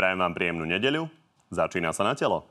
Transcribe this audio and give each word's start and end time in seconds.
Prajem 0.00 0.16
vám 0.16 0.32
príjemnú 0.32 0.64
nedeľu. 0.64 1.12
Začína 1.52 1.92
sa 1.92 2.08
na 2.08 2.16
telo. 2.16 2.48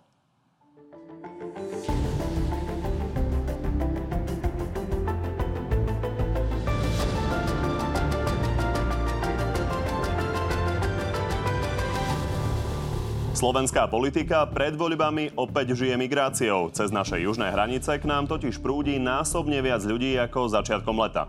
Slovenská 13.34 13.89
politika 13.89 14.45
pred 14.45 14.77
voľbami 14.77 15.34
opäť 15.34 15.73
žije 15.73 15.97
migráciou. 15.97 16.70
Cez 16.70 16.93
naše 16.93 17.18
južné 17.18 17.50
hranice 17.50 17.97
k 17.97 18.05
nám 18.05 18.29
totiž 18.29 18.61
prúdi 18.61 19.02
násobne 19.02 19.57
viac 19.66 19.81
ľudí 19.81 20.21
ako 20.21 20.54
začiatkom 20.54 21.02
leta. 21.02 21.25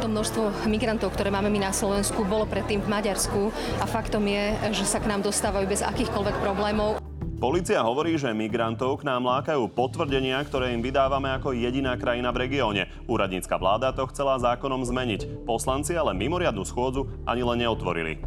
To 0.00 0.08
množstvo 0.08 0.64
migrantov, 0.64 1.12
ktoré 1.12 1.28
máme 1.28 1.52
my 1.52 1.60
na 1.68 1.76
Slovensku, 1.76 2.24
bolo 2.24 2.48
predtým 2.48 2.80
v 2.80 2.88
Maďarsku 2.88 3.52
a 3.52 3.84
faktom 3.84 4.24
je, 4.24 4.56
že 4.72 4.88
sa 4.88 4.96
k 4.96 5.12
nám 5.12 5.20
dostávajú 5.20 5.68
bez 5.68 5.84
akýchkoľvek 5.84 6.40
problémov. 6.40 7.04
Polícia 7.36 7.84
hovorí, 7.84 8.16
že 8.16 8.32
migrantov 8.32 9.04
k 9.04 9.04
nám 9.04 9.28
lákajú 9.28 9.68
potvrdenia, 9.68 10.40
ktoré 10.40 10.72
im 10.72 10.80
vydávame 10.80 11.28
ako 11.36 11.52
jediná 11.52 12.00
krajina 12.00 12.32
v 12.32 12.48
regióne. 12.48 12.88
Úradnícka 13.12 13.60
vláda 13.60 13.92
to 13.92 14.08
chcela 14.08 14.40
zákonom 14.40 14.88
zmeniť. 14.88 15.44
Poslanci 15.44 15.92
ale 15.92 16.16
mimoriadnu 16.16 16.64
schôdzu 16.64 17.04
ani 17.28 17.44
len 17.44 17.60
neotvorili. 17.60 18.24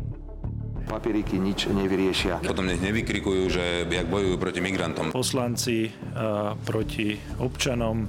Papieriky 0.85 1.41
nič 1.41 1.73
nevyriešia. 1.73 2.45
Potom 2.45 2.69
nech 2.69 2.85
nevykrikujú, 2.85 3.49
že 3.49 3.89
jak 3.89 4.05
bojujú 4.13 4.37
proti 4.37 4.61
migrantom. 4.61 5.09
Poslanci 5.09 5.89
a, 5.89 6.53
proti 6.53 7.17
občanom 7.41 8.05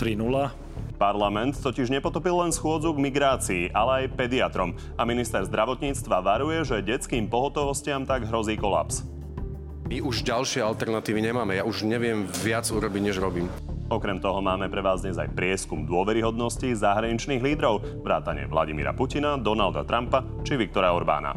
3-0. 0.00 0.63
Parlament 0.94 1.58
totiž 1.58 1.90
nepotopil 1.90 2.38
len 2.38 2.54
schôdzu 2.54 2.94
k 2.94 3.02
migrácii, 3.02 3.62
ale 3.74 4.06
aj 4.06 4.14
pediatrom. 4.14 4.78
A 4.94 5.02
minister 5.02 5.42
zdravotníctva 5.42 6.22
varuje, 6.22 6.62
že 6.62 6.86
detským 6.86 7.26
pohotovostiam 7.26 8.06
tak 8.06 8.30
hrozí 8.30 8.54
kolaps. 8.54 9.02
My 9.84 10.00
už 10.00 10.24
ďalšie 10.24 10.64
alternatívy 10.64 11.20
nemáme. 11.20 11.60
Ja 11.60 11.68
už 11.68 11.84
neviem 11.84 12.24
viac 12.40 12.64
urobiť, 12.72 13.02
než 13.04 13.20
robím. 13.20 13.52
Okrem 13.92 14.16
toho 14.16 14.40
máme 14.40 14.72
pre 14.72 14.80
vás 14.80 15.04
dnes 15.04 15.20
aj 15.20 15.36
prieskum 15.36 15.84
dôveryhodnosti 15.84 16.72
zahraničných 16.72 17.44
lídrov, 17.44 18.00
vrátane 18.00 18.48
Vladimíra 18.48 18.96
Putina, 18.96 19.36
Donalda 19.36 19.84
Trumpa 19.84 20.24
či 20.40 20.56
Viktora 20.56 20.96
Orbána. 20.96 21.36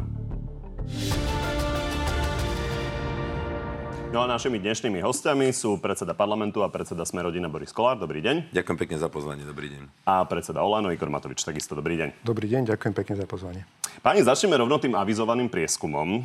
No 4.08 4.24
a 4.24 4.26
našimi 4.26 4.56
dnešnými 4.56 5.04
hostiami 5.04 5.52
sú 5.52 5.76
predseda 5.84 6.16
parlamentu 6.16 6.64
a 6.64 6.72
predseda 6.72 7.04
Smerodina 7.04 7.52
Boris 7.52 7.76
Kolár. 7.76 8.00
Dobrý 8.00 8.24
deň. 8.24 8.56
Ďakujem 8.56 8.78
pekne 8.80 8.96
za 8.96 9.12
pozvanie. 9.12 9.44
Dobrý 9.44 9.68
deň. 9.68 10.08
A 10.08 10.24
predseda 10.24 10.64
Olano 10.64 10.88
Igor 10.88 11.12
Matovič. 11.12 11.44
Takisto 11.44 11.76
dobrý 11.76 12.00
deň. 12.00 12.24
Dobrý 12.24 12.48
deň, 12.48 12.72
ďakujem 12.72 12.94
pekne 12.96 13.20
za 13.20 13.28
pozvanie. 13.28 13.68
Páni, 13.98 14.22
začneme 14.22 14.54
rovno 14.54 14.78
tým 14.78 14.94
avizovaným 14.94 15.50
prieskumom. 15.50 16.22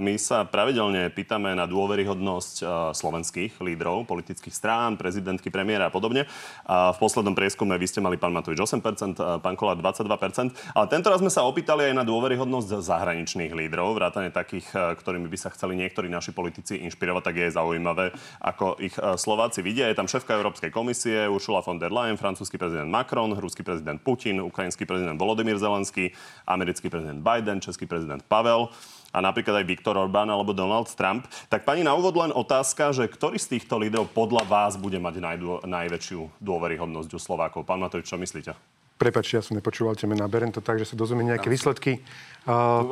My 0.00 0.14
sa 0.16 0.42
pravidelne 0.48 1.12
pýtame 1.12 1.52
na 1.52 1.68
dôveryhodnosť 1.68 2.64
slovenských 2.96 3.60
lídrov, 3.60 4.08
politických 4.08 4.56
strán, 4.56 4.96
prezidentky, 4.96 5.52
premiéra 5.52 5.86
a 5.86 5.92
podobne. 5.92 6.24
V 6.66 6.98
poslednom 6.98 7.36
prieskume 7.36 7.76
vy 7.76 7.86
ste 7.86 8.00
mali 8.00 8.16
pán 8.16 8.32
Matovič 8.32 8.58
8%, 8.58 9.44
pán 9.44 9.54
Kolár 9.54 9.76
22%. 9.78 10.50
Ale 10.72 10.86
tento 10.88 11.12
raz 11.12 11.20
sme 11.20 11.28
sa 11.28 11.44
opýtali 11.44 11.92
aj 11.92 11.94
na 11.94 12.08
dôveryhodnosť 12.08 12.80
zahraničných 12.88 13.52
lídrov, 13.52 14.00
vrátane 14.00 14.32
takých, 14.32 14.72
ktorými 14.72 15.28
by 15.28 15.38
sa 15.38 15.52
chceli 15.52 15.76
niektorí 15.76 16.08
naši 16.08 16.32
politici 16.32 16.80
inšpirovať 16.88 17.19
tak 17.20 17.36
je 17.36 17.52
zaujímavé, 17.52 18.12
ako 18.40 18.80
ich 18.80 18.96
e, 18.96 19.16
Slováci 19.16 19.60
vidia. 19.60 19.88
Je 19.88 19.96
tam 19.96 20.08
šéfka 20.08 20.36
Európskej 20.36 20.74
komisie 20.74 21.28
Ursula 21.28 21.60
von 21.64 21.80
der 21.80 21.92
Leyen, 21.92 22.20
francúzsky 22.20 22.56
prezident 22.56 22.88
Macron, 22.88 23.32
ruský 23.36 23.64
prezident 23.64 24.00
Putin, 24.00 24.40
ukrajinský 24.40 24.84
prezident 24.84 25.16
Volodymyr 25.16 25.60
Zelenský, 25.60 26.12
americký 26.48 26.88
prezident 26.88 27.20
Biden, 27.20 27.60
český 27.60 27.86
prezident 27.86 28.20
Pavel 28.26 28.72
a 29.10 29.18
napríklad 29.18 29.62
aj 29.62 29.66
Viktor 29.66 29.98
Orbán 29.98 30.30
alebo 30.30 30.54
Donald 30.54 30.86
Trump. 30.94 31.26
Tak 31.50 31.66
pani 31.66 31.82
na 31.82 31.94
úvod 31.94 32.14
len 32.14 32.30
otázka, 32.30 32.94
že 32.94 33.10
ktorý 33.10 33.38
z 33.38 33.58
týchto 33.58 33.78
lídrov 33.78 34.10
podľa 34.14 34.46
vás 34.46 34.78
bude 34.78 34.98
mať 35.02 35.18
najdô, 35.18 35.52
najväčšiu 35.66 36.38
dôveryhodnosť 36.38 37.10
u 37.10 37.18
Slovákov? 37.18 37.66
Pán 37.66 37.82
Matovič, 37.82 38.06
čo 38.06 38.18
myslíte? 38.18 38.54
Prepačte, 39.00 39.40
ja 39.40 39.42
som 39.42 39.56
nepočúval 39.56 39.96
tie 39.96 40.04
mená. 40.04 40.28
Berem 40.28 40.52
to 40.52 40.60
tak, 40.60 40.76
že 40.76 40.92
sa 40.92 40.94
dozumiem 40.94 41.32
nejaké 41.32 41.48
výsledky. 41.48 42.04
Uh. 42.44 42.84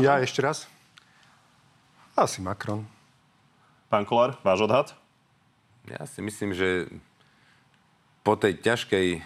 Ja 0.00 0.16
ešte 0.18 0.40
raz. 0.40 0.64
Asi 2.16 2.40
Macron. 2.40 2.88
Pán 3.92 4.08
Kolár, 4.08 4.40
váš 4.40 4.64
odhad? 4.64 4.96
Ja 5.84 6.08
si 6.08 6.24
myslím, 6.24 6.56
že 6.56 6.88
po 8.24 8.40
tej 8.40 8.56
ťažkej 8.64 9.06
e, 9.12 9.20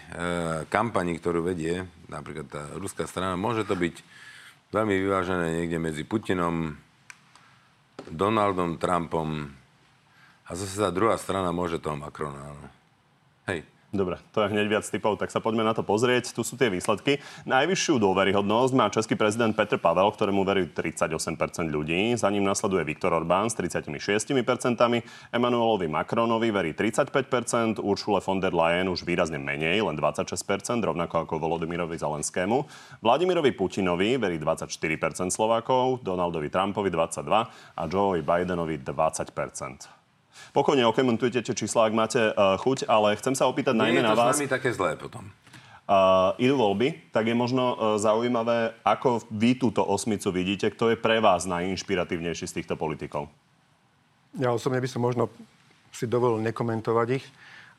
kampani, 0.67 1.15
ktorú 1.15 1.39
vedie 1.39 1.87
napríklad 2.11 2.51
tá 2.51 2.63
ruská 2.75 3.07
strana, 3.07 3.39
môže 3.39 3.63
to 3.63 3.79
byť 3.79 3.95
veľmi 4.75 4.91
vyvážené 5.07 5.63
niekde 5.63 5.79
medzi 5.79 6.03
Putinom, 6.03 6.75
Donaldom 8.11 8.75
Trumpom 8.75 9.55
a 10.43 10.51
zase 10.51 10.83
tá 10.83 10.91
druhá 10.91 11.15
strana 11.15 11.55
môže 11.55 11.79
toho 11.79 11.95
Macrona. 11.95 12.51
Hej. 13.47 13.63
Dobre, 13.97 14.21
to 14.29 14.45
je 14.45 14.53
hneď 14.53 14.69
viac 14.69 14.85
typov, 14.85 15.17
tak 15.17 15.33
sa 15.33 15.41
poďme 15.41 15.65
na 15.65 15.73
to 15.73 15.81
pozrieť. 15.81 16.29
Tu 16.29 16.45
sú 16.45 16.53
tie 16.53 16.69
výsledky. 16.69 17.17
Najvyššiu 17.49 17.97
dôveryhodnosť 17.97 18.71
má 18.77 18.93
český 18.93 19.17
prezident 19.17 19.57
Petr 19.57 19.81
Pavel, 19.81 20.13
ktorému 20.13 20.45
verí 20.45 20.69
38% 20.69 21.17
ľudí. 21.65 22.13
Za 22.13 22.29
ním 22.29 22.45
nasleduje 22.45 22.85
Viktor 22.85 23.09
Orbán 23.17 23.49
s 23.49 23.57
36%, 23.57 23.97
Emanuelovi 25.33 25.89
Macronovi 25.89 26.53
verí 26.53 26.77
35%, 26.77 27.81
Uršule 27.81 28.21
von 28.21 28.37
der 28.37 28.53
Leyen 28.53 28.85
už 28.85 29.01
výrazne 29.01 29.41
menej, 29.41 29.81
len 29.81 29.97
26%, 29.97 30.45
rovnako 30.85 31.25
ako 31.25 31.41
Volodymyrovi 31.41 31.97
Zelenskému. 31.97 32.69
Vladimirovi 33.01 33.49
Putinovi 33.57 34.21
verí 34.21 34.37
24% 34.37 35.33
Slovákov, 35.33 36.05
Donaldovi 36.05 36.53
Trumpovi 36.53 36.93
22% 36.93 37.49
a 37.73 37.83
Joe 37.89 38.21
Bidenovi 38.21 38.77
20%. 38.77 39.96
Pokojne 40.55 40.83
okomentujte 40.87 41.43
tie 41.43 41.55
čísla, 41.55 41.87
ak 41.87 41.93
máte 41.93 42.21
uh, 42.31 42.55
chuť, 42.59 42.87
ale 42.87 43.15
chcem 43.19 43.35
sa 43.35 43.47
opýtať 43.47 43.75
Nie 43.75 43.91
najmä 43.91 44.01
na 44.03 44.15
vás. 44.15 44.37
Nie 44.39 44.47
je 44.47 44.51
to 44.51 44.57
také 44.59 44.71
zlé 44.71 44.95
potom. 44.95 45.27
Uh, 45.87 46.35
idú 46.35 46.59
voľby, 46.59 47.15
tak 47.15 47.31
je 47.31 47.35
možno 47.35 47.63
uh, 47.71 47.75
zaujímavé, 47.95 48.75
ako 48.83 49.23
vy 49.31 49.55
túto 49.55 49.79
osmicu 49.87 50.35
vidíte, 50.35 50.67
kto 50.75 50.91
je 50.91 50.97
pre 50.99 51.23
vás 51.23 51.47
najinšpiratívnejší 51.47 52.43
z 52.43 52.55
týchto 52.59 52.75
politikov? 52.75 53.31
Ja 54.35 54.51
osobne 54.51 54.83
by 54.83 54.89
som 54.91 54.99
možno 54.99 55.31
si 55.95 56.03
dovolil 56.05 56.43
nekomentovať 56.43 57.07
ich, 57.15 57.25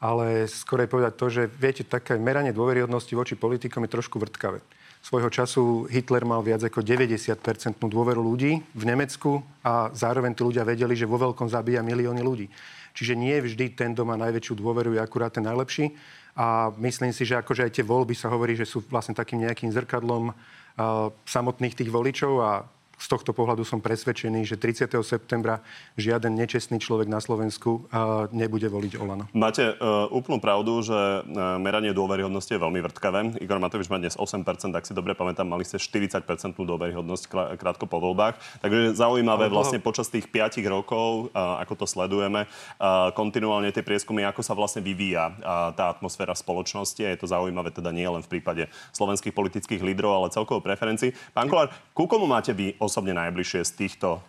ale 0.01 0.49
skôr 0.49 0.89
povedať 0.89 1.13
to, 1.21 1.27
že 1.29 1.43
viete, 1.51 1.85
také 1.85 2.17
meranie 2.17 2.57
dôveryhodnosti 2.57 3.13
voči 3.13 3.35
politikom 3.37 3.85
je 3.85 3.95
trošku 3.95 4.17
vrtkavé. 4.17 4.63
Svojho 5.09 5.33
času 5.33 5.89
Hitler 5.89 6.21
mal 6.29 6.45
viac 6.45 6.61
ako 6.69 6.85
90% 6.85 7.41
dôveru 7.81 8.21
ľudí 8.21 8.61
v 8.61 8.85
Nemecku 8.85 9.41
a 9.65 9.89
zároveň 9.97 10.37
tí 10.37 10.45
ľudia 10.45 10.69
vedeli, 10.69 10.93
že 10.93 11.09
vo 11.09 11.17
veľkom 11.17 11.49
zabíja 11.49 11.81
milióny 11.81 12.21
ľudí. 12.21 12.53
Čiže 12.93 13.17
nie 13.17 13.33
vždy 13.41 13.73
ten, 13.73 13.97
kto 13.97 14.05
má 14.05 14.21
najväčšiu 14.21 14.61
dôveru, 14.61 14.93
je 14.93 15.01
akurát 15.01 15.33
ten 15.33 15.49
najlepší. 15.49 15.97
A 16.37 16.69
myslím 16.77 17.17
si, 17.17 17.25
že 17.25 17.41
akože 17.41 17.65
aj 17.65 17.81
tie 17.81 17.89
voľby 17.89 18.13
sa 18.13 18.29
hovorí, 18.29 18.53
že 18.53 18.69
sú 18.69 18.85
vlastne 18.85 19.17
takým 19.17 19.49
nejakým 19.49 19.73
zrkadlom 19.73 20.29
uh, 20.29 21.09
samotných 21.25 21.73
tých 21.73 21.89
voličov 21.89 22.33
a 22.45 22.69
z 22.99 23.07
tohto 23.07 23.31
pohľadu 23.31 23.63
som 23.63 23.79
presvedčený, 23.79 24.43
že 24.43 24.59
30. 24.59 24.91
septembra 25.07 25.63
žiaden 25.95 26.35
nečestný 26.35 26.83
človek 26.83 27.07
na 27.07 27.23
Slovensku 27.23 27.87
nebude 28.35 28.67
voliť 28.67 28.93
Olano. 28.99 29.31
Máte 29.31 29.79
uh, 29.79 30.11
úplnú 30.11 30.43
pravdu, 30.43 30.83
že 30.83 30.93
uh, 30.93 31.57
meranie 31.63 31.95
dôveryhodnosti 31.95 32.51
je 32.51 32.59
veľmi 32.59 32.83
vrtkavé. 32.91 33.39
Igor 33.39 33.63
Matovič 33.63 33.87
má 33.87 34.03
dnes 34.03 34.19
8%, 34.19 34.43
ak 34.75 34.85
si 34.85 34.93
dobre 34.93 35.15
pamätám, 35.15 35.47
mali 35.47 35.63
ste 35.63 35.79
40% 35.79 36.27
dôveryhodnosť 36.59 37.55
krátko 37.55 37.87
po 37.87 38.03
voľbách. 38.03 38.39
Takže 38.61 38.99
zaujímavé 38.99 39.47
vlastne 39.47 39.79
počas 39.79 40.11
tých 40.11 40.27
5 40.27 40.59
rokov, 40.67 41.31
uh, 41.31 41.63
ako 41.63 41.85
to 41.85 41.87
sledujeme, 41.87 42.51
uh, 42.51 43.15
kontinuálne 43.15 43.71
tie 43.71 43.87
prieskumy, 43.87 44.27
ako 44.27 44.43
sa 44.43 44.59
vlastne 44.59 44.83
vyvíja 44.83 45.31
uh, 45.39 45.71
tá 45.73 45.95
atmosféra 45.95 46.35
v 46.35 46.43
spoločnosti. 46.43 47.01
A 47.07 47.15
je 47.15 47.21
to 47.23 47.31
zaujímavé 47.31 47.71
teda 47.71 47.95
nie 47.95 48.07
len 48.11 48.27
v 48.27 48.39
prípade 48.39 48.67
slovenských 48.91 49.33
politických 49.33 49.85
lídrov, 49.87 50.11
ale 50.11 50.35
celkovo 50.35 50.59
preferencií. 50.59 51.15
Pán 51.31 51.47
Kolár, 51.47 51.71
ku 51.95 52.11
komu 52.11 52.27
máte 52.27 52.51
vy 52.51 52.75
osobne 52.89 53.13
najbližšie 53.13 53.61
z 53.69 53.73
týchto 53.77 54.25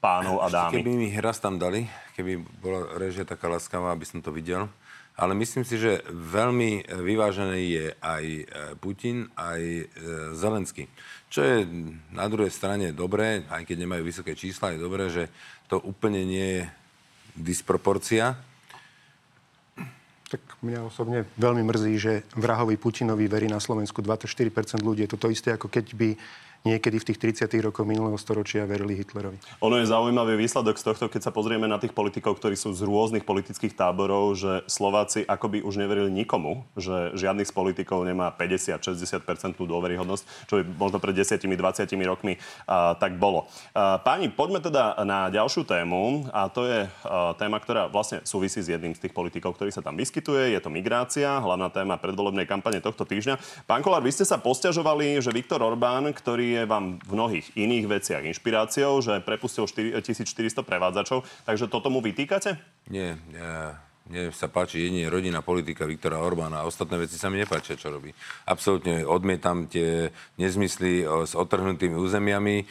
pánov 0.00 0.40
a 0.40 0.48
dámy? 0.48 0.80
Keby 0.80 0.92
mi 0.96 1.08
raz 1.20 1.42
tam 1.42 1.60
dali, 1.60 1.84
keby 2.16 2.40
bola 2.62 2.96
režia 2.96 3.26
taká 3.26 3.50
láskavá, 3.50 3.92
aby 3.92 4.06
som 4.08 4.22
to 4.22 4.32
videl. 4.32 4.70
Ale 5.20 5.36
myslím 5.36 5.68
si, 5.68 5.76
že 5.76 6.00
veľmi 6.08 6.88
vyvážený 6.88 7.60
je 7.60 7.86
aj 8.00 8.24
e, 8.24 8.44
Putin, 8.80 9.28
aj 9.36 9.60
e, 9.60 9.84
Zelenský. 10.32 10.88
Čo 11.28 11.44
je 11.44 11.56
na 12.08 12.24
druhej 12.24 12.48
strane 12.48 12.96
dobré, 12.96 13.44
aj 13.52 13.68
keď 13.68 13.84
nemajú 13.84 14.02
vysoké 14.08 14.32
čísla, 14.32 14.72
je 14.72 14.80
dobré, 14.80 15.12
že 15.12 15.28
to 15.68 15.76
úplne 15.76 16.24
nie 16.24 16.48
je 16.56 16.62
disproporcia. 17.36 18.40
Tak 20.30 20.40
mňa 20.62 20.88
osobne 20.88 21.28
veľmi 21.36 21.68
mrzí, 21.68 21.94
že 22.00 22.12
vrahovi 22.38 22.80
Putinovi 22.80 23.28
verí 23.28 23.50
na 23.50 23.60
Slovensku 23.60 24.00
24% 24.00 24.80
ľudí. 24.80 25.04
Je 25.04 25.12
to 25.12 25.20
to 25.20 25.28
isté, 25.28 25.52
ako 25.52 25.68
keď 25.68 25.90
by 26.00 26.16
niekedy 26.60 27.00
v 27.00 27.06
tých 27.12 27.18
30. 27.48 27.48
rokoch 27.64 27.88
minulého 27.88 28.20
storočia 28.20 28.68
verili 28.68 29.00
Hitlerovi. 29.00 29.40
Ono 29.64 29.80
je 29.80 29.88
zaujímavý 29.88 30.36
výsledok 30.36 30.76
z 30.76 30.84
tohto, 30.92 31.08
keď 31.08 31.30
sa 31.30 31.32
pozrieme 31.32 31.64
na 31.64 31.80
tých 31.80 31.96
politikov, 31.96 32.36
ktorí 32.36 32.52
sú 32.52 32.76
z 32.76 32.84
rôznych 32.84 33.24
politických 33.24 33.72
táborov, 33.72 34.36
že 34.36 34.60
Slováci 34.68 35.24
akoby 35.24 35.64
už 35.64 35.80
neverili 35.80 36.12
nikomu, 36.12 36.68
že 36.76 37.16
žiadnych 37.16 37.48
z 37.48 37.54
politikov 37.56 38.04
nemá 38.04 38.28
50-60% 38.36 39.56
dôveryhodnosť, 39.56 40.22
čo 40.52 40.60
by 40.60 40.62
možno 40.76 40.98
pred 41.00 41.16
10-20 41.16 41.48
rokmi 42.04 42.36
a, 42.68 42.92
tak 42.92 43.16
bolo. 43.16 43.48
A, 43.72 43.96
páni, 43.96 44.28
poďme 44.28 44.60
teda 44.60 45.00
na 45.08 45.32
ďalšiu 45.32 45.64
tému 45.64 46.28
a 46.28 46.52
to 46.52 46.68
je 46.68 46.84
a, 46.84 47.32
téma, 47.40 47.56
ktorá 47.56 47.88
vlastne 47.88 48.20
súvisí 48.28 48.60
s 48.60 48.68
jedným 48.68 48.92
z 48.92 49.08
tých 49.08 49.16
politikov, 49.16 49.56
ktorý 49.56 49.72
sa 49.72 49.80
tam 49.80 49.96
vyskytuje. 49.96 50.52
Je 50.52 50.60
to 50.60 50.68
migrácia, 50.68 51.40
hlavná 51.40 51.72
téma 51.72 51.96
predvolebnej 51.96 52.44
kampane 52.44 52.84
tohto 52.84 53.08
týždňa. 53.08 53.64
Pán 53.64 53.80
Kolár, 53.80 54.04
vy 54.04 54.12
ste 54.12 54.28
sa 54.28 54.36
posťažovali, 54.36 55.24
že 55.24 55.32
Viktor 55.32 55.64
Orbán, 55.64 56.12
ktorý 56.12 56.49
je 56.50 56.62
vám 56.66 56.98
v 57.04 57.10
mnohých 57.14 57.46
iných 57.54 57.86
veciach 57.86 58.22
inšpiráciou, 58.26 58.98
že 58.98 59.22
prepustil 59.22 59.70
1400 59.70 60.66
prevádzačov. 60.66 61.22
Takže 61.46 61.70
toto 61.70 61.92
mu 61.92 62.02
vytýkate? 62.02 62.58
Nie, 62.90 63.14
ja 63.30 63.78
mne 64.10 64.34
sa 64.34 64.50
páči 64.50 64.82
jedine 64.90 65.06
rodina 65.06 65.38
politika 65.38 65.86
Viktora 65.86 66.18
Orbána 66.18 66.64
a 66.64 66.66
ostatné 66.66 67.06
veci 67.06 67.14
sa 67.14 67.30
mi 67.30 67.38
nepáčia, 67.38 67.78
čo 67.78 67.94
robí. 67.94 68.10
Absolútne 68.42 69.06
odmietam 69.06 69.70
tie 69.70 70.10
nezmysly 70.34 71.06
s 71.06 71.38
otrhnutými 71.38 71.94
územiami, 71.94 72.56
e, 72.58 72.64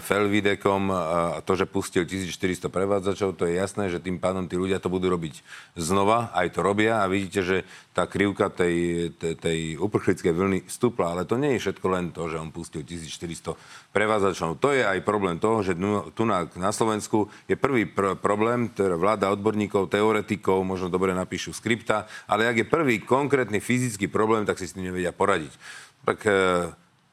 Felvidekom 0.00 0.88
a 0.88 1.44
to, 1.44 1.52
že 1.52 1.68
pustil 1.68 2.08
1400 2.08 2.72
prevádzačov, 2.72 3.36
to 3.36 3.44
je 3.44 3.60
jasné, 3.60 3.92
že 3.92 4.00
tým 4.00 4.16
pádom 4.16 4.48
tí 4.48 4.56
ľudia 4.56 4.80
to 4.80 4.88
budú 4.88 5.12
robiť 5.12 5.44
znova, 5.76 6.32
aj 6.32 6.56
to 6.56 6.64
robia 6.64 7.04
a 7.04 7.12
vidíte, 7.12 7.44
že 7.44 7.56
tá 7.96 8.04
krivka 8.04 8.52
tej, 8.52 9.08
tej, 9.16 9.34
tej 9.40 9.58
uprchlickej 9.80 10.28
vlny 10.36 10.58
stúpla, 10.68 11.16
ale 11.16 11.24
to 11.24 11.40
nie 11.40 11.56
je 11.56 11.64
všetko 11.64 11.86
len 11.88 12.12
to, 12.12 12.28
že 12.28 12.36
on 12.36 12.52
pustil 12.52 12.84
1400 12.84 13.56
prevádzačov. 13.96 14.60
To 14.60 14.76
je 14.76 14.84
aj 14.84 15.00
problém 15.00 15.40
toho, 15.40 15.64
že 15.64 15.72
tu 16.12 16.28
na, 16.28 16.44
na 16.60 16.76
Slovensku 16.76 17.32
je 17.48 17.56
prvý 17.56 17.88
pr- 17.88 18.12
problém, 18.20 18.68
teda 18.68 19.00
vláda 19.00 19.32
odborníkov, 19.32 19.88
teoretikov, 19.88 20.60
možno 20.60 20.92
dobre 20.92 21.16
napíšu 21.16 21.56
skripta, 21.56 22.04
ale 22.28 22.44
ak 22.44 22.60
je 22.60 22.66
prvý 22.68 23.00
konkrétny 23.00 23.64
fyzický 23.64 24.12
problém, 24.12 24.44
tak 24.44 24.60
si 24.60 24.68
s 24.68 24.76
tým 24.76 24.92
nevedia 24.92 25.16
poradiť. 25.16 25.56
Tak 26.04 26.18
e, 26.28 26.36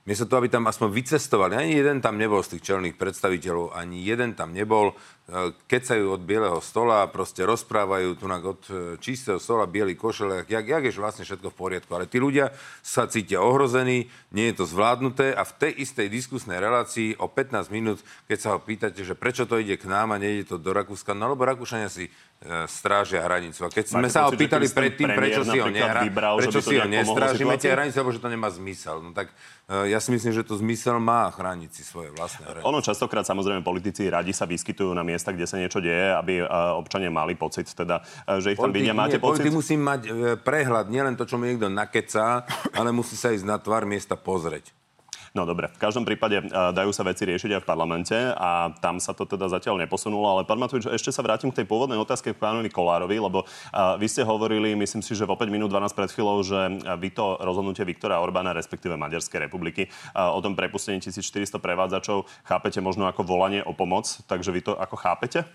Miesto 0.04 0.28
toho, 0.28 0.44
aby 0.44 0.52
tam 0.52 0.68
aspoň 0.68 0.92
vycestovali, 0.92 1.56
ani 1.56 1.80
jeden 1.80 2.04
tam 2.04 2.20
nebol 2.20 2.44
z 2.44 2.60
tých 2.60 2.76
čelných 2.76 3.00
predstaviteľov, 3.00 3.72
ani 3.72 4.04
jeden 4.04 4.36
tam 4.36 4.52
nebol, 4.52 4.92
kecajú 5.72 6.20
od 6.20 6.22
bieleho 6.28 6.60
stola, 6.60 7.08
proste 7.08 7.48
rozprávajú 7.48 8.20
tu 8.20 8.28
od 8.28 8.62
e, 8.68 8.74
čistého 9.00 9.40
stola, 9.40 9.64
biely 9.64 9.96
košele, 9.96 10.44
jak, 10.52 10.68
jak 10.68 10.84
je 10.84 11.00
vlastne 11.00 11.24
všetko 11.24 11.48
v 11.48 11.56
poriadku. 11.56 11.92
Ale 11.96 12.12
tí 12.12 12.20
ľudia 12.20 12.52
sa 12.84 13.08
cítia 13.08 13.40
ohrození, 13.40 14.12
nie 14.36 14.52
je 14.52 14.56
to 14.60 14.66
zvládnuté 14.68 15.32
a 15.32 15.48
v 15.48 15.54
tej 15.56 15.72
istej 15.80 16.12
diskusnej 16.12 16.60
relácii 16.60 17.16
o 17.24 17.32
15 17.32 17.72
minút, 17.72 18.04
keď 18.28 18.38
sa 18.38 18.50
ho 18.52 18.60
pýtate, 18.60 19.00
že 19.08 19.16
prečo 19.16 19.48
to 19.48 19.64
ide 19.64 19.80
k 19.80 19.88
nám 19.88 20.12
a 20.12 20.20
nejde 20.20 20.44
to 20.44 20.56
do 20.60 20.76
Rakúska, 20.76 21.16
no 21.16 21.32
lebo 21.32 21.48
Rakúšania 21.48 21.88
si 21.88 22.12
e, 22.12 22.68
strážia 22.68 23.24
hranicu. 23.24 23.64
A 23.64 23.72
keď 23.72 23.96
sme 23.96 24.12
sa 24.12 24.28
ho 24.28 24.36
pýtali 24.36 24.68
predtým, 24.68 25.08
prečo 25.08 25.48
si 25.48 25.56
ho, 25.56 25.72
nehra, 25.72 26.04
prečo 26.36 26.60
si 26.60 26.76
ho 26.76 26.84
nestrážime 26.84 27.56
tie 27.56 27.72
hranice, 27.72 27.96
lebo 27.96 28.12
že 28.12 28.20
to 28.20 28.28
nemá 28.28 28.52
zmysel. 28.52 29.00
No 29.00 29.16
tak 29.16 29.32
ja 29.72 29.96
si 30.04 30.12
myslím, 30.12 30.36
že 30.36 30.44
to 30.44 30.60
zmysel 30.60 31.00
má 31.00 31.32
chrániť 31.32 31.72
si 31.72 31.88
svoje 31.88 32.12
vlastné 32.12 32.44
hranice. 32.44 32.68
Ono 32.68 32.84
častokrát 32.84 33.24
samozrejme 33.24 33.64
politici 33.64 34.12
radi 34.12 34.36
sa 34.36 34.44
vyskytujú 34.44 34.92
na 34.92 35.08
miesta, 35.14 35.30
kde 35.30 35.46
sa 35.46 35.62
niečo 35.62 35.78
deje, 35.78 36.18
aby 36.18 36.42
občania 36.82 37.14
mali 37.14 37.38
pocit, 37.38 37.70
teda, 37.70 38.02
že 38.42 38.58
ich 38.58 38.60
tam 38.60 38.74
vidia. 38.74 38.98
Máte 38.98 39.22
nie, 39.22 39.24
pocit? 39.24 39.54
Musí 39.54 39.78
mať 39.78 40.02
e, 40.10 40.12
prehľad, 40.42 40.90
nielen 40.90 41.14
to, 41.14 41.30
čo 41.30 41.38
mu 41.38 41.46
niekto 41.46 41.70
nakecá, 41.70 42.50
ale 42.74 42.90
musí 42.90 43.14
sa 43.14 43.30
ísť 43.30 43.46
na 43.46 43.62
tvár 43.62 43.86
miesta 43.86 44.18
pozrieť. 44.18 44.74
No 45.34 45.50
dobre, 45.50 45.66
v 45.66 45.82
každom 45.82 46.06
prípade 46.06 46.46
uh, 46.46 46.70
dajú 46.70 46.94
sa 46.94 47.02
veci 47.02 47.26
riešiť 47.26 47.58
aj 47.58 47.62
v 47.66 47.70
parlamente 47.70 48.14
a 48.38 48.70
tam 48.78 49.02
sa 49.02 49.18
to 49.18 49.26
teda 49.26 49.50
zatiaľ 49.50 49.82
neposunulo, 49.82 50.30
ale 50.30 50.46
pán 50.46 50.62
Matovič, 50.62 50.86
ešte 50.86 51.10
sa 51.10 51.26
vrátim 51.26 51.50
k 51.50 51.58
tej 51.58 51.66
pôvodnej 51.66 51.98
otázke 51.98 52.38
k 52.38 52.38
pánovi 52.38 52.70
Kolárovi, 52.70 53.18
lebo 53.18 53.42
uh, 53.42 53.98
vy 53.98 54.06
ste 54.06 54.22
hovorili, 54.22 54.78
myslím 54.78 55.02
si, 55.02 55.18
že 55.18 55.26
v 55.26 55.34
5 55.34 55.50
minút 55.50 55.74
12 55.74 55.90
pred 55.98 56.14
chvíľou, 56.14 56.38
že 56.46 56.78
vy 57.02 57.10
to 57.18 57.42
rozhodnutie 57.42 57.82
Viktora 57.82 58.22
Orbána, 58.22 58.54
respektíve 58.54 58.94
Maďarskej 58.94 59.50
republiky, 59.50 59.90
o 60.14 60.38
tom 60.38 60.54
prepustení 60.54 61.02
1400 61.02 61.58
prevádzačov 61.58 62.30
chápete 62.46 62.78
možno 62.78 63.10
ako 63.10 63.26
volanie 63.26 63.66
o 63.66 63.74
pomoc, 63.74 64.06
takže 64.30 64.54
vy 64.54 64.62
to 64.62 64.78
ako 64.78 65.02
chápete? 65.02 65.50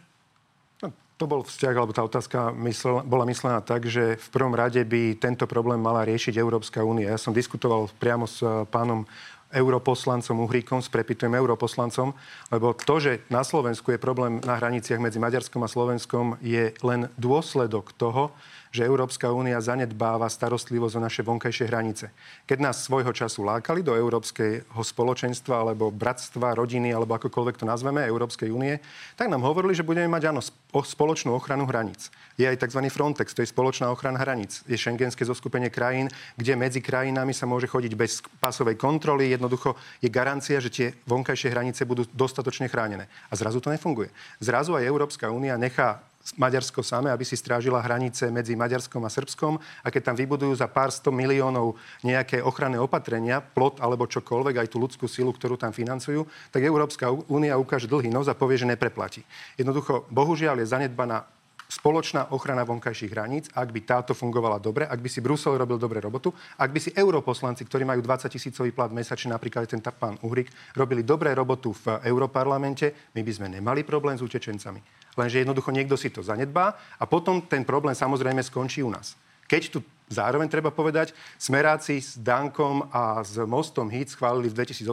No, 0.82 0.90
to 1.18 1.30
bol 1.30 1.46
vzťah, 1.46 1.74
alebo 1.74 1.94
tá 1.94 2.02
otázka 2.02 2.50
mysl, 2.66 3.06
bola 3.06 3.26
myslená 3.30 3.62
tak, 3.62 3.86
že 3.86 4.18
v 4.18 4.28
prvom 4.34 4.58
rade 4.58 4.82
by 4.82 5.18
tento 5.18 5.46
problém 5.46 5.78
mala 5.78 6.02
riešiť 6.02 6.34
Európska 6.34 6.82
únia. 6.82 7.14
Ja 7.14 7.18
som 7.18 7.30
diskutoval 7.30 7.90
priamo 7.98 8.26
s 8.26 8.42
pánom 8.74 9.06
europoslancom 9.52 10.44
Uhríkom, 10.44 10.84
s 10.84 10.92
prepitujem 10.92 11.32
europoslancom, 11.32 12.12
lebo 12.52 12.76
to, 12.76 13.00
že 13.00 13.12
na 13.32 13.40
Slovensku 13.40 13.92
je 13.92 14.00
problém 14.00 14.44
na 14.44 14.60
hraniciach 14.60 15.00
medzi 15.00 15.16
Maďarskom 15.16 15.64
a 15.64 15.72
Slovenskom, 15.72 16.36
je 16.44 16.76
len 16.84 17.08
dôsledok 17.16 17.96
toho, 17.96 18.32
že 18.70 18.84
Európska 18.84 19.32
únia 19.32 19.58
zanedbáva 19.60 20.28
starostlivosť 20.28 20.94
o 20.96 21.04
naše 21.04 21.22
vonkajšie 21.24 21.66
hranice. 21.68 22.12
Keď 22.44 22.58
nás 22.60 22.84
svojho 22.84 23.12
času 23.12 23.44
lákali 23.44 23.80
do 23.80 23.96
Európskeho 23.96 24.82
spoločenstva 24.82 25.64
alebo 25.64 25.88
bratstva, 25.92 26.56
rodiny 26.56 26.92
alebo 26.92 27.16
akokoľvek 27.16 27.60
to 27.60 27.66
nazveme, 27.66 28.04
Európskej 28.04 28.52
únie, 28.52 28.80
tak 29.16 29.32
nám 29.32 29.44
hovorili, 29.44 29.72
že 29.72 29.86
budeme 29.86 30.08
mať 30.08 30.32
áno, 30.32 30.40
spoločnú 30.72 31.32
ochranu 31.32 31.64
hraníc. 31.64 32.12
Je 32.38 32.46
aj 32.46 32.60
tzv. 32.62 32.80
Frontex, 32.92 33.34
to 33.34 33.42
je 33.42 33.50
spoločná 33.50 33.90
ochrana 33.90 34.20
hraníc. 34.20 34.62
Je 34.68 34.78
šengenské 34.78 35.26
zoskupenie 35.26 35.72
krajín, 35.72 36.06
kde 36.38 36.54
medzi 36.54 36.78
krajinami 36.78 37.34
sa 37.34 37.48
môže 37.48 37.66
chodiť 37.66 37.92
bez 37.98 38.22
pásovej 38.38 38.78
kontroly. 38.78 39.32
Jednoducho 39.32 39.74
je 39.98 40.08
garancia, 40.12 40.62
že 40.62 40.70
tie 40.70 40.88
vonkajšie 41.04 41.50
hranice 41.50 41.82
budú 41.88 42.06
dostatočne 42.14 42.70
chránené. 42.70 43.10
A 43.28 43.34
zrazu 43.34 43.58
to 43.58 43.72
nefunguje. 43.72 44.12
Zrazu 44.38 44.76
aj 44.76 44.86
Európska 44.86 45.28
únia 45.32 45.58
nechá 45.58 46.00
Maďarsko 46.36 46.84
samé, 46.84 47.08
aby 47.14 47.24
si 47.24 47.38
strážila 47.38 47.80
hranice 47.80 48.28
medzi 48.28 48.52
Maďarskom 48.58 49.00
a 49.06 49.10
Srbskom 49.12 49.56
a 49.56 49.88
keď 49.88 50.12
tam 50.12 50.16
vybudujú 50.18 50.52
za 50.58 50.68
pár 50.68 50.92
sto 50.92 51.08
miliónov 51.14 51.78
nejaké 52.04 52.44
ochranné 52.44 52.76
opatrenia, 52.76 53.40
plot 53.40 53.80
alebo 53.80 54.04
čokoľvek, 54.10 54.60
aj 54.60 54.68
tú 54.68 54.76
ľudskú 54.82 55.06
silu, 55.08 55.32
ktorú 55.32 55.56
tam 55.56 55.72
financujú, 55.72 56.26
tak 56.52 56.60
Európska 56.66 57.08
únia 57.32 57.56
ukáže 57.56 57.88
dlhý 57.88 58.12
nos 58.12 58.28
a 58.28 58.36
povie, 58.36 58.60
že 58.60 58.68
nepreplatí. 58.68 59.24
Jednoducho, 59.56 60.04
bohužiaľ 60.12 60.60
je 60.60 60.72
zanedbaná 60.74 61.37
spoločná 61.68 62.32
ochrana 62.32 62.64
vonkajších 62.64 63.12
hraníc, 63.12 63.44
ak 63.52 63.68
by 63.68 63.80
táto 63.84 64.16
fungovala 64.16 64.56
dobre, 64.56 64.88
ak 64.88 65.04
by 65.04 65.08
si 65.12 65.20
Brusel 65.20 65.60
robil 65.60 65.76
dobre 65.76 66.00
robotu, 66.00 66.32
ak 66.56 66.72
by 66.72 66.80
si 66.80 66.90
europoslanci, 66.96 67.68
ktorí 67.68 67.84
majú 67.84 68.00
20 68.00 68.32
tisícový 68.32 68.72
plat 68.72 68.88
mesačne, 68.88 69.36
napríklad 69.36 69.68
ten 69.68 69.84
pán 69.84 70.16
Uhrik, 70.24 70.48
robili 70.72 71.04
dobré 71.04 71.36
robotu 71.36 71.76
v 71.76 72.00
Europarlamente, 72.08 73.12
my 73.12 73.20
by 73.20 73.32
sme 73.36 73.48
nemali 73.60 73.84
problém 73.84 74.16
s 74.16 74.24
utečencami. 74.24 74.80
Lenže 75.20 75.44
jednoducho 75.44 75.68
niekto 75.68 76.00
si 76.00 76.08
to 76.08 76.24
zanedbá 76.24 76.72
a 76.96 77.04
potom 77.04 77.44
ten 77.44 77.68
problém 77.68 77.92
samozrejme 77.92 78.40
skončí 78.40 78.80
u 78.80 78.88
nás. 78.88 79.18
Keď 79.44 79.62
tu 79.68 79.78
Zároveň 80.08 80.48
treba 80.48 80.72
povedať, 80.72 81.12
smeráci 81.36 82.00
s 82.00 82.16
Dankom 82.16 82.88
a 82.88 83.20
s 83.20 83.36
mostom 83.44 83.92
HIT 83.92 84.16
schválili 84.16 84.48
v 84.48 84.64
2018 84.64 84.88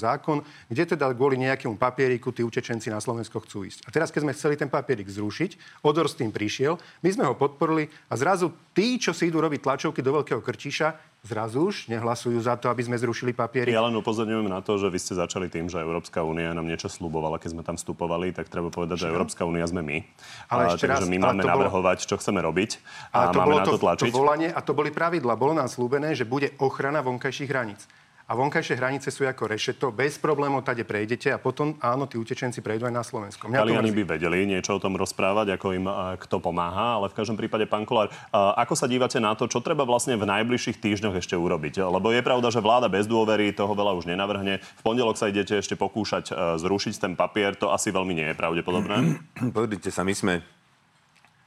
zákon, 0.00 0.40
kde 0.72 0.96
teda 0.96 1.12
kvôli 1.12 1.36
nejakému 1.40 1.76
papieriku 1.76 2.32
tí 2.32 2.40
utečenci 2.40 2.88
na 2.88 2.98
Slovensko 2.98 3.44
chcú 3.44 3.68
ísť. 3.68 3.84
A 3.84 3.92
teraz, 3.92 4.08
keď 4.08 4.24
sme 4.24 4.36
chceli 4.36 4.54
ten 4.56 4.72
papierik 4.72 5.06
zrušiť, 5.06 5.84
Odor 5.84 6.08
s 6.08 6.16
tým 6.16 6.32
prišiel, 6.32 6.80
my 7.04 7.10
sme 7.12 7.24
ho 7.28 7.36
podporili 7.36 7.92
a 8.08 8.16
zrazu 8.16 8.50
tí, 8.72 8.96
čo 8.96 9.12
si 9.12 9.28
idú 9.28 9.44
robiť 9.44 9.60
tlačovky 9.60 10.00
do 10.00 10.16
Veľkého 10.16 10.40
Krčiša, 10.40 11.16
zrazu 11.26 11.66
už 11.66 11.90
nehlasujú 11.90 12.38
za 12.38 12.54
to, 12.54 12.70
aby 12.70 12.86
sme 12.86 12.94
zrušili 12.94 13.34
papiery. 13.34 13.74
Ja 13.74 13.82
len 13.82 13.98
upozorňujem 13.98 14.46
na 14.46 14.62
to, 14.62 14.78
že 14.78 14.86
vy 14.86 14.98
ste 15.02 15.18
začali 15.18 15.50
tým, 15.50 15.66
že 15.66 15.82
Európska 15.82 16.22
únia 16.22 16.54
nám 16.54 16.70
niečo 16.70 16.86
slubovala, 16.86 17.42
keď 17.42 17.50
sme 17.58 17.62
tam 17.66 17.74
vstupovali, 17.74 18.30
tak 18.30 18.46
treba 18.46 18.70
povedať, 18.70 19.04
že 19.04 19.06
Európska 19.10 19.42
únia 19.42 19.66
sme 19.66 19.82
my. 19.82 19.98
Ale 20.46 20.62
a, 20.62 20.66
ešte 20.70 20.86
takže 20.86 21.02
raz, 21.02 21.10
my 21.10 21.18
máme 21.18 21.42
navrhovať, 21.42 21.98
bolo... 22.06 22.08
čo 22.08 22.14
chceme 22.22 22.40
robiť 22.46 22.70
a, 23.10 23.18
a 23.18 23.34
to 23.34 23.38
máme 23.42 23.46
bolo 23.50 23.58
na 23.58 23.66
to, 23.66 23.72
to 23.74 23.82
tlačiť. 23.82 24.12
To 24.14 24.14
volanie 24.14 24.45
a 24.50 24.60
to 24.62 24.74
boli 24.74 24.90
pravidla. 24.90 25.38
Bolo 25.38 25.56
nám 25.56 25.70
slúbené, 25.70 26.12
že 26.12 26.28
bude 26.28 26.54
ochrana 26.58 27.00
vonkajších 27.00 27.50
hraníc 27.50 27.86
a 28.26 28.34
vonkajšie 28.34 28.74
hranice 28.74 29.14
sú 29.14 29.22
ako 29.22 29.46
rešeto, 29.46 29.94
bez 29.94 30.18
problémov 30.18 30.66
tade 30.66 30.82
prejdete 30.82 31.30
a 31.30 31.38
potom 31.38 31.78
áno, 31.78 32.10
tí 32.10 32.18
utečenci 32.18 32.58
prejdú 32.58 32.90
aj 32.90 32.94
na 32.94 33.06
Slovensko. 33.06 33.46
Taliani 33.46 33.94
by 33.94 34.18
vedeli 34.18 34.50
niečo 34.50 34.74
o 34.74 34.82
tom 34.82 34.98
rozprávať, 34.98 35.54
ako 35.54 35.66
im 35.70 35.86
kto 36.18 36.42
pomáha, 36.42 36.98
ale 36.98 37.06
v 37.06 37.22
každom 37.22 37.38
prípade, 37.38 37.70
pán 37.70 37.86
Kolár, 37.86 38.10
ako 38.34 38.74
sa 38.74 38.90
dívate 38.90 39.22
na 39.22 39.38
to, 39.38 39.46
čo 39.46 39.62
treba 39.62 39.86
vlastne 39.86 40.18
v 40.18 40.26
najbližších 40.26 40.82
týždňoch 40.82 41.14
ešte 41.22 41.38
urobiť? 41.38 41.86
Lebo 41.86 42.10
je 42.10 42.26
pravda, 42.26 42.50
že 42.50 42.58
vláda 42.58 42.90
bez 42.90 43.06
dôvery 43.06 43.54
toho 43.54 43.70
veľa 43.78 43.94
už 43.94 44.10
nenavrhne. 44.10 44.58
V 44.58 44.82
pondelok 44.82 45.14
sa 45.14 45.30
idete 45.30 45.62
ešte 45.62 45.78
pokúšať 45.78 46.34
zrušiť 46.58 46.94
ten 46.98 47.14
papier, 47.14 47.54
to 47.54 47.70
asi 47.70 47.94
veľmi 47.94 48.10
nie 48.10 48.26
je 48.26 48.34
pravdepodobné. 48.34 49.22
Pozrite 49.54 49.94
sa, 49.94 50.02
my 50.02 50.14
sme 50.18 50.34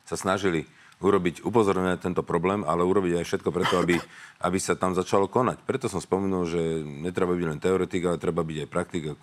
sa 0.07 0.15
snažili 0.15 0.63
urobiť, 0.99 1.47
upozorňovať 1.47 1.91
na 1.95 1.99
tento 1.99 2.23
problém, 2.27 2.67
ale 2.67 2.83
urobiť 2.83 3.23
aj 3.23 3.25
všetko 3.25 3.49
preto, 3.55 3.79
aby, 3.79 3.95
aby 4.47 4.57
sa 4.59 4.75
tam 4.75 4.91
začalo 4.91 5.31
konať. 5.31 5.63
Preto 5.63 5.87
som 5.87 6.03
spomenul, 6.03 6.43
že 6.47 6.61
netreba 6.83 7.31
byť 7.35 7.47
len 7.47 7.59
teoretik, 7.59 8.03
ale 8.03 8.19
treba 8.19 8.43
byť 8.43 8.57
aj 8.63 8.69
praktik 8.69 9.03
a 9.11 9.13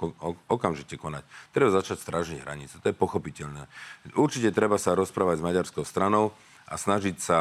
okamžite 0.49 0.97
konať. 0.97 1.23
Treba 1.53 1.69
začať 1.73 2.01
strážiť 2.01 2.43
hranice, 2.45 2.81
to 2.81 2.89
je 2.89 2.97
pochopiteľné. 2.97 3.69
Určite 4.17 4.53
treba 4.57 4.81
sa 4.81 4.97
rozprávať 4.97 5.41
s 5.41 5.47
maďarskou 5.47 5.85
stranou 5.85 6.33
a 6.67 6.75
snažiť 6.81 7.17
sa 7.21 7.39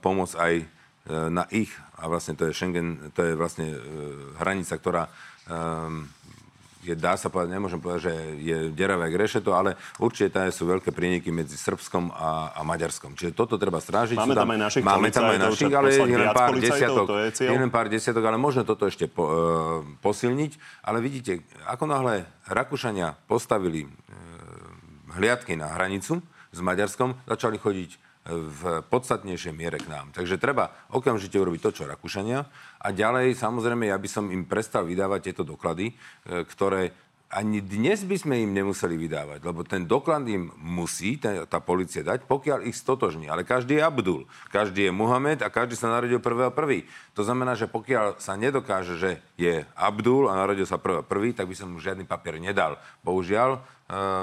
pomôcť 0.00 0.36
aj 0.38 0.54
e, 0.62 0.64
na 1.28 1.44
ich, 1.52 1.74
a 1.98 2.08
vlastne 2.08 2.34
to 2.34 2.48
je 2.48 2.56
Schengen, 2.56 3.12
to 3.12 3.20
je 3.22 3.38
vlastne 3.38 3.68
e, 3.68 3.78
hranica, 4.40 4.74
ktorá 4.74 5.06
um, 5.46 6.08
je, 6.82 6.94
dá 6.98 7.14
sa 7.14 7.30
povedať, 7.30 7.54
nemôžem 7.54 7.78
povedať, 7.78 8.10
že 8.10 8.14
je 8.42 8.56
deravé 8.74 9.06
k 9.14 9.16
rešeto, 9.22 9.54
ale 9.54 9.78
určite 10.02 10.34
tam 10.34 10.50
sú 10.50 10.66
veľké 10.66 10.90
prieniky 10.90 11.30
medzi 11.30 11.54
Srbskom 11.54 12.10
a, 12.10 12.50
a 12.58 12.60
Maďarskom. 12.66 13.14
Čiže 13.14 13.38
toto 13.38 13.54
treba 13.54 13.78
strážiť. 13.78 14.18
Máme 14.18 14.34
tam, 14.34 14.50
tam 14.50 14.50
aj 14.50 14.60
našich 14.66 14.82
Máme 14.82 15.08
tam 15.14 15.30
aj 15.30 15.38
našich, 15.38 15.70
ale 15.70 15.88
je 15.94 16.18
len 16.18 16.30
pár 16.34 16.58
desiatok. 16.58 17.06
Je 17.38 17.58
len 17.62 17.70
pár 17.70 17.86
desiatok, 17.86 18.22
ale 18.26 18.34
možno 18.34 18.66
toto 18.66 18.90
ešte 18.90 19.06
po, 19.06 19.24
e, 19.30 19.34
posilniť. 20.02 20.82
Ale 20.82 20.98
vidíte, 20.98 21.46
ako 21.70 21.86
náhle 21.86 22.26
Rakúšania 22.50 23.14
postavili 23.30 23.86
e, 23.86 23.88
hliadky 25.14 25.54
na 25.54 25.70
hranicu 25.78 26.18
s 26.50 26.58
Maďarskom, 26.58 27.14
začali 27.30 27.62
chodiť 27.62 28.01
v 28.26 28.86
podstatnejšej 28.86 29.54
miere 29.54 29.82
k 29.82 29.90
nám. 29.90 30.14
Takže 30.14 30.38
treba 30.38 30.70
okamžite 30.94 31.34
urobiť 31.34 31.60
to, 31.62 31.70
čo 31.82 31.90
Rakúšania. 31.90 32.46
A 32.78 32.88
ďalej, 32.94 33.34
samozrejme, 33.34 33.90
ja 33.90 33.98
by 33.98 34.08
som 34.10 34.30
im 34.30 34.46
prestal 34.46 34.86
vydávať 34.86 35.30
tieto 35.30 35.42
doklady, 35.42 35.90
e, 35.90 35.94
ktoré 36.46 36.94
ani 37.32 37.64
dnes 37.64 38.04
by 38.04 38.16
sme 38.20 38.44
im 38.44 38.52
nemuseli 38.52 38.92
vydávať, 38.92 39.40
lebo 39.40 39.64
ten 39.64 39.88
doklad 39.88 40.20
im 40.28 40.52
musí 40.60 41.16
tá, 41.16 41.48
tá 41.48 41.64
policia 41.64 42.04
dať, 42.04 42.28
pokiaľ 42.28 42.68
ich 42.68 42.76
stotožní. 42.76 43.24
Ale 43.32 43.40
každý 43.40 43.80
je 43.80 43.86
Abdul, 43.88 44.28
každý 44.52 44.86
je 44.86 44.92
Muhammad 44.92 45.40
a 45.40 45.48
každý 45.48 45.72
sa 45.72 45.88
narodil 45.88 46.20
prvého 46.20 46.52
prvý. 46.52 46.84
To 47.16 47.24
znamená, 47.24 47.56
že 47.56 47.72
pokiaľ 47.72 48.20
sa 48.20 48.36
nedokáže, 48.36 49.00
že 49.00 49.10
je 49.40 49.64
Abdul 49.72 50.28
a 50.28 50.36
narodil 50.36 50.68
sa 50.68 50.76
prvý 50.76 51.00
prvý, 51.00 51.32
tak 51.32 51.48
by 51.48 51.56
som 51.56 51.72
mu 51.72 51.80
žiadny 51.80 52.04
papier 52.04 52.36
nedal. 52.36 52.76
Bohužiaľ, 53.00 53.64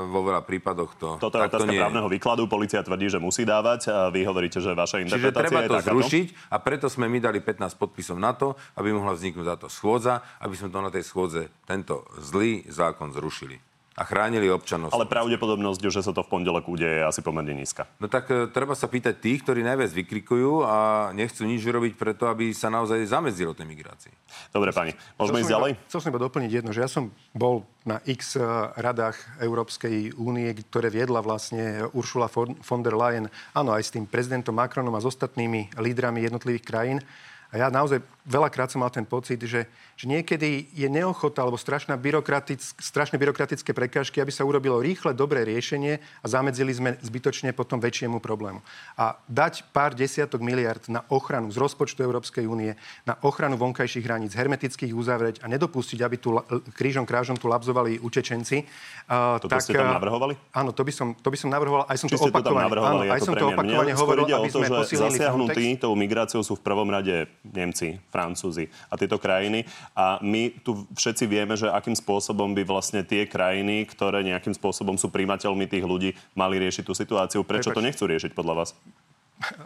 vo 0.10 0.20
veľa 0.26 0.42
prípadoch 0.42 0.92
to 0.98 1.08
Toto 1.22 1.38
je 1.38 1.46
otázka 1.46 1.70
právneho 1.70 2.10
výkladu. 2.10 2.50
Polícia 2.50 2.82
tvrdí, 2.82 3.08
že 3.14 3.22
musí 3.22 3.46
dávať. 3.46 3.94
A 3.94 4.10
vy 4.10 4.26
hovoríte, 4.26 4.58
že 4.58 4.74
vaša 4.74 5.06
interpretácia 5.06 5.30
Čiže 5.30 5.46
treba 5.46 5.60
to 5.70 5.76
je 5.78 5.86
zrušiť 5.86 6.28
a 6.50 6.58
preto 6.58 6.86
sme 6.90 7.06
my 7.06 7.22
dali 7.22 7.40
15 7.40 7.78
podpisov 7.78 8.18
na 8.18 8.34
to, 8.34 8.58
aby 8.82 8.90
mohla 8.90 9.14
vzniknúť 9.14 9.46
táto 9.46 9.68
schôdza, 9.70 10.26
aby 10.42 10.58
sme 10.58 10.74
to 10.74 10.80
na 10.82 10.90
tej 10.90 11.06
schôdze 11.06 11.54
tento 11.70 12.10
zlý 12.18 12.66
zákon 12.66 13.14
zrušili 13.14 13.69
a 14.00 14.08
chránili 14.08 14.48
občanov. 14.48 14.96
Ale 14.96 15.12
pravdepodobnosť, 15.12 15.92
že 15.92 16.00
sa 16.00 16.16
to 16.16 16.24
v 16.24 16.32
pondelok 16.32 16.72
udeje, 16.72 17.04
je 17.04 17.04
asi 17.04 17.20
pomerne 17.20 17.52
nízka. 17.52 17.84
No 18.00 18.08
tak 18.08 18.32
e, 18.32 18.48
treba 18.48 18.72
sa 18.72 18.88
pýtať 18.88 19.20
tých, 19.20 19.44
ktorí 19.44 19.60
najviac 19.60 19.92
vykrikujú 19.92 20.64
a 20.64 20.76
nechcú 21.12 21.44
nič 21.44 21.68
robiť 21.68 22.00
preto, 22.00 22.32
aby 22.32 22.56
sa 22.56 22.72
naozaj 22.72 23.04
zamedzilo 23.04 23.52
tej 23.52 23.68
migrácii. 23.68 24.14
Dobre, 24.56 24.72
pani, 24.72 24.96
môžeme 25.20 25.44
ísť 25.44 25.52
ďalej? 25.52 25.72
Chcel 25.92 26.00
som 26.00 26.12
iba 26.16 26.24
doplniť 26.24 26.52
jedno, 26.64 26.72
že 26.72 26.80
ja 26.80 26.88
som 26.88 27.12
bol 27.36 27.68
na 27.84 28.00
x 28.08 28.40
e, 28.40 28.44
radách 28.80 29.20
Európskej 29.44 30.16
únie, 30.16 30.48
ktoré 30.72 30.88
viedla 30.88 31.20
vlastne 31.20 31.84
Ursula 31.92 32.32
von 32.32 32.80
der 32.80 32.96
Leyen, 32.96 33.28
áno, 33.52 33.76
aj 33.76 33.84
s 33.84 33.94
tým 34.00 34.08
prezidentom 34.08 34.56
Macronom 34.56 34.96
a 34.96 35.04
s 35.04 35.12
ostatnými 35.12 35.76
lídrami 35.76 36.24
jednotlivých 36.24 36.64
krajín. 36.64 37.04
A 37.50 37.66
ja 37.66 37.68
naozaj 37.74 38.06
veľakrát 38.30 38.70
som 38.70 38.86
mal 38.86 38.94
ten 38.94 39.04
pocit, 39.04 39.42
že, 39.42 39.66
že 39.98 40.06
niekedy 40.06 40.70
je 40.78 40.86
neochota 40.86 41.42
alebo 41.42 41.58
strašná 41.58 41.98
byrokratic, 41.98 42.62
strašné 42.62 43.18
byrokratické 43.18 43.74
prekážky, 43.74 44.22
aby 44.22 44.30
sa 44.30 44.46
urobilo 44.46 44.78
rýchle, 44.78 45.18
dobré 45.18 45.42
riešenie 45.42 45.98
a 45.98 46.26
zamedzili 46.30 46.70
sme 46.70 46.96
zbytočne 47.02 47.52
potom 47.58 47.82
väčšiemu 47.82 48.22
problému. 48.22 48.62
A 48.94 49.18
dať 49.26 49.66
pár 49.74 49.98
desiatok 49.98 50.46
miliard 50.46 50.86
na 50.86 51.02
ochranu 51.10 51.50
z 51.50 51.58
rozpočtu 51.58 52.06
Európskej 52.06 52.46
únie, 52.46 52.78
na 53.10 53.18
ochranu 53.26 53.58
vonkajších 53.58 54.06
hraníc, 54.06 54.38
hermetických 54.38 54.94
uzavrieť 54.94 55.42
a 55.42 55.50
nedopustiť, 55.50 56.00
aby 56.06 56.16
tu 56.22 56.38
krížom 56.78 57.10
krážom 57.10 57.36
tu 57.42 57.50
labzovali 57.50 57.98
utečenci. 57.98 58.70
Uh, 59.10 59.42
Toto 59.42 59.58
tak, 59.58 59.66
ste 59.66 59.74
tam 59.74 59.98
navrhovali? 59.98 60.38
Áno, 60.54 60.70
to 60.70 60.86
by 60.86 60.94
som, 60.94 61.18
to 61.18 61.34
by 61.34 61.38
som 61.42 61.50
navrhoval. 61.50 61.90
Aj 61.90 61.98
som 61.98 62.06
Či 62.06 62.22
to 62.22 62.30
opakovane, 62.30 62.70
áno, 62.70 63.02
aj 63.10 63.22
som 63.26 63.34
to 63.34 63.50
opakovane 63.50 63.94
hovoril, 63.98 64.30
aby 64.30 64.50
sme 64.54 64.68
to, 64.70 64.86
že 64.86 65.02
zasiahnutí 65.02 65.82
tou 65.82 65.98
migráciou 65.98 66.46
sú 66.46 66.60
v 66.60 66.62
prvom 66.62 66.86
rade 66.86 67.26
Nemci, 67.42 67.98
Francúzi 68.20 68.68
a 68.92 69.00
tieto 69.00 69.16
krajiny. 69.16 69.64
A 69.96 70.20
my 70.20 70.60
tu 70.60 70.84
všetci 70.92 71.24
vieme, 71.24 71.56
že 71.56 71.72
akým 71.72 71.96
spôsobom 71.96 72.52
by 72.52 72.68
vlastne 72.68 73.08
tie 73.08 73.24
krajiny, 73.24 73.88
ktoré 73.88 74.28
nejakým 74.28 74.52
spôsobom 74.52 75.00
sú 75.00 75.08
príjmateľmi 75.08 75.64
tých 75.72 75.88
ľudí, 75.88 76.12
mali 76.36 76.60
riešiť 76.60 76.84
tú 76.84 76.92
situáciu. 76.92 77.48
Prečo 77.48 77.72
Prepač. 77.72 77.80
to 77.80 77.88
nechcú 77.88 78.04
riešiť 78.12 78.32
podľa 78.36 78.54
vás? 78.60 78.76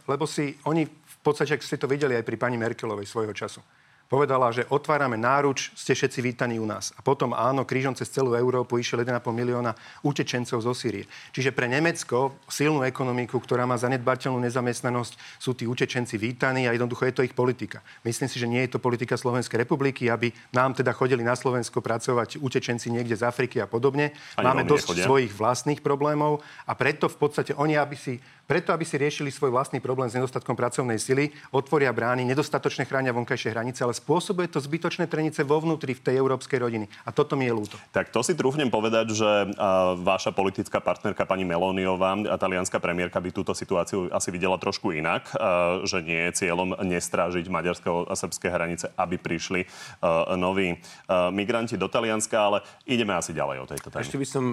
Lebo 0.05 0.29
si 0.29 0.53
oni 0.69 0.85
v 0.85 1.17
podstate, 1.25 1.57
ak 1.57 1.65
ste 1.65 1.81
to 1.81 1.89
videli 1.89 2.13
aj 2.13 2.21
pri 2.21 2.37
pani 2.37 2.61
Merkelovej 2.61 3.09
svojho 3.09 3.33
času 3.33 3.65
povedala, 4.13 4.53
že 4.53 4.69
otvárame 4.69 5.17
náruč, 5.17 5.73
ste 5.73 5.97
všetci 5.97 6.21
vítaní 6.21 6.61
u 6.61 6.69
nás. 6.69 6.93
A 6.93 7.01
potom 7.01 7.33
áno, 7.33 7.65
krížom 7.65 7.97
cez 7.97 8.13
celú 8.13 8.37
Európu 8.37 8.77
išiel 8.77 9.01
1,5 9.01 9.25
milióna 9.33 9.73
utečencov 10.05 10.61
zo 10.61 10.69
Sýrie. 10.77 11.09
Čiže 11.33 11.49
pre 11.49 11.65
Nemecko, 11.65 12.37
silnú 12.45 12.85
ekonomiku, 12.85 13.41
ktorá 13.41 13.65
má 13.65 13.73
zanedbateľnú 13.73 14.37
nezamestnanosť, 14.45 15.41
sú 15.41 15.57
tí 15.57 15.65
utečenci 15.65 16.21
vítaní 16.21 16.69
a 16.69 16.77
jednoducho 16.77 17.09
je 17.09 17.15
to 17.17 17.25
ich 17.25 17.33
politika. 17.33 17.81
Myslím 18.05 18.29
si, 18.29 18.37
že 18.37 18.45
nie 18.45 18.61
je 18.69 18.77
to 18.77 18.83
politika 18.83 19.17
Slovenskej 19.17 19.65
republiky, 19.65 20.13
aby 20.13 20.29
nám 20.53 20.77
teda 20.77 20.93
chodili 20.93 21.25
na 21.25 21.33
Slovensko 21.33 21.81
pracovať 21.81 22.37
utečenci 22.37 22.93
niekde 22.93 23.17
z 23.17 23.25
Afriky 23.25 23.65
a 23.65 23.65
podobne. 23.65 24.13
Ani 24.37 24.45
Máme 24.45 24.61
dosť 24.69 24.93
nechodia. 24.93 25.05
svojich 25.09 25.33
vlastných 25.33 25.81
problémov 25.81 26.45
a 26.69 26.77
preto 26.77 27.09
v 27.09 27.17
podstate 27.17 27.57
oni, 27.57 27.81
aby 27.81 27.97
si 27.97 28.21
preto, 28.43 28.75
aby 28.75 28.83
si 28.83 28.99
riešili 28.99 29.31
svoj 29.31 29.55
vlastný 29.55 29.79
problém 29.79 30.11
s 30.11 30.17
nedostatkom 30.19 30.53
pracovnej 30.53 30.99
sily, 30.99 31.31
otvoria 31.55 31.95
brány, 31.95 32.27
nedostatočne 32.27 32.83
chránia 32.83 33.15
vonkajšie 33.15 33.55
hranice, 33.55 33.81
ale 33.87 33.95
spôsobuje 33.95 34.51
to 34.51 34.59
zbytočné 34.59 35.07
trenice 35.07 35.41
vo 35.47 35.63
vnútri 35.63 35.95
v 35.95 36.03
tej 36.03 36.15
európskej 36.19 36.59
rodiny. 36.59 36.85
A 37.07 37.15
toto 37.15 37.39
mi 37.39 37.47
je 37.47 37.53
ľúto. 37.55 37.75
Tak 37.95 38.11
to 38.11 38.19
si 38.19 38.35
trúfnem 38.35 38.67
povedať, 38.67 39.15
že 39.15 39.31
uh, 39.47 39.95
vaša 39.95 40.35
politická 40.35 40.83
partnerka 40.83 41.23
pani 41.23 41.47
Meloniová, 41.47 42.15
talianská 42.35 42.83
premiérka, 42.83 43.23
by 43.23 43.31
túto 43.31 43.55
situáciu 43.55 44.11
asi 44.11 44.29
videla 44.29 44.59
trošku 44.59 44.91
inak, 44.91 45.31
uh, 45.33 45.81
že 45.87 46.03
nie 46.03 46.29
je 46.29 46.45
cieľom 46.45 46.75
nestrážiť 46.83 47.47
maďarské 47.47 47.87
a 47.87 48.15
srbské 48.15 48.47
hranice, 48.51 48.91
aby 48.99 49.15
prišli 49.15 49.63
uh, 49.63 50.35
noví 50.35 50.75
uh, 50.75 51.31
migranti 51.31 51.79
do 51.79 51.87
Talianska, 51.87 52.35
ale 52.35 52.57
ideme 52.83 53.15
asi 53.15 53.31
ďalej 53.31 53.57
o 53.63 53.69
tejto 53.69 53.87
téme. 53.87 54.03
Ešte 54.03 54.19
by 54.19 54.27
som 54.27 54.45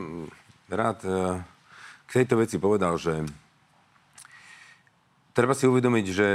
rád 0.71 0.99
uh, 1.05 1.43
k 2.07 2.23
tejto 2.23 2.39
veci 2.39 2.57
povedal, 2.59 2.95
že 2.95 3.27
treba 5.35 5.55
si 5.55 5.67
uvedomiť, 5.67 6.07
že 6.11 6.29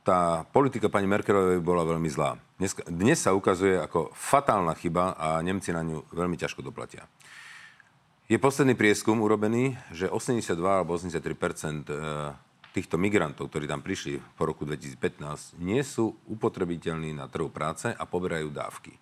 tá 0.00 0.48
politika 0.50 0.88
pani 0.88 1.06
Merkelovej 1.06 1.60
bola 1.62 1.84
veľmi 1.84 2.08
zlá. 2.08 2.40
Dnes, 2.56 2.72
dnes 2.88 3.18
sa 3.20 3.36
ukazuje 3.36 3.76
ako 3.78 4.12
fatálna 4.16 4.74
chyba 4.76 5.16
a 5.16 5.40
Nemci 5.44 5.72
na 5.72 5.84
ňu 5.84 6.04
veľmi 6.12 6.36
ťažko 6.36 6.64
doplatia. 6.64 7.06
Je 8.30 8.38
posledný 8.38 8.78
prieskum 8.78 9.18
urobený, 9.18 9.74
že 9.90 10.06
82 10.06 10.54
alebo 10.54 10.94
83 10.94 11.18
e, 11.18 11.94
týchto 12.70 12.94
migrantov, 12.94 13.50
ktorí 13.50 13.66
tam 13.66 13.82
prišli 13.82 14.22
po 14.38 14.46
roku 14.46 14.62
2015, 14.62 15.58
nie 15.58 15.82
sú 15.82 16.14
upotrebiteľní 16.30 17.10
na 17.10 17.26
trhu 17.26 17.50
práce 17.50 17.90
a 17.90 18.02
poberajú 18.06 18.54
dávky. 18.54 18.94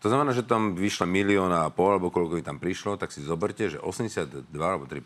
To 0.00 0.08
znamená, 0.08 0.32
že 0.32 0.48
tam 0.48 0.72
vyšlo 0.72 1.04
milióna 1.04 1.68
a 1.68 1.72
pol, 1.72 1.92
alebo 1.92 2.08
koľko 2.08 2.40
ich 2.40 2.48
tam 2.48 2.56
prišlo, 2.56 2.96
tak 2.96 3.12
si 3.12 3.20
zoberte, 3.20 3.68
že 3.68 3.76
82 3.76 4.48
alebo 4.56 4.88
3 4.88 5.04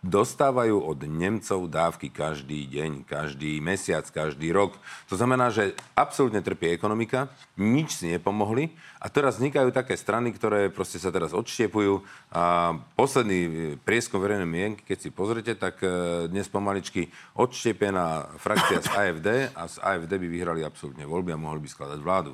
dostávajú 0.00 0.80
od 0.80 1.04
Nemcov 1.04 1.68
dávky 1.68 2.08
každý 2.08 2.64
deň, 2.64 3.04
každý 3.04 3.60
mesiac, 3.60 4.04
každý 4.08 4.48
rok. 4.48 4.80
To 5.12 5.14
znamená, 5.16 5.52
že 5.52 5.76
absolútne 5.92 6.40
trpí 6.40 6.72
ekonomika, 6.72 7.28
nič 7.60 8.00
si 8.00 8.08
nepomohli 8.08 8.72
a 8.96 9.12
teraz 9.12 9.36
vznikajú 9.36 9.68
také 9.72 9.96
strany, 10.00 10.32
ktoré 10.32 10.72
proste 10.72 10.96
sa 10.96 11.12
teraz 11.12 11.36
odštiepujú 11.36 12.00
a 12.32 12.76
posledný 12.96 13.76
prieskom 13.84 14.24
verejnej 14.24 14.48
mienky, 14.48 14.82
keď 14.84 14.98
si 14.98 15.10
pozrete, 15.12 15.52
tak 15.52 15.80
e, 15.84 15.88
dnes 16.32 16.48
pomaličky 16.48 17.12
odštiepená 17.36 18.40
frakcia 18.40 18.80
z 18.80 18.88
AFD 18.88 19.28
a 19.52 19.62
z 19.68 19.76
AFD 19.84 20.12
by 20.16 20.28
vyhrali 20.28 20.60
absolútne 20.64 21.04
voľby 21.04 21.36
a 21.36 21.40
mohli 21.40 21.60
by 21.60 21.68
skladať 21.68 22.00
vládu. 22.00 22.32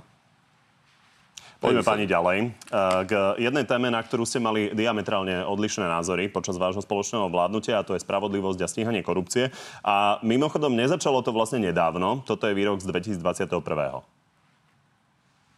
Poďme 1.57 1.83
pani 1.83 2.05
ďalej. 2.05 2.39
E, 2.45 2.49
k 3.09 3.13
jednej 3.41 3.65
téme, 3.65 3.89
na 3.89 4.05
ktorú 4.05 4.29
ste 4.29 4.39
mali 4.39 4.71
diametrálne 4.77 5.41
odlišné 5.49 5.89
názory 5.89 6.29
počas 6.29 6.61
vášho 6.61 6.85
spoločného 6.85 7.33
vládnutia, 7.33 7.81
a 7.81 7.87
to 7.87 7.97
je 7.97 8.05
spravodlivosť 8.05 8.61
a 8.61 8.69
stíhanie 8.69 9.01
korupcie. 9.01 9.49
A 9.81 10.21
mimochodom, 10.21 10.77
nezačalo 10.77 11.25
to 11.25 11.33
vlastne 11.33 11.65
nedávno. 11.65 12.21
Toto 12.29 12.45
je 12.45 12.53
výrok 12.53 12.85
z 12.85 12.93
2021. 12.93 13.57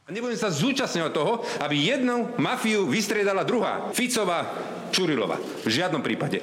Nebudem 0.08 0.40
sa 0.40 0.48
zúčastňovať 0.48 1.12
toho, 1.12 1.44
aby 1.60 1.76
jednu 1.84 2.32
mafiu 2.40 2.88
vystriedala 2.88 3.44
druhá. 3.44 3.92
Ficová, 3.92 4.48
Čurilova. 4.88 5.36
V 5.36 5.68
žiadnom 5.68 6.00
prípade. 6.00 6.40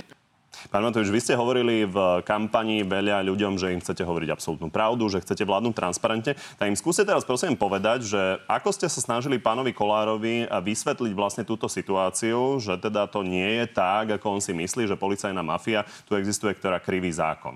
Pán 0.76 0.84
Matovič, 0.84 1.08
vy 1.08 1.24
ste 1.24 1.40
hovorili 1.40 1.88
v 1.88 2.20
kampani 2.28 2.84
veľa 2.84 3.24
ľuďom, 3.24 3.56
že 3.56 3.72
im 3.72 3.80
chcete 3.80 4.04
hovoriť 4.04 4.28
absolútnu 4.28 4.68
pravdu, 4.68 5.08
že 5.08 5.24
chcete 5.24 5.48
vládnuť 5.48 5.72
transparentne. 5.72 6.36
Tak 6.36 6.68
im 6.68 6.76
skúste 6.76 7.08
teraz 7.08 7.24
prosím 7.24 7.56
povedať, 7.56 8.04
že 8.04 8.20
ako 8.44 8.76
ste 8.76 8.92
sa 8.92 9.00
snažili 9.00 9.40
pánovi 9.40 9.72
Kolárovi 9.72 10.44
vysvetliť 10.52 11.16
vlastne 11.16 11.48
túto 11.48 11.72
situáciu, 11.72 12.60
že 12.60 12.76
teda 12.76 13.08
to 13.08 13.24
nie 13.24 13.64
je 13.64 13.72
tak, 13.72 14.20
ako 14.20 14.36
on 14.36 14.44
si 14.44 14.52
myslí, 14.52 14.84
že 14.84 15.00
policajná 15.00 15.40
mafia 15.40 15.88
tu 16.12 16.20
existuje, 16.20 16.52
ktorá 16.52 16.84
kriví 16.84 17.08
zákon. 17.08 17.56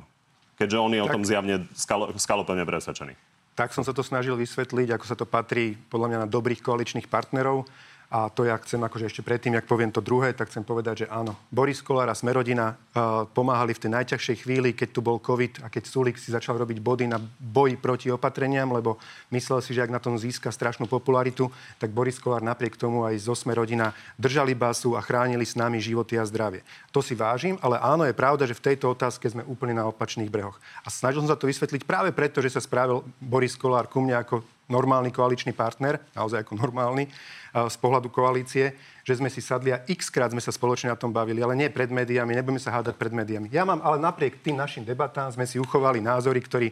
Keďže 0.55 0.79
on 0.79 0.95
je 0.95 1.03
tak... 1.03 1.07
o 1.11 1.13
tom 1.19 1.23
zjavne 1.27 1.67
skalopevne 2.15 2.63
presvedčený. 2.63 3.19
Tak 3.51 3.75
som 3.75 3.83
sa 3.83 3.91
to 3.91 3.99
snažil 3.99 4.39
vysvetliť, 4.39 4.95
ako 4.95 5.03
sa 5.03 5.19
to 5.19 5.27
patrí 5.27 5.75
podľa 5.91 6.07
mňa 6.07 6.19
na 6.23 6.27
dobrých 6.31 6.63
koaličných 6.63 7.11
partnerov 7.11 7.67
A 8.09 8.25
to 8.33 8.41
ja 8.41 8.57
chcem, 8.57 8.81
akože 8.81 9.05
ešte 9.05 9.21
predtým, 9.21 9.53
jak 9.53 9.69
poviem 9.69 9.93
to 9.93 10.01
druhé, 10.01 10.33
tak 10.33 10.49
chcem 10.49 10.65
povedať, 10.65 11.05
že 11.05 11.11
áno, 11.13 11.37
Boris 11.53 11.77
Kolár 11.77 12.09
a 12.09 12.17
Smerodina 12.17 12.73
uh, 12.73 13.29
pomáhali 13.29 13.77
v 13.77 13.85
tej 13.85 13.91
najťažšej 13.93 14.49
chvíli, 14.49 14.73
keď 14.73 14.89
tu 14.89 15.05
bol 15.05 15.21
COVID 15.21 15.61
a 15.61 15.69
keď 15.69 15.83
Sulik 15.85 16.17
si 16.17 16.33
začal 16.33 16.57
robiť 16.57 16.81
body 16.81 17.05
na 17.05 17.21
boji 17.21 17.77
proti 17.77 18.09
opatreniam, 18.09 18.73
lebo 18.73 18.97
myslel 19.29 19.61
si, 19.61 19.77
že 19.77 19.85
ak 19.85 19.93
na 19.93 20.01
tom 20.01 20.17
získa 20.17 20.49
strašnú 20.49 20.89
popularitu, 20.89 21.53
tak 21.77 21.93
Boris 21.93 22.17
Kolár 22.17 22.41
napriek 22.41 22.81
tomu 22.81 23.05
aj 23.05 23.13
zo 23.21 23.37
Smerodina 23.37 23.93
držali 24.17 24.57
basu 24.57 24.97
a 24.97 25.05
chránili 25.05 25.45
s 25.45 25.53
nami 25.53 25.77
životy 25.77 26.17
a 26.17 26.25
zdravie. 26.25 26.65
To 26.89 27.05
si 27.05 27.13
vážim, 27.13 27.61
ale 27.61 27.77
áno, 27.77 28.09
je 28.09 28.17
pravda, 28.17 28.49
že 28.49 28.57
v 28.57 28.73
tejto 28.73 28.89
otázke 28.89 29.29
sme 29.29 29.45
úplne 29.45 29.77
na 29.77 29.85
opačných 29.85 30.33
brehoch. 30.33 30.57
A 30.81 30.89
snažil 30.89 31.21
som 31.21 31.29
sa 31.29 31.37
to 31.37 31.45
vysvetliť 31.45 31.85
práve 31.85 32.09
preto, 32.09 32.41
že 32.41 32.57
sa 32.57 32.61
spravil 32.65 33.05
Boris 33.21 33.53
Kolár 33.53 33.85
ku 33.85 34.01
mne 34.01 34.17
ako 34.17 34.41
normálny 34.69 35.09
koaličný 35.09 35.51
partner, 35.51 35.99
naozaj 36.13 36.45
ako 36.45 36.55
normálny, 36.61 37.09
z 37.49 37.77
pohľadu 37.81 38.13
koalície, 38.13 38.77
že 39.01 39.17
sme 39.17 39.27
si 39.27 39.41
sadli 39.41 39.73
a 39.73 39.81
x 39.89 40.13
krát 40.13 40.29
sme 40.29 40.41
sa 40.41 40.53
spoločne 40.53 40.93
na 40.93 40.97
tom 40.97 41.09
bavili, 41.09 41.41
ale 41.41 41.57
nie 41.57 41.73
pred 41.73 41.89
médiami, 41.89 42.37
nebudeme 42.37 42.61
sa 42.61 42.77
hádať 42.77 42.93
pred 42.93 43.09
médiami. 43.09 43.49
Ja 43.49 43.65
mám, 43.65 43.81
ale 43.81 43.97
napriek 43.97 44.45
tým 44.45 44.61
našim 44.61 44.85
debatám 44.85 45.33
sme 45.33 45.49
si 45.49 45.57
uchovali 45.57 45.97
názory, 45.97 46.37
ktorí 46.45 46.69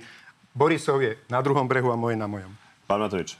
Borisov 0.53 1.01
je 1.01 1.17
na 1.29 1.41
druhom 1.41 1.65
brehu 1.65 1.89
a 1.89 1.97
moje 1.97 2.17
na 2.17 2.29
mojom. 2.29 2.49
Pán 2.85 3.01
Matovič, 3.01 3.37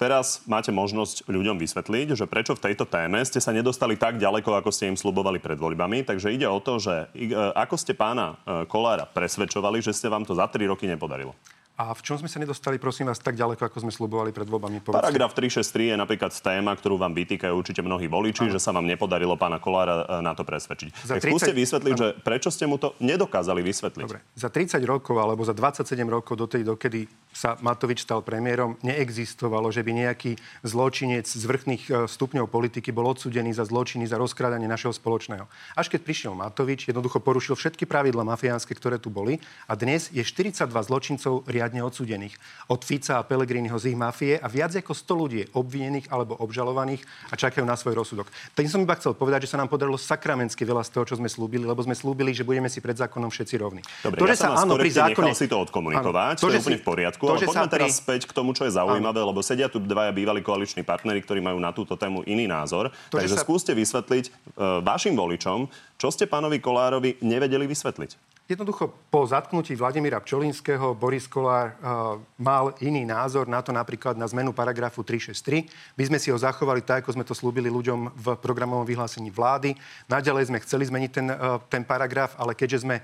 teraz 0.00 0.44
máte 0.44 0.72
možnosť 0.72 1.28
ľuďom 1.28 1.56
vysvetliť, 1.60 2.16
že 2.16 2.28
prečo 2.28 2.56
v 2.56 2.64
tejto 2.68 2.84
téme 2.88 3.20
ste 3.24 3.40
sa 3.40 3.52
nedostali 3.52 3.96
tak 3.96 4.16
ďaleko, 4.16 4.56
ako 4.56 4.72
ste 4.72 4.88
im 4.88 4.96
slubovali 4.96 5.40
pred 5.40 5.56
voľbami. 5.56 6.04
Takže 6.04 6.32
ide 6.32 6.48
o 6.48 6.60
to, 6.60 6.80
že 6.80 7.12
e, 7.16 7.32
ako 7.36 7.76
ste 7.80 7.96
pána 7.96 8.40
e, 8.44 8.64
Kolára 8.68 9.08
presvedčovali, 9.08 9.80
že 9.84 9.96
ste 9.96 10.12
vám 10.12 10.24
to 10.24 10.36
za 10.36 10.48
3 10.48 10.68
roky 10.68 10.84
nepodarilo. 10.84 11.36
A 11.80 11.96
v 11.96 12.04
čom 12.04 12.20
sme 12.20 12.28
sa 12.28 12.36
nedostali, 12.36 12.76
prosím 12.76 13.08
vás, 13.08 13.16
tak 13.16 13.40
ďaleko, 13.40 13.64
ako 13.64 13.80
sme 13.80 13.88
slubovali 13.88 14.36
pred 14.36 14.44
voľbami? 14.44 14.84
Povedzte. 14.84 15.00
Paragraf 15.00 15.32
363 15.32 15.88
je 15.88 15.96
napríklad 15.96 16.28
téma, 16.28 16.76
ktorú 16.76 17.00
vám 17.00 17.16
vytýkajú 17.16 17.56
určite 17.56 17.80
mnohí 17.80 18.04
voliči, 18.04 18.44
ano. 18.44 18.52
že 18.52 18.60
sa 18.60 18.76
vám 18.76 18.84
nepodarilo 18.84 19.32
pána 19.40 19.56
Kolára 19.56 20.04
e, 20.04 20.20
na 20.20 20.36
to 20.36 20.44
presvedčiť. 20.44 20.92
Za 20.92 21.16
30... 21.16 21.24
Tak 21.24 21.30
skúste 21.32 21.52
vysvetliť, 21.56 21.94
ano. 21.96 22.00
že 22.04 22.08
prečo 22.20 22.52
ste 22.52 22.68
mu 22.68 22.76
to 22.76 22.92
nedokázali 23.00 23.64
vysvetliť. 23.64 24.04
Dobre. 24.04 24.20
Za 24.36 24.52
30 24.52 24.76
rokov 24.84 25.16
alebo 25.16 25.40
za 25.40 25.56
27 25.56 25.96
rokov 26.04 26.36
do 26.36 26.44
tej, 26.44 26.68
dokedy 26.68 27.08
sa 27.32 27.56
Matovič 27.64 28.04
stal 28.04 28.20
premiérom, 28.20 28.76
neexistovalo, 28.84 29.72
že 29.72 29.80
by 29.80 30.04
nejaký 30.04 30.36
zločinec 30.60 31.24
z 31.24 31.44
vrchných 31.48 31.82
e, 31.88 31.90
stupňov 32.04 32.44
politiky 32.52 32.92
bol 32.92 33.08
odsudený 33.08 33.56
za 33.56 33.64
zločiny, 33.64 34.04
za 34.04 34.20
rozkrádanie 34.20 34.68
našeho 34.68 34.92
spoločného. 34.92 35.48
Až 35.80 35.88
keď 35.88 36.04
prišiel 36.04 36.36
Matovič, 36.36 36.92
jednoducho 36.92 37.24
porušil 37.24 37.56
všetky 37.56 37.88
pravidla 37.88 38.20
mafiánske, 38.28 38.76
ktoré 38.76 39.00
tu 39.00 39.08
boli 39.08 39.40
a 39.64 39.72
dnes 39.72 40.12
je 40.12 40.20
42 40.20 40.68
zločincov 40.68 41.48
riadne 41.70 41.86
odsudených. 41.86 42.34
Od 42.66 42.82
Fica 42.82 43.22
a 43.22 43.22
Pelegriniho 43.22 43.78
z 43.78 43.94
ich 43.94 43.98
mafie 43.98 44.34
a 44.42 44.50
viac 44.50 44.74
ako 44.74 44.90
100 44.90 45.22
ľudí 45.22 45.40
obvinených 45.54 46.10
alebo 46.10 46.34
obžalovaných 46.42 47.06
a 47.30 47.38
čakajú 47.38 47.62
na 47.62 47.78
svoj 47.78 48.02
rozsudok. 48.02 48.26
Tým 48.58 48.66
som 48.66 48.82
iba 48.82 48.98
chcel 48.98 49.14
povedať, 49.14 49.46
že 49.46 49.54
sa 49.54 49.62
nám 49.62 49.70
podarilo 49.70 49.94
sakramensky 49.94 50.66
veľa 50.66 50.82
z 50.82 50.90
toho, 50.90 51.06
čo 51.06 51.14
sme 51.22 51.30
slúbili, 51.30 51.62
lebo 51.62 51.78
sme 51.86 51.94
slúbili, 51.94 52.34
že 52.34 52.42
budeme 52.42 52.66
si 52.66 52.82
pred 52.82 52.98
zákonom 52.98 53.30
všetci 53.30 53.54
rovní. 53.62 53.86
Dobre, 54.02 54.18
to, 54.18 54.26
ja 54.26 54.34
že 54.34 54.42
sa, 54.42 54.58
áno, 54.58 54.74
pri 54.74 54.90
zákone... 54.90 55.30
si 55.38 55.46
to 55.46 55.62
odkomunikovať, 55.62 56.34
áno, 56.34 56.42
to, 56.42 56.50
to 56.50 56.58
je 56.58 56.60
úplne 56.66 56.78
si... 56.78 56.82
v 56.82 56.86
poriadku 56.90 57.22
to, 57.22 57.30
ale 57.30 57.46
poďme 57.46 57.70
teraz 57.70 57.90
pri... 57.94 58.00
späť 58.02 58.20
k 58.26 58.32
tomu, 58.34 58.50
čo 58.50 58.66
je 58.66 58.74
zaujímavé, 58.74 59.22
lebo 59.22 59.38
sedia 59.46 59.70
tu 59.70 59.78
dvaja 59.78 60.10
bývalí 60.10 60.42
koaliční 60.42 60.82
partnery, 60.82 61.22
ktorí 61.22 61.38
majú 61.38 61.62
na 61.62 61.70
túto 61.70 61.94
tému 61.94 62.26
iný 62.26 62.50
názor. 62.50 62.90
To, 63.14 63.22
Takže 63.22 63.38
sa... 63.38 63.42
skúste 63.46 63.70
vysvetliť 63.78 64.24
uh, 64.26 64.82
vašim 64.82 65.14
voličom, 65.14 65.70
čo 66.00 66.08
ste 66.10 66.26
pánovi 66.26 66.58
Kolárovi 66.58 67.22
nevedeli 67.22 67.68
vysvetliť. 67.68 68.39
Jednoducho 68.50 68.90
po 69.14 69.22
zatknutí 69.30 69.78
Vladimíra 69.78 70.18
Pčolinského 70.18 70.90
Boris 70.98 71.30
Kolár 71.30 71.70
uh, 71.78 72.18
mal 72.34 72.74
iný 72.82 73.06
názor 73.06 73.46
na 73.46 73.62
to 73.62 73.70
napríklad 73.70 74.18
na 74.18 74.26
zmenu 74.26 74.50
paragrafu 74.50 75.06
363. 75.06 75.70
My 75.94 76.02
sme 76.10 76.18
si 76.18 76.34
ho 76.34 76.38
zachovali 76.42 76.82
tak, 76.82 77.06
ako 77.06 77.14
sme 77.14 77.22
to 77.22 77.30
slúbili 77.30 77.70
ľuďom 77.70 78.10
v 78.10 78.26
programovom 78.42 78.82
vyhlásení 78.82 79.30
vlády. 79.30 79.78
Naďalej 80.10 80.50
sme 80.50 80.58
chceli 80.66 80.82
zmeniť 80.90 81.10
ten, 81.14 81.30
uh, 81.30 81.62
ten 81.70 81.86
paragraf, 81.86 82.34
ale 82.42 82.58
keďže 82.58 82.82
sme 82.82 82.98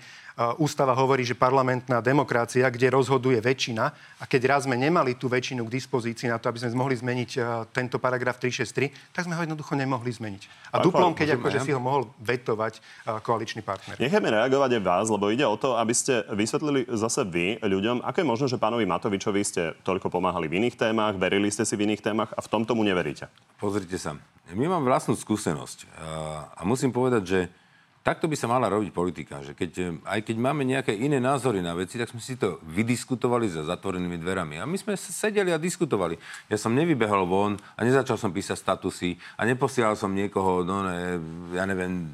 Ústava 0.60 0.92
hovorí, 0.92 1.24
že 1.24 1.32
parlamentná 1.32 2.04
demokracia, 2.04 2.68
kde 2.68 2.92
rozhoduje 2.92 3.40
väčšina, 3.40 3.84
a 4.20 4.24
keď 4.28 4.52
raz 4.52 4.68
sme 4.68 4.76
nemali 4.76 5.16
tú 5.16 5.32
väčšinu 5.32 5.64
k 5.64 5.80
dispozícii 5.80 6.28
na 6.28 6.36
to, 6.36 6.52
aby 6.52 6.60
sme 6.60 6.76
mohli 6.76 6.92
zmeniť 6.92 7.30
tento 7.72 7.96
paragraf 7.96 8.36
363, 8.36 9.16
tak 9.16 9.24
sme 9.24 9.32
ho 9.32 9.40
jednoducho 9.40 9.72
nemohli 9.72 10.12
zmeniť. 10.12 10.76
A 10.76 10.84
duplom, 10.84 11.16
keď 11.16 11.40
akože 11.40 11.64
si 11.64 11.72
ho 11.72 11.80
mohol 11.80 12.12
vetovať 12.20 12.84
koaličný 13.24 13.64
partner. 13.64 13.96
Nechajme 13.96 14.28
reagovať 14.28 14.76
aj 14.76 14.82
vás, 14.84 15.08
lebo 15.08 15.32
ide 15.32 15.48
o 15.48 15.56
to, 15.56 15.72
aby 15.80 15.96
ste 15.96 16.20
vysvetlili 16.28 16.84
zase 16.92 17.24
vy 17.24 17.56
ľuďom, 17.64 18.04
ako 18.04 18.16
je 18.20 18.26
možné, 18.28 18.46
že 18.52 18.60
pánovi 18.60 18.84
Matovičovi 18.84 19.40
ste 19.40 19.72
toľko 19.88 20.12
pomáhali 20.12 20.52
v 20.52 20.60
iných 20.60 20.76
témach, 20.76 21.16
verili 21.16 21.48
ste 21.48 21.64
si 21.64 21.80
v 21.80 21.88
iných 21.88 22.04
témach 22.04 22.36
a 22.36 22.44
v 22.44 22.48
tom 22.52 22.68
tomu 22.68 22.84
neveríte. 22.84 23.24
Pozrite 23.56 23.96
sa. 23.96 24.20
My 24.52 24.68
mám 24.68 24.84
vlastnú 24.84 25.16
skúsenosť 25.16 25.88
a 26.52 26.60
musím 26.68 26.92
povedať, 26.92 27.22
že 27.24 27.40
Takto 28.06 28.30
by 28.30 28.38
sa 28.38 28.46
mala 28.46 28.70
robiť 28.70 28.94
politika, 28.94 29.42
že 29.42 29.58
keď, 29.58 29.72
eh, 29.82 29.90
aj 30.06 30.22
keď 30.22 30.36
máme 30.38 30.62
nejaké 30.62 30.94
iné 30.94 31.18
názory 31.18 31.58
na 31.58 31.74
veci, 31.74 31.98
tak 31.98 32.06
sme 32.06 32.22
si 32.22 32.38
to 32.38 32.62
vydiskutovali 32.62 33.50
za 33.50 33.66
zatvorenými 33.66 34.14
dverami. 34.22 34.62
A 34.62 34.64
my 34.64 34.78
sme 34.78 34.94
sedeli 34.94 35.50
a 35.50 35.58
diskutovali. 35.58 36.14
Ja 36.46 36.54
som 36.54 36.70
nevybehol 36.70 37.26
von 37.26 37.58
a 37.74 37.82
nezačal 37.82 38.14
som 38.14 38.30
písať 38.30 38.62
statusy 38.62 39.18
a 39.34 39.42
neposielal 39.42 39.98
som 39.98 40.14
niekoho, 40.14 40.62
no 40.62 40.86
ne, 40.86 41.18
ja 41.50 41.66
neviem, 41.66 42.06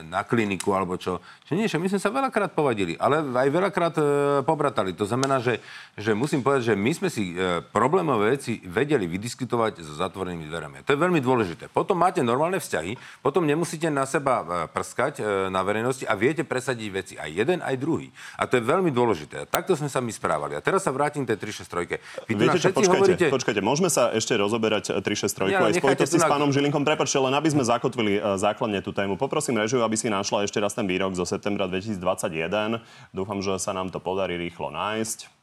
na 0.00 0.24
kliniku 0.24 0.72
alebo 0.72 0.96
čo. 0.96 1.20
Že 1.44 1.52
nie, 1.60 1.68
že 1.68 1.76
my 1.76 1.92
sme 1.92 2.00
sa 2.00 2.08
veľakrát 2.08 2.56
povadili, 2.56 2.96
ale 2.96 3.20
aj 3.20 3.48
veľakrát 3.52 3.94
e, 4.00 4.04
pobratali. 4.46 4.96
To 4.96 5.04
znamená, 5.04 5.44
že, 5.44 5.60
že 6.00 6.16
musím 6.16 6.40
povedať, 6.40 6.72
že 6.72 6.74
my 6.78 6.92
sme 6.96 7.08
si 7.12 7.36
e, 7.36 7.60
problémové 7.60 8.40
veci 8.40 8.64
vedeli 8.64 9.04
vydiskutovať 9.04 9.84
so 9.84 9.92
zatvorenými 10.00 10.48
dverami. 10.48 10.86
To 10.88 10.96
je 10.96 10.98
veľmi 10.98 11.20
dôležité. 11.20 11.68
Potom 11.68 12.00
máte 12.00 12.24
normálne 12.24 12.56
vzťahy, 12.56 12.96
potom 13.20 13.44
nemusíte 13.44 13.92
na 13.92 14.08
seba 14.08 14.40
e, 14.40 14.44
prskať 14.72 15.20
e, 15.20 15.52
na 15.52 15.60
verejnosti 15.60 16.08
a 16.08 16.16
viete 16.16 16.46
presadiť 16.46 16.88
veci 16.88 17.14
aj 17.20 17.28
jeden, 17.28 17.58
aj 17.60 17.76
druhý. 17.76 18.08
A 18.40 18.48
to 18.48 18.56
je 18.56 18.62
veľmi 18.64 18.88
dôležité. 18.88 19.44
A 19.44 19.46
takto 19.50 19.76
sme 19.76 19.92
sa 19.92 20.00
my 20.00 20.08
správali. 20.08 20.56
A 20.56 20.64
teraz 20.64 20.86
sa 20.86 20.94
vrátim 20.94 21.26
tej 21.26 21.36
363. 21.36 22.30
Vy 22.30 22.34
Viete 22.38 22.58
čo, 22.62 22.70
počkajte, 22.70 22.96
hovoríte... 22.96 23.26
počkajte, 23.28 23.60
môžeme 23.60 23.90
sa 23.90 24.14
ešte 24.14 24.38
rozoberať 24.38 25.02
363 25.02 25.52
ja, 25.52 25.58
aj 25.66 25.82
spojitosti 25.82 26.18
s 26.22 26.26
pánom 26.26 26.48
Žilinkom. 26.54 26.86
Prepačte, 26.86 27.18
len 27.18 27.34
aby 27.34 27.48
sme 27.50 27.62
zakotvili 27.66 28.18
uh, 28.18 28.38
základne 28.38 28.80
tú 28.80 28.94
tému. 28.94 29.18
Poprosím 29.18 29.58
režiu, 29.58 29.81
aby 29.82 29.98
si 29.98 30.08
našla 30.08 30.46
ešte 30.46 30.62
raz 30.62 30.72
ten 30.72 30.86
výrok 30.86 31.14
zo 31.14 31.26
septembra 31.26 31.66
2021. 31.66 32.82
Dúfam, 33.10 33.38
že 33.42 33.58
sa 33.58 33.74
nám 33.74 33.90
to 33.90 33.98
podarí 33.98 34.38
rýchlo 34.38 34.70
nájsť. 34.70 35.42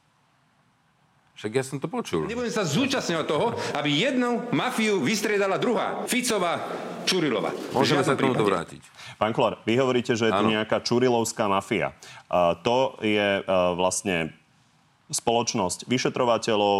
Však 1.40 1.56
ja 1.56 1.64
som 1.64 1.80
to 1.80 1.88
počul. 1.88 2.28
Nebudem 2.28 2.52
sa 2.52 2.68
zúčastňovať 2.68 3.24
toho, 3.24 3.56
aby 3.72 3.88
jednu 3.88 4.52
mafiu 4.52 5.00
vystriedala 5.00 5.56
druhá. 5.56 6.04
Ficová, 6.04 6.60
Čurilova. 7.08 7.56
Môžeme 7.72 8.04
sa 8.04 8.12
k 8.12 8.28
tomu 8.28 8.36
vrátiť. 8.36 8.84
Pán 9.16 9.32
Kolár, 9.32 9.56
vy 9.64 9.80
hovoríte, 9.80 10.12
že 10.12 10.28
je 10.28 10.36
tu 10.36 10.44
nejaká 10.52 10.84
Čurilovská 10.84 11.48
mafia. 11.48 11.96
Uh, 12.28 12.52
to 12.60 12.96
je 13.00 13.40
uh, 13.40 13.72
vlastne 13.72 14.36
spoločnosť 15.10 15.90
vyšetrovateľov, 15.90 16.78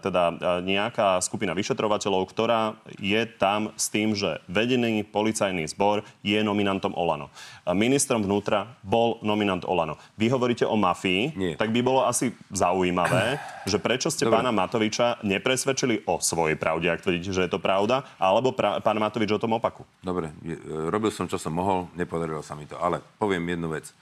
teda 0.00 0.22
nejaká 0.64 1.20
skupina 1.20 1.52
vyšetrovateľov, 1.52 2.24
ktorá 2.32 2.80
je 2.96 3.20
tam 3.36 3.70
s 3.76 3.92
tým, 3.92 4.16
že 4.16 4.40
vedený 4.48 5.04
policajný 5.04 5.68
zbor 5.68 6.00
je 6.24 6.40
nominantom 6.40 6.96
Olano. 6.96 7.28
Ministrom 7.70 8.24
vnútra 8.24 8.80
bol 8.80 9.20
nominant 9.20 9.62
Olano. 9.68 10.00
Vy 10.16 10.32
hovoríte 10.32 10.64
o 10.64 10.74
mafii, 10.74 11.36
Nie. 11.36 11.54
tak 11.54 11.70
by 11.70 11.80
bolo 11.84 12.08
asi 12.08 12.32
zaujímavé, 12.50 13.38
že 13.68 13.76
prečo 13.76 14.08
ste 14.08 14.24
Dobre. 14.26 14.40
pána 14.40 14.50
Matoviča 14.50 15.20
nepresvedčili 15.22 16.02
o 16.08 16.18
svojej 16.18 16.56
pravde, 16.56 16.88
ak 16.88 17.04
tvrdíte, 17.04 17.30
že 17.30 17.44
je 17.46 17.52
to 17.52 17.62
pravda, 17.62 18.02
alebo 18.16 18.50
pra- 18.56 18.80
pán 18.80 18.98
Matovič 18.98 19.30
o 19.30 19.38
tom 19.38 19.54
opaku. 19.54 19.84
Dobre, 20.00 20.32
e, 20.42 20.56
robil 20.90 21.12
som, 21.12 21.28
čo 21.28 21.38
som 21.38 21.54
mohol, 21.54 21.86
nepodarilo 21.94 22.40
sa 22.42 22.56
mi 22.56 22.64
to. 22.66 22.74
Ale 22.80 23.04
poviem 23.20 23.44
jednu 23.54 23.68
vec. 23.70 23.92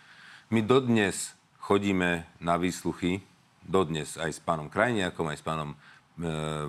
My 0.48 0.64
dodnes 0.64 1.36
chodíme 1.60 2.24
na 2.40 2.56
výsluchy 2.56 3.20
dodnes 3.68 4.16
aj 4.16 4.32
s 4.32 4.40
pánom 4.40 4.72
Krajniakom, 4.72 5.28
aj 5.28 5.38
s 5.38 5.44
pánom 5.44 5.70
e, 5.70 5.76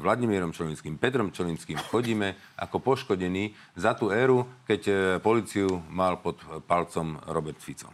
Vladimírom 0.04 0.52
Čolinským, 0.52 1.00
Petrom 1.00 1.32
Čolinským 1.32 1.80
chodíme 1.88 2.36
ako 2.60 2.84
poškodení 2.84 3.56
za 3.80 3.96
tú 3.96 4.12
éru, 4.12 4.44
keď 4.68 4.82
e, 4.86 4.94
policiu 5.24 5.80
mal 5.88 6.20
pod 6.20 6.38
palcom 6.68 7.18
Robert 7.32 7.64
Fico. 7.64 7.90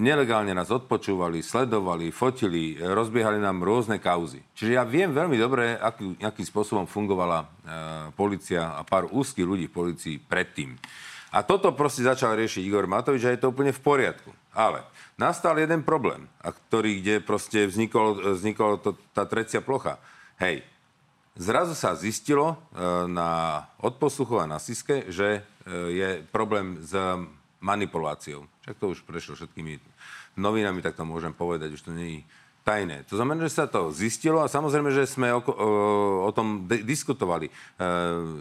Nelegálne 0.00 0.56
nás 0.56 0.72
odpočúvali, 0.72 1.44
sledovali, 1.44 2.08
fotili, 2.08 2.78
rozbiehali 2.80 3.36
nám 3.36 3.60
rôzne 3.60 4.00
kauzy. 4.00 4.40
Čiže 4.56 4.80
ja 4.80 4.86
viem 4.86 5.12
veľmi 5.12 5.36
dobre, 5.36 5.76
aký, 5.76 6.16
akým 6.24 6.46
spôsobom 6.48 6.88
fungovala 6.88 7.44
e, 7.44 7.46
policia 8.16 8.78
a 8.78 8.86
pár 8.86 9.12
úzkých 9.12 9.44
ľudí 9.44 9.68
v 9.68 9.76
policii 9.76 10.16
predtým. 10.24 10.78
A 11.30 11.46
toto 11.46 11.70
proste 11.76 12.02
začal 12.02 12.34
riešiť 12.34 12.62
Igor 12.64 12.90
Matovič 12.90 13.22
a 13.22 13.30
je 13.30 13.44
to 13.44 13.54
úplne 13.54 13.70
v 13.70 13.82
poriadku. 13.84 14.30
Ale 14.50 14.82
nastal 15.20 15.60
jeden 15.60 15.84
problém, 15.84 16.24
a 16.40 16.48
ktorý, 16.48 17.04
kde 17.04 17.14
proste 17.20 17.68
vznikol, 17.68 18.32
vznikol 18.40 18.80
to, 18.80 18.96
tá 19.12 19.28
trecia 19.28 19.60
plocha. 19.60 20.00
Hej, 20.40 20.64
zrazu 21.36 21.76
sa 21.76 21.92
zistilo 21.92 22.56
e, 22.56 22.56
na 23.04 23.62
odposluchu 23.84 24.40
a 24.40 24.48
na 24.48 24.56
Siske, 24.56 25.12
že 25.12 25.28
e, 25.28 25.40
je 25.92 26.08
problém 26.32 26.80
s 26.80 26.96
manipuláciou. 27.60 28.48
Však 28.64 28.80
to 28.80 28.86
už 28.96 29.04
prešlo 29.04 29.36
všetkými 29.36 29.76
novinami, 30.40 30.80
tak 30.80 30.96
to 30.96 31.04
môžem 31.04 31.36
povedať, 31.36 31.76
už 31.76 31.84
to 31.84 31.92
nie 31.92 32.24
je 32.24 32.26
tajné. 32.60 33.08
To 33.08 33.16
znamená, 33.16 33.48
že 33.48 33.56
sa 33.56 33.66
to 33.66 33.88
zistilo 33.90 34.44
a 34.44 34.52
samozrejme, 34.52 34.92
že 34.92 35.08
sme 35.08 35.32
o, 35.32 35.40
o, 35.40 35.48
o 36.28 36.30
tom 36.30 36.68
de- 36.68 36.84
diskutovali. 36.84 37.48
E, 37.48 37.52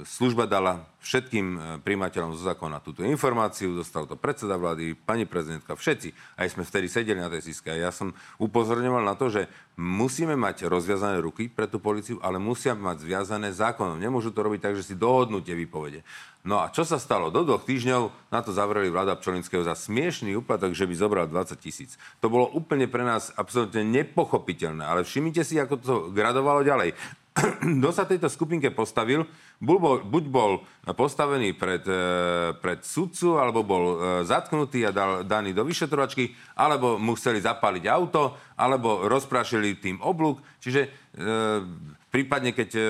služba 0.03 0.43
dala 0.45 0.84
všetkým 0.99 1.47
e, 1.55 1.60
príjmateľom 1.79 2.36
zo 2.36 2.43
zákona 2.43 2.84
túto 2.84 3.01
informáciu, 3.08 3.71
dostal 3.73 4.03
to 4.03 4.19
predseda 4.19 4.60
vlády, 4.60 4.93
pani 4.93 5.23
prezidentka, 5.23 5.73
všetci. 5.73 6.12
Aj 6.36 6.47
sme 6.51 6.67
vtedy 6.67 6.91
sedeli 6.91 7.19
na 7.19 7.32
tej 7.32 7.49
síske. 7.49 7.71
Ja 7.71 7.95
som 7.95 8.12
upozorňoval 8.38 9.03
na 9.08 9.15
to, 9.15 9.32
že 9.32 9.47
musíme 9.79 10.36
mať 10.36 10.67
rozviazané 10.67 11.23
ruky 11.23 11.47
pre 11.47 11.71
tú 11.71 11.79
policiu, 11.79 12.19
ale 12.19 12.36
musia 12.38 12.75
mať 12.75 13.08
zviazané 13.08 13.55
zákonom. 13.55 13.95
Nemôžu 13.95 14.36
to 14.36 14.43
robiť 14.43 14.60
tak, 14.60 14.75
že 14.75 14.91
si 14.91 14.95
dohodnú 14.99 15.39
tie 15.39 15.55
výpovede. 15.55 16.03
No 16.47 16.63
a 16.63 16.71
čo 16.71 16.88
sa 16.88 16.95
stalo? 16.95 17.28
Do 17.28 17.43
dvoch 17.43 17.67
týždňov 17.67 18.32
na 18.32 18.39
to 18.39 18.56
zavreli 18.56 18.88
vláda 18.88 19.19
Pčolinského 19.19 19.60
za 19.67 19.75
smiešný 19.75 20.39
úplatok, 20.39 20.71
že 20.71 20.88
by 20.88 20.95
zobral 20.95 21.25
20 21.28 21.60
tisíc. 21.60 21.99
To 22.23 22.32
bolo 22.32 22.47
úplne 22.56 22.88
pre 22.88 23.04
nás 23.04 23.36
absolútne 23.36 23.84
nepochopiteľné. 23.84 24.88
Ale 24.88 25.04
všimnite 25.04 25.43
si, 25.43 25.60
ako 25.60 25.75
to 25.84 25.93
gradovalo 26.15 26.63
ďalej. 26.63 26.95
Kto 27.80 27.89
sa 27.91 28.08
tejto 28.08 28.32
skupinke 28.32 28.71
postavil, 28.71 29.28
bol, 29.60 29.99
buď 29.99 30.23
bol 30.32 30.63
postavený 30.88 31.60
pred, 31.60 31.84
e, 31.84 32.04
pred 32.56 32.88
sudcu, 32.88 33.36
alebo 33.36 33.60
bol 33.67 33.84
e, 33.84 33.95
zatknutý 34.23 34.88
a 34.88 34.95
dal, 34.95 35.12
daný 35.28 35.52
do 35.52 35.67
vyšetrovačky, 35.67 36.32
alebo 36.56 36.95
mu 36.95 37.19
chceli 37.19 37.43
zapáliť 37.43 37.84
auto, 37.91 38.39
alebo 38.56 39.12
rozprašili 39.12 39.75
tým 39.75 39.99
oblúk. 39.99 40.39
Čiže 40.63 40.82
e, 40.88 40.89
prípadne, 42.10 42.56
keď 42.56 42.69
e, 42.75 42.84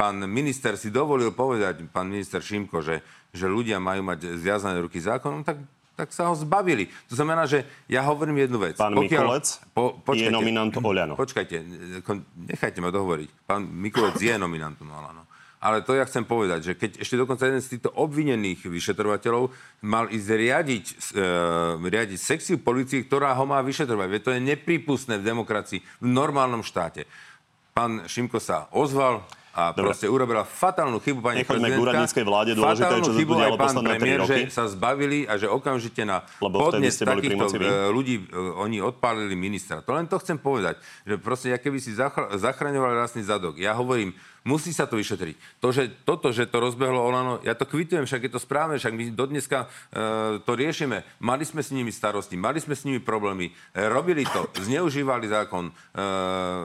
pán 0.00 0.16
minister 0.24 0.80
si 0.80 0.88
dovolil 0.88 1.36
povedať, 1.36 1.84
pán 1.92 2.08
minister 2.08 2.40
Šimko, 2.40 2.80
že, 2.80 3.04
že 3.36 3.44
ľudia 3.44 3.76
majú 3.76 4.00
mať 4.08 4.32
zviazané 4.40 4.80
ruky 4.80 4.96
zákonom, 4.96 5.44
tak 5.44 5.60
tak 6.00 6.16
sa 6.16 6.32
ho 6.32 6.34
zbavili. 6.34 6.88
To 7.12 7.14
znamená, 7.20 7.44
že 7.44 7.68
ja 7.84 8.00
hovorím 8.08 8.48
jednu 8.48 8.56
vec. 8.56 8.80
Pán 8.80 8.96
Pokiaľ, 8.96 9.20
Mikulec 9.20 9.46
po, 9.76 10.00
počkajte, 10.00 10.32
je 10.32 10.32
nominant 10.32 10.72
Oľano. 10.72 11.12
Počkajte, 11.12 11.56
nechajte 12.48 12.80
ma 12.80 12.88
dohovoriť. 12.88 13.28
Pán 13.44 13.68
Mikulec 13.68 14.16
je 14.16 14.32
nominantom 14.40 14.88
Oľano. 14.88 15.28
Ale 15.60 15.84
to 15.84 15.92
ja 15.92 16.08
chcem 16.08 16.24
povedať, 16.24 16.60
že 16.64 16.72
keď 16.72 17.04
ešte 17.04 17.20
dokonca 17.20 17.44
jeden 17.44 17.60
z 17.60 17.76
týchto 17.76 17.92
obvinených 17.92 18.64
vyšetrovateľov 18.64 19.52
mal 19.84 20.08
ísť 20.08 20.28
riadiť, 20.32 20.84
e, 21.12 21.24
riadiť 21.84 22.16
sekciu 22.16 22.56
policie, 22.64 23.04
ktorá 23.04 23.36
ho 23.36 23.44
má 23.44 23.60
vyšetrovať. 23.60 24.08
Veď 24.08 24.20
to 24.24 24.32
je 24.32 24.40
neprípustné 24.40 25.20
v 25.20 25.28
demokracii, 25.28 25.84
v 25.84 26.08
normálnom 26.08 26.64
štáte. 26.64 27.04
Pán 27.76 28.08
Šimko 28.08 28.40
sa 28.40 28.72
ozval, 28.72 29.20
a 29.60 29.76
Dobre. 29.76 29.92
proste 29.92 30.06
urobila 30.08 30.42
fatálnu 30.48 30.96
chybu 31.04 31.20
pani 31.20 31.44
Nechoďme 31.44 31.68
k 31.68 31.76
úradníckej 31.76 32.24
vláde, 32.24 32.50
dôležité, 32.56 32.94
čo 33.04 33.12
sa 33.12 33.20
udialo 33.20 33.56
posledné 33.60 33.88
premiér, 34.00 34.20
že 34.24 34.36
sa 34.48 34.64
zbavili 34.64 35.28
a 35.28 35.36
že 35.36 35.46
okamžite 35.52 36.02
na 36.08 36.24
Lebo 36.40 36.56
podnet 36.56 36.96
takýchto 36.96 37.44
e, 37.60 37.92
ľudí 37.92 38.24
e, 38.24 38.24
oni 38.56 38.80
odpálili 38.80 39.36
ministra. 39.36 39.84
To 39.84 39.92
len 39.92 40.08
to 40.08 40.16
chcem 40.24 40.40
povedať, 40.40 40.80
že 41.04 41.20
proste, 41.20 41.52
ja 41.52 41.60
keby 41.60 41.76
si 41.76 41.92
zachraňovali 41.92 42.94
vlastný 42.96 43.20
zadok. 43.20 43.60
Ja 43.60 43.76
hovorím, 43.76 44.16
Musí 44.40 44.72
sa 44.72 44.88
to 44.88 44.96
vyšetriť. 44.96 45.60
To, 45.60 45.68
že 45.68 45.92
toto, 46.08 46.32
že 46.32 46.48
to 46.48 46.64
rozbehlo 46.64 46.96
Olano, 46.96 47.44
ja 47.44 47.52
to 47.52 47.68
kvitujem, 47.68 48.08
však 48.08 48.24
je 48.28 48.32
to 48.32 48.40
správne, 48.40 48.80
však 48.80 48.96
my 48.96 49.04
do 49.12 49.24
dneska 49.28 49.68
e, 49.92 50.40
to 50.40 50.52
riešime. 50.56 51.04
Mali 51.20 51.44
sme 51.44 51.60
s 51.60 51.68
nimi 51.68 51.92
starosti, 51.92 52.40
mali 52.40 52.56
sme 52.56 52.72
s 52.72 52.88
nimi 52.88 53.04
problémy, 53.04 53.52
e, 53.52 53.84
robili 53.92 54.24
to, 54.24 54.48
zneužívali 54.64 55.28
zákon, 55.28 55.68
e, 55.68 55.72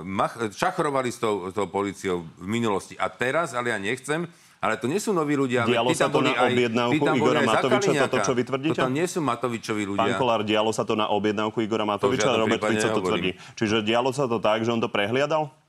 mach, 0.07 0.39
čachrovali 0.55 1.11
s 1.11 1.19
tou, 1.19 1.51
tou 1.51 1.67
policiou 1.67 2.23
v 2.39 2.47
minulosti. 2.47 2.95
A 2.95 3.11
teraz, 3.11 3.51
ale 3.51 3.75
ja 3.75 3.77
nechcem, 3.79 4.23
ale 4.63 4.79
to 4.79 4.87
nie 4.87 4.97
sú 4.97 5.11
noví 5.11 5.35
ľudia. 5.35 5.67
Dialo 5.67 5.91
sa 5.91 6.07
to 6.07 6.23
na 6.23 6.31
objednávku 6.47 6.95
Igora 6.95 7.43
Matoviča, 7.43 7.91
toto, 8.07 8.17
čo 8.23 8.31
vy 8.31 8.43
tvrdíte? 8.47 8.79
To 8.81 8.89
nie 8.89 9.05
sú 9.05 9.19
Matovičovi 9.19 9.83
ľudia. 9.83 10.15
Pán 10.15 10.17
Kolár, 10.17 10.41
dialo 10.47 10.71
sa 10.71 10.87
to 10.87 10.95
na 10.95 11.11
objednávku 11.11 11.59
Igora 11.59 11.83
Matoviča, 11.83 12.39
Robert 12.39 12.63
Fico 12.63 12.87
to 12.87 13.01
tvrdí. 13.03 13.35
Čiže 13.59 13.83
dialo 13.83 14.15
sa 14.15 14.31
to 14.31 14.39
tak, 14.39 14.63
že 14.63 14.71
on 14.71 14.79
to 14.79 14.87
prehliadal? 14.87 15.64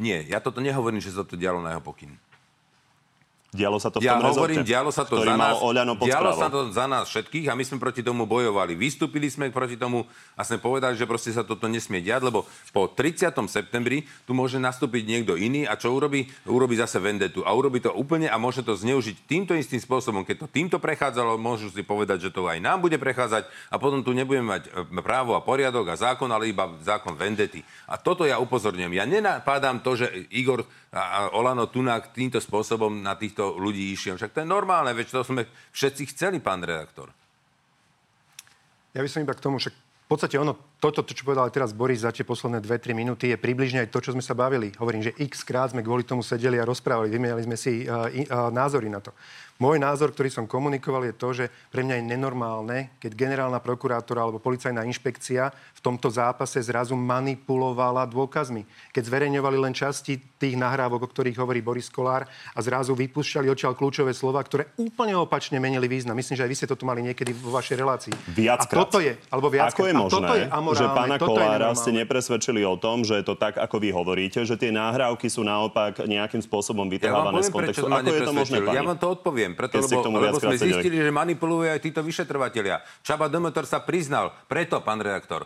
Nie, 0.00 0.24
ja 0.24 0.40
toto 0.40 0.64
nehovorím, 0.64 1.04
že 1.04 1.12
sa 1.12 1.20
to 1.24 1.36
dialo 1.36 1.60
na 1.60 1.76
jeho 1.76 1.84
pokyn. 1.84 2.16
Dialo 3.52 3.76
sa 3.76 3.92
to 3.92 4.00
v 4.00 4.08
ja 4.08 4.16
tom 4.16 4.32
hovorím, 4.32 4.64
rezorte, 4.64 4.72
dialo 4.72 4.88
sa 4.88 5.04
to 5.04 5.20
za 5.20 5.36
nás, 5.36 5.60
dialo 6.00 6.32
sa 6.32 6.48
to 6.48 6.72
za 6.72 6.88
nás 6.88 7.04
všetkých 7.12 7.52
a 7.52 7.54
my 7.54 7.60
sme 7.60 7.76
proti 7.84 8.00
tomu 8.00 8.24
bojovali. 8.24 8.72
Vystúpili 8.72 9.28
sme 9.28 9.52
proti 9.52 9.76
tomu 9.76 10.08
a 10.32 10.40
sme 10.40 10.56
povedali, 10.56 10.96
že 10.96 11.04
proste 11.04 11.36
sa 11.36 11.44
toto 11.44 11.68
nesmie 11.68 12.00
diať, 12.00 12.32
lebo 12.32 12.48
po 12.72 12.88
30. 12.88 13.28
septembri 13.52 14.08
tu 14.24 14.32
môže 14.32 14.56
nastúpiť 14.56 15.04
niekto 15.04 15.36
iný 15.36 15.68
a 15.68 15.76
čo 15.76 15.92
urobí? 15.92 16.32
Urobí 16.48 16.80
zase 16.80 16.96
vendetu 16.96 17.44
a 17.44 17.52
urobí 17.52 17.84
to 17.84 17.92
úplne 17.92 18.24
a 18.24 18.40
môže 18.40 18.64
to 18.64 18.72
zneužiť 18.72 19.28
týmto 19.28 19.52
istým 19.52 19.84
spôsobom. 19.84 20.24
Keď 20.24 20.36
to 20.40 20.48
týmto 20.48 20.80
prechádzalo, 20.80 21.36
môžu 21.36 21.68
si 21.68 21.84
povedať, 21.84 22.24
že 22.24 22.30
to 22.32 22.48
aj 22.48 22.56
nám 22.56 22.80
bude 22.80 22.96
prechádzať 22.96 23.52
a 23.68 23.76
potom 23.76 24.00
tu 24.00 24.16
nebudeme 24.16 24.48
mať 24.48 24.72
e, 24.72 24.96
právo 25.04 25.36
a 25.36 25.44
poriadok 25.44 25.92
a 25.92 26.00
zákon, 26.00 26.32
ale 26.32 26.48
iba 26.48 26.72
zákon 26.80 27.12
vendety. 27.20 27.60
A 27.84 28.00
toto 28.00 28.24
ja 28.24 28.40
upozorňujem. 28.40 28.96
Ja 28.96 29.04
nenapádam 29.04 29.84
to, 29.84 29.92
že 29.92 30.08
Igor 30.32 30.64
a 30.92 31.32
Olano 31.32 31.64
Tunák 31.72 32.12
týmto 32.12 32.36
spôsobom 32.36 32.92
na 33.00 33.16
týchto 33.16 33.41
ľudí 33.50 33.90
išiel. 33.90 34.14
Však 34.14 34.36
to 34.36 34.40
je 34.44 34.48
normálne, 34.48 34.94
veď 34.94 35.18
to 35.18 35.26
sme 35.26 35.42
všetci 35.74 36.14
chceli, 36.14 36.38
pán 36.38 36.62
redaktor. 36.62 37.10
Ja 38.92 39.00
by 39.00 39.08
som 39.08 39.24
iba 39.24 39.34
k 39.34 39.42
tomu, 39.42 39.56
však 39.58 39.72
v 39.72 40.08
podstate 40.20 40.36
ono, 40.36 40.76
toto, 40.76 41.00
to, 41.00 41.16
čo 41.16 41.24
povedal 41.24 41.48
teraz 41.48 41.72
Boris 41.72 42.04
za 42.04 42.12
tie 42.12 42.20
posledné 42.20 42.60
2-3 42.60 42.92
minúty, 42.92 43.32
je 43.32 43.40
približne 43.40 43.80
aj 43.80 43.88
to, 43.88 44.04
čo 44.04 44.12
sme 44.12 44.20
sa 44.20 44.36
bavili. 44.36 44.68
Hovorím, 44.76 45.00
že 45.00 45.16
x 45.16 45.40
krát 45.40 45.72
sme 45.72 45.80
kvôli 45.80 46.04
tomu 46.04 46.20
sedeli 46.20 46.60
a 46.60 46.68
rozprávali, 46.68 47.08
vymiali 47.08 47.40
sme 47.48 47.56
si 47.56 47.88
uh, 47.88 48.12
uh, 48.12 48.52
názory 48.52 48.92
na 48.92 49.00
to. 49.00 49.16
Môj 49.62 49.78
názor, 49.78 50.10
ktorý 50.10 50.26
som 50.26 50.50
komunikoval, 50.50 51.06
je 51.06 51.14
to, 51.14 51.28
že 51.30 51.44
pre 51.70 51.86
mňa 51.86 52.02
je 52.02 52.04
nenormálne, 52.10 52.98
keď 52.98 53.14
generálna 53.14 53.62
prokurátora 53.62 54.26
alebo 54.26 54.42
policajná 54.42 54.82
inšpekcia 54.90 55.54
v 55.54 55.80
tomto 55.80 56.10
zápase 56.10 56.58
zrazu 56.58 56.98
manipulovala 56.98 58.02
dôkazmi. 58.10 58.66
Keď 58.90 59.02
zverejňovali 59.06 59.62
len 59.62 59.70
časti 59.70 60.18
tých 60.18 60.58
nahrávok, 60.58 61.06
o 61.06 61.08
ktorých 61.14 61.38
hovorí 61.38 61.62
Boris 61.62 61.86
Kolár 61.86 62.26
a 62.26 62.58
zrazu 62.58 62.98
vypúšťali 62.98 63.46
odtiaľ 63.46 63.78
kľúčové 63.78 64.10
slova, 64.10 64.42
ktoré 64.42 64.74
úplne 64.82 65.14
opačne 65.14 65.62
menili 65.62 65.86
význam. 65.86 66.18
Myslím, 66.18 66.42
že 66.42 66.42
aj 66.42 66.50
vy 66.50 66.56
ste 66.58 66.66
to 66.66 66.74
tu 66.74 66.82
mali 66.82 66.98
niekedy 67.06 67.30
vo 67.30 67.54
vašej 67.54 67.78
relácii. 67.78 68.14
Viackrát. 68.34 68.82
A 68.82 68.82
toto 68.82 68.98
je, 68.98 69.14
alebo 69.30 69.46
viac 69.46 69.70
Ako 69.70 69.86
je 69.86 69.94
možné, 69.94 70.26
je 70.42 70.46
že 70.74 70.86
pána 70.90 71.16
Kolára 71.22 71.70
ste 71.78 71.94
nepresvedčili 71.94 72.66
o 72.66 72.74
tom, 72.74 73.06
že 73.06 73.22
je 73.22 73.24
to 73.30 73.38
tak, 73.38 73.62
ako 73.62 73.78
vy 73.78 73.94
hovoríte, 73.94 74.42
že 74.42 74.58
tie 74.58 74.74
nahrávky 74.74 75.30
sú 75.30 75.46
naopak 75.46 76.02
nejakým 76.02 76.42
spôsobom 76.42 76.90
vytrhávané 76.90 77.38
ja 77.38 77.46
z 77.46 77.50
kontextu. 77.54 77.86
Ako 77.86 78.10
je 78.10 78.22
to 78.26 78.34
možné, 78.34 78.58
pani? 78.58 78.74
Ja 78.74 78.82
vám 78.82 78.98
to 78.98 79.06
odpoviem 79.14 79.51
neviem, 79.52 79.60
preto, 79.60 79.76
lebo, 79.84 80.00
lebo 80.16 80.40
sme 80.40 80.56
zistili, 80.56 80.96
že 80.96 81.12
manipulujú 81.12 81.68
aj 81.68 81.80
títo 81.84 82.00
vyšetrovateľia. 82.00 82.80
Čaba 83.04 83.28
Demeter 83.28 83.68
sa 83.68 83.84
priznal, 83.84 84.32
preto, 84.48 84.80
pán 84.80 85.04
redaktor, 85.04 85.44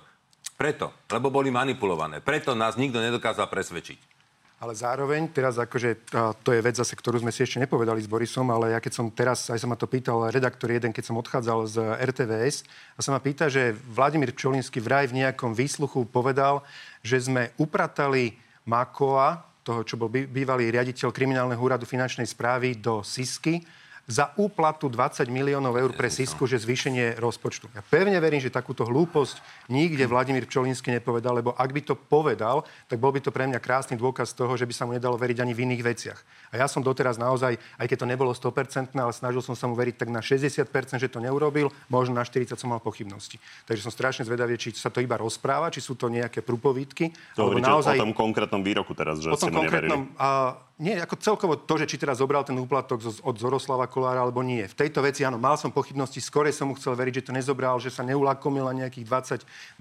preto, 0.54 0.94
lebo 1.10 1.28
boli 1.28 1.50
manipulované. 1.50 2.22
Preto 2.22 2.54
nás 2.54 2.78
nikto 2.78 3.02
nedokázal 3.02 3.50
presvedčiť. 3.50 4.14
Ale 4.56 4.72
zároveň, 4.72 5.28
teraz 5.28 5.60
akože, 5.60 6.08
to 6.40 6.48
je 6.48 6.64
vec 6.64 6.72
zase, 6.80 6.96
ktorú 6.96 7.20
sme 7.20 7.28
si 7.28 7.44
ešte 7.44 7.60
nepovedali 7.60 8.00
s 8.00 8.08
Borisom, 8.08 8.48
ale 8.48 8.72
ja 8.72 8.80
keď 8.80 8.92
som 8.96 9.12
teraz, 9.12 9.52
aj 9.52 9.60
sa 9.60 9.68
ma 9.68 9.76
to 9.76 9.84
pýtal 9.84 10.32
redaktor 10.32 10.72
jeden, 10.72 10.96
keď 10.96 11.12
som 11.12 11.20
odchádzal 11.20 11.58
z 11.68 11.76
RTVS, 12.00 12.64
a 12.96 13.00
sa 13.04 13.12
ma 13.12 13.20
pýta, 13.20 13.52
že 13.52 13.76
Vladimír 13.92 14.32
Pčolinsky 14.32 14.80
vraj 14.80 15.12
v 15.12 15.20
nejakom 15.20 15.52
výsluchu 15.52 16.08
povedal, 16.08 16.64
že 17.04 17.20
sme 17.20 17.52
upratali 17.60 18.40
Makoa, 18.64 19.44
toho, 19.60 19.84
čo 19.84 20.00
bol 20.00 20.08
bývalý 20.08 20.72
riaditeľ 20.72 21.12
kriminálneho 21.12 21.60
úradu 21.60 21.84
finančnej 21.84 22.24
správy, 22.24 22.80
do 22.80 23.04
Sisky 23.04 23.60
za 24.06 24.30
úplatu 24.38 24.86
20 24.86 25.26
miliónov 25.26 25.74
eur 25.74 25.90
pre 25.90 26.06
Sisku, 26.06 26.46
že 26.46 26.62
zvýšenie 26.62 27.18
rozpočtu. 27.18 27.66
Ja 27.74 27.82
pevne 27.82 28.14
verím, 28.22 28.38
že 28.38 28.54
takúto 28.54 28.86
hlúposť 28.86 29.42
nikde 29.66 30.06
Vladimír 30.06 30.46
Pčolínsky 30.46 30.94
nepovedal, 30.94 31.42
lebo 31.42 31.50
ak 31.58 31.70
by 31.74 31.82
to 31.82 31.98
povedal, 31.98 32.62
tak 32.86 33.02
bol 33.02 33.10
by 33.10 33.18
to 33.18 33.34
pre 33.34 33.50
mňa 33.50 33.58
krásny 33.58 33.98
dôkaz 33.98 34.30
toho, 34.38 34.54
že 34.54 34.62
by 34.62 34.74
sa 34.74 34.86
mu 34.86 34.94
nedalo 34.94 35.18
veriť 35.18 35.42
ani 35.42 35.52
v 35.58 35.62
iných 35.66 35.82
veciach. 35.82 36.18
A 36.54 36.62
ja 36.62 36.70
som 36.70 36.86
doteraz 36.86 37.18
naozaj, 37.18 37.58
aj 37.58 37.86
keď 37.90 37.98
to 37.98 38.06
nebolo 38.06 38.30
100%, 38.30 38.94
ale 38.94 39.10
snažil 39.10 39.42
som 39.42 39.58
sa 39.58 39.66
mu 39.66 39.74
veriť 39.74 39.98
tak 39.98 40.08
na 40.14 40.22
60%, 40.22 41.02
že 41.02 41.10
to 41.10 41.18
neurobil, 41.18 41.74
možno 41.90 42.14
na 42.14 42.22
40 42.22 42.54
som 42.54 42.70
mal 42.70 42.78
pochybnosti. 42.78 43.42
Takže 43.66 43.82
som 43.82 43.90
strašne 43.90 44.22
zvedavý, 44.22 44.54
či 44.54 44.70
sa 44.78 44.86
to 44.86 45.02
iba 45.02 45.18
rozpráva, 45.18 45.74
či 45.74 45.82
sú 45.82 45.98
to 45.98 46.06
nejaké 46.06 46.46
prúpovídky. 46.46 47.10
To 47.34 47.50
alebo 47.50 47.58
naozaj... 47.58 47.98
o 47.98 48.06
tom 48.06 48.14
konkrétnom 48.14 48.62
výroku 48.62 48.94
teraz, 48.94 49.18
že 49.18 49.34
ste 49.34 49.50
mu 49.50 49.66
konkrétnom, 49.66 50.14
a, 50.14 50.62
nie, 50.76 50.92
ako 50.92 51.16
celkovo 51.16 51.56
to, 51.56 51.80
že 51.80 51.88
či 51.88 51.96
teraz 51.96 52.20
zobral 52.20 52.44
ten 52.44 52.52
úplatok 52.60 53.00
od 53.00 53.36
Zoroslava 53.40 53.88
Kolára 53.88 54.20
alebo 54.20 54.44
nie. 54.44 54.60
V 54.68 54.76
tejto 54.76 55.00
veci, 55.00 55.24
áno, 55.24 55.40
mal 55.40 55.56
som 55.56 55.72
pochybnosti, 55.72 56.20
skore 56.20 56.52
som 56.52 56.68
mu 56.68 56.76
chcel 56.76 56.92
veriť, 56.92 57.24
že 57.24 57.26
to 57.28 57.32
nezobral, 57.32 57.80
že 57.80 57.88
sa 57.88 58.04
neulakomil 58.04 58.68
na 58.68 58.84
nejakých 58.84 59.08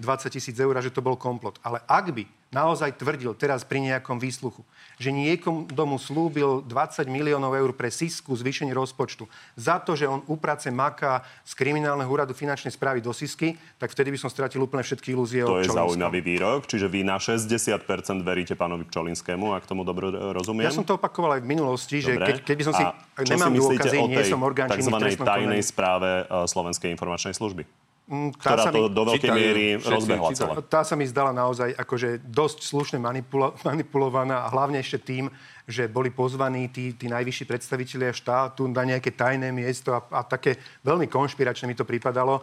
20 0.00 0.32
tisíc 0.32 0.56
eur 0.56 0.72
a 0.72 0.80
že 0.80 0.88
to 0.88 1.04
bol 1.04 1.12
komplot. 1.20 1.60
Ale 1.60 1.84
ak 1.84 2.16
by 2.16 2.24
naozaj 2.54 2.94
tvrdil 2.96 3.34
teraz 3.34 3.66
pri 3.66 3.82
nejakom 3.82 4.22
výsluchu, 4.22 4.62
že 4.96 5.10
niekomu 5.10 5.68
slúbil 5.98 6.62
20 6.64 7.04
miliónov 7.10 7.52
eur 7.52 7.70
pre 7.74 7.90
Sisku 7.90 8.32
zvýšenie 8.32 8.72
rozpočtu 8.72 9.26
za 9.58 9.82
to, 9.82 9.98
že 9.98 10.06
on 10.06 10.22
uprace 10.30 10.70
maká 10.70 11.26
z 11.42 11.52
kriminálneho 11.58 12.08
úradu 12.08 12.32
finančnej 12.32 12.72
správy 12.72 13.02
do 13.02 13.10
Sisky, 13.10 13.58
tak 13.76 13.92
vtedy 13.92 14.14
by 14.14 14.18
som 14.20 14.30
stratil 14.30 14.62
úplne 14.62 14.86
všetky 14.86 15.12
ilúzie 15.12 15.42
To 15.44 15.60
je 15.60 15.68
zaujímavý 15.68 16.22
výrok, 16.22 16.64
čiže 16.70 16.86
vy 16.86 17.02
na 17.02 17.18
60% 17.20 17.82
veríte 18.22 18.54
pánovi 18.54 18.86
Pčolinskému, 18.88 19.52
ak 19.52 19.66
tomu 19.66 19.82
dobre 19.82 20.10
rozumiem? 20.32 20.70
Ja 20.70 20.74
som 20.74 20.86
to 20.86 20.96
opakoval 20.96 21.36
aj 21.38 21.42
v 21.44 21.48
minulosti, 21.50 22.00
že 22.00 22.16
keď, 22.16 22.36
keď 22.46 22.56
by 22.56 22.64
som 22.64 22.74
si... 22.74 22.84
A 22.84 23.20
nemám 23.24 23.52
dôkazy, 23.52 23.96
nie 24.06 24.22
som 24.24 24.40
orgán 24.44 24.68
tzv. 24.70 24.92
tajnej 25.18 25.62
správe 25.64 26.28
uh, 26.28 26.44
Slovenskej 26.44 26.92
informačnej 26.92 27.32
služby? 27.36 27.85
Mm, 28.06 28.38
tá 28.38 28.54
ktorá 28.54 28.62
sa 28.62 28.70
to 28.70 28.86
mi- 28.86 28.94
do 28.94 29.02
veľkej 29.02 29.18
Čítajú, 29.18 29.34
miery 29.34 29.66
rozbehla 29.82 30.28
celé. 30.30 30.54
Tá 30.70 30.86
sa 30.86 30.94
mi 30.94 31.02
zdala 31.04 31.34
naozaj 31.34 31.74
akože 31.74 32.22
dosť 32.22 32.58
slušne 32.62 32.98
manipulo- 33.02 33.58
manipulovaná 33.68 34.46
a 34.46 34.52
hlavne 34.54 34.78
ešte 34.78 35.02
tým, 35.02 35.26
že 35.66 35.90
boli 35.90 36.14
pozvaní 36.14 36.70
tí, 36.70 36.94
tí 36.94 37.10
najvyšší 37.10 37.44
predstavitelia 37.44 38.14
štátu 38.14 38.70
na 38.70 38.86
nejaké 38.86 39.10
tajné 39.10 39.50
miesto 39.50 39.90
a, 39.90 40.00
a 40.14 40.20
také 40.22 40.62
veľmi 40.86 41.10
konšpiračne 41.10 41.66
mi 41.66 41.74
to 41.74 41.82
pripadalo. 41.82 42.40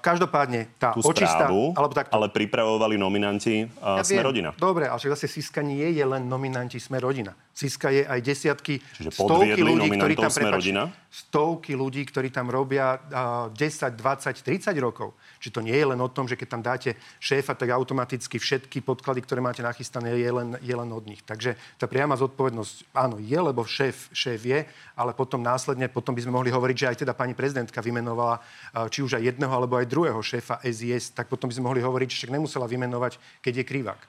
Každopádne 0.00 0.80
tá 0.80 0.96
Tú 0.96 1.04
očistá... 1.04 1.46
správu, 1.46 1.76
alebo 1.76 1.92
takto, 1.92 2.12
ale 2.16 2.32
pripravovali 2.32 2.96
nominanti 2.96 3.68
uh, 3.78 4.00
ja 4.00 4.04
Sme 4.04 4.24
viem. 4.24 4.28
rodina. 4.32 4.50
Dobre, 4.56 4.88
ale 4.88 4.96
však 4.96 5.12
zase 5.20 5.28
Siska 5.28 5.60
nie 5.60 5.84
je 5.92 6.04
len 6.04 6.24
nominanti 6.24 6.80
Sme 6.80 6.96
rodina. 6.96 7.36
Siska 7.52 7.92
je 7.92 8.08
aj 8.08 8.20
desiatky, 8.24 8.80
Čiže 8.80 9.12
stovky 9.12 9.60
ľudí, 9.60 9.88
ktorí 9.92 10.14
tam, 10.16 10.32
rodina? 10.48 10.82
stovky 11.12 11.76
ľudí, 11.76 12.08
ktorí 12.08 12.32
tam 12.32 12.48
robia 12.48 12.96
uh, 12.96 13.52
10, 13.52 14.00
20, 14.00 14.40
30 14.40 14.72
rokov. 14.80 15.12
Či 15.36 15.52
to 15.52 15.60
nie 15.60 15.76
je 15.76 15.84
len 15.84 16.00
o 16.00 16.08
tom, 16.08 16.24
že 16.24 16.40
keď 16.40 16.48
tam 16.48 16.62
dáte 16.64 16.96
šéfa, 17.20 17.52
tak 17.52 17.68
automaticky 17.68 18.40
všetky 18.40 18.80
podklady, 18.80 19.20
ktoré 19.20 19.44
máte 19.44 19.60
nachystané, 19.60 20.16
je 20.16 20.30
len, 20.32 20.56
je 20.64 20.72
len 20.72 20.88
od 20.88 21.04
nich. 21.04 21.20
Takže 21.20 21.58
tá 21.76 21.84
priama 21.84 22.16
zodpovednosť, 22.16 22.61
áno, 22.96 23.20
je, 23.20 23.38
lebo 23.38 23.66
šéf, 23.66 24.08
šéf 24.10 24.40
je, 24.42 24.64
ale 24.96 25.12
potom 25.12 25.42
následne, 25.42 25.88
potom 25.90 26.14
by 26.14 26.22
sme 26.24 26.36
mohli 26.36 26.50
hovoriť, 26.50 26.76
že 26.76 26.88
aj 26.88 26.96
teda 27.06 27.12
pani 27.12 27.36
prezidentka 27.36 27.84
vymenovala 27.84 28.40
uh, 28.40 28.88
či 28.88 29.02
už 29.02 29.20
aj 29.20 29.34
jedného, 29.34 29.52
alebo 29.52 29.76
aj 29.76 29.90
druhého 29.90 30.20
šéfa 30.22 30.62
SIS, 30.64 31.12
tak 31.12 31.28
potom 31.28 31.50
by 31.50 31.54
sme 31.56 31.68
mohli 31.68 31.80
hovoriť, 31.84 32.08
že 32.08 32.16
však 32.24 32.34
nemusela 32.34 32.70
vymenovať, 32.70 33.18
keď 33.44 33.62
je 33.62 33.64
krivák. 33.68 34.00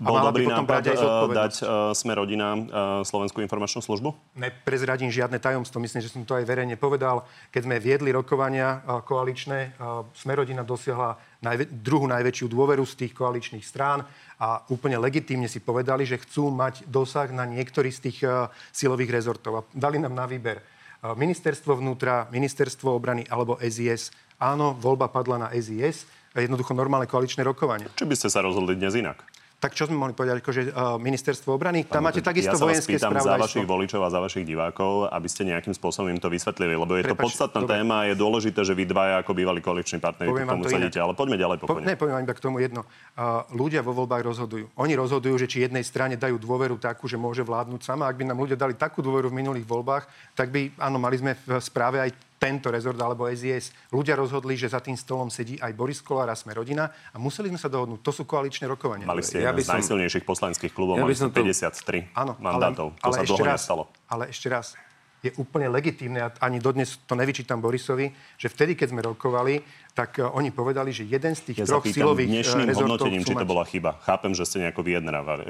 A 0.00 0.08
Bol 0.08 0.16
by 0.16 0.32
dobrý 0.32 0.44
potom 0.48 0.64
nápad 0.64 0.88
uh, 0.88 0.96
zodpovednosť. 0.96 1.36
dať 1.36 1.54
uh, 1.60 1.68
Sme 1.92 2.12
rodina 2.16 2.56
uh, 2.56 2.62
Slovenskú 3.04 3.44
informačnú 3.44 3.84
službu? 3.84 4.16
Neprezradím 4.40 5.12
žiadne 5.12 5.36
tajomstvo, 5.36 5.76
myslím, 5.84 6.00
že 6.00 6.08
som 6.08 6.24
to 6.24 6.32
aj 6.32 6.48
verejne 6.48 6.80
povedal. 6.80 7.28
Keď 7.52 7.68
sme 7.68 7.76
viedli 7.76 8.08
rokovania 8.08 8.80
a, 8.88 9.04
koaličné, 9.04 9.76
a, 9.76 10.00
Smerodina 10.16 10.64
dosiahla 10.64 11.20
najvä- 11.44 11.68
druhú 11.68 12.08
najväčšiu 12.08 12.48
dôveru 12.48 12.88
z 12.88 13.04
tých 13.04 13.12
koaličných 13.12 13.60
strán 13.60 14.08
a 14.40 14.64
úplne 14.72 14.96
legitímne 14.96 15.44
si 15.44 15.60
povedali, 15.60 16.08
že 16.08 16.16
chcú 16.24 16.48
mať 16.48 16.88
dosah 16.88 17.28
na 17.28 17.44
niektorý 17.44 17.92
z 17.92 18.00
tých 18.08 18.18
a, 18.24 18.48
silových 18.72 19.12
rezortov. 19.12 19.52
A 19.60 19.62
dali 19.76 20.00
nám 20.00 20.16
na 20.16 20.24
výber 20.24 20.64
a, 21.04 21.12
ministerstvo 21.12 21.76
vnútra, 21.76 22.32
ministerstvo 22.32 22.96
obrany 22.96 23.28
alebo 23.28 23.60
SIS. 23.60 24.08
Áno, 24.40 24.72
voľba 24.72 25.12
padla 25.12 25.36
na 25.36 25.48
SIS, 25.52 26.08
a 26.32 26.40
jednoducho 26.40 26.72
normálne 26.72 27.04
koaličné 27.04 27.44
rokovania. 27.44 27.92
Či 27.92 28.08
by 28.08 28.16
ste 28.16 28.32
sa 28.32 28.40
rozhodli 28.40 28.72
dnes 28.72 28.96
inak? 28.96 29.20
Tak 29.62 29.78
čo 29.78 29.86
sme 29.86 29.94
mohli 29.94 30.10
povedať, 30.10 30.42
akože 30.42 30.74
uh, 30.74 30.98
ministerstvo 30.98 31.54
obrany? 31.54 31.86
Tam 31.86 32.02
máte 32.02 32.18
takisto 32.18 32.50
ja 32.50 32.58
sa 32.58 32.66
vás 32.66 32.82
vojenské 32.82 32.98
pýtam 32.98 33.14
za 33.14 33.38
vašich 33.38 33.62
voličov 33.62 34.02
a 34.02 34.10
za 34.10 34.18
vašich 34.18 34.42
divákov, 34.42 35.06
aby 35.06 35.28
ste 35.30 35.46
nejakým 35.46 35.70
spôsobom 35.70 36.10
im 36.10 36.18
to 36.18 36.26
vysvetlili, 36.26 36.74
lebo 36.74 36.98
je 36.98 37.06
to 37.06 37.14
Prepač, 37.14 37.30
podstatná 37.30 37.62
dobre. 37.62 37.78
téma 37.78 38.02
a 38.02 38.04
je 38.10 38.18
dôležité, 38.18 38.58
že 38.66 38.74
vy 38.74 38.90
dvaja 38.90 39.22
ako 39.22 39.38
bývalí 39.38 39.62
koaliční 39.62 40.02
partneri 40.02 40.34
Poviem 40.34 40.50
k 40.50 40.54
tomu 40.58 40.66
to 40.66 40.74
sedíte. 40.74 40.98
Ale 40.98 41.14
poďme 41.14 41.38
ďalej 41.38 41.56
Po, 41.62 41.70
pokojne. 41.70 41.86
ne, 41.86 41.94
poviem 41.94 42.14
vám 42.18 42.24
iba 42.26 42.34
k 42.34 42.42
tomu 42.42 42.56
jedno. 42.58 42.82
Uh, 43.14 43.46
ľudia 43.54 43.86
vo 43.86 43.94
voľbách 43.94 44.22
rozhodujú. 44.34 44.66
Oni 44.82 44.98
rozhodujú, 44.98 45.34
že 45.38 45.46
či 45.46 45.62
jednej 45.62 45.86
strane 45.86 46.18
dajú 46.18 46.42
dôveru 46.42 46.82
takú, 46.82 47.06
že 47.06 47.14
môže 47.14 47.46
vládnuť 47.46 47.86
sama. 47.86 48.10
Ak 48.10 48.18
by 48.18 48.34
nám 48.34 48.42
ľudia 48.42 48.58
dali 48.58 48.74
takú 48.74 48.98
dôveru 48.98 49.30
v 49.30 49.46
minulých 49.46 49.70
voľbách, 49.70 50.10
tak 50.34 50.50
by, 50.50 50.74
áno, 50.82 50.98
mali 50.98 51.22
sme 51.22 51.38
v 51.38 51.62
správe 51.62 52.02
aj 52.02 52.10
tento 52.42 52.74
rezort 52.74 52.98
alebo 52.98 53.30
SIS. 53.30 53.70
Ľudia 53.88 54.18
rozhodli, 54.18 54.58
že 54.58 54.66
za 54.66 54.82
tým 54.82 54.98
stolom 54.98 55.30
sedí 55.30 55.54
aj 55.56 55.70
Boris 55.72 56.02
Kolár 56.02 56.26
a 56.26 56.34
sme 56.34 56.50
rodina 56.50 56.90
a 56.90 57.16
museli 57.16 57.46
sme 57.46 57.56
sa 57.56 57.70
dohodnúť. 57.70 58.02
To 58.02 58.10
sú 58.10 58.26
koaličné 58.26 58.66
rokovania. 58.66 59.06
Mali 59.06 59.22
ste 59.22 59.38
Ja 59.38 59.54
jeden 59.54 59.62
z 59.62 59.70
som- 59.70 59.78
najsilnejších 59.78 60.26
poslanských 60.26 60.74
klubov, 60.74 60.98
Ja 60.98 61.06
mali 61.06 61.14
ste 61.14 61.22
som 61.22 61.30
to- 61.30 61.38
53 61.38 62.10
Áno, 62.12 62.34
mandátov. 62.36 62.98
Ale, 62.98 62.98
ale 62.98 63.14
to 63.14 63.22
sa 63.22 63.28
dlho 63.30 63.44
raz, 63.46 63.54
nestalo. 63.62 63.82
Ale 64.10 64.26
ešte 64.26 64.50
raz, 64.50 64.74
je 65.22 65.30
úplne 65.38 65.70
legitímne, 65.70 66.18
a 66.18 66.34
ani 66.42 66.58
dodnes 66.58 66.98
to 67.06 67.14
nevyčítam 67.14 67.62
Borisovi, 67.62 68.10
že 68.34 68.50
vtedy, 68.50 68.74
keď 68.74 68.90
sme 68.90 69.06
rokovali, 69.06 69.62
tak 69.92 70.16
uh, 70.16 70.32
oni 70.32 70.48
povedali, 70.48 70.88
že 70.88 71.04
jeden 71.04 71.36
z 71.36 71.52
tých 71.52 71.58
Ja 71.62 71.68
troch 71.68 71.84
silových 71.84 72.28
eh, 72.28 72.32
dnešným 72.40 72.64
rezortov 72.64 73.04
hodnotením, 73.04 73.22
či 73.28 73.36
to 73.36 73.44
bola 73.44 73.64
chyba. 73.68 74.00
Chápem, 74.00 74.32
že 74.32 74.48
ste 74.48 74.64
nejako 74.64 74.80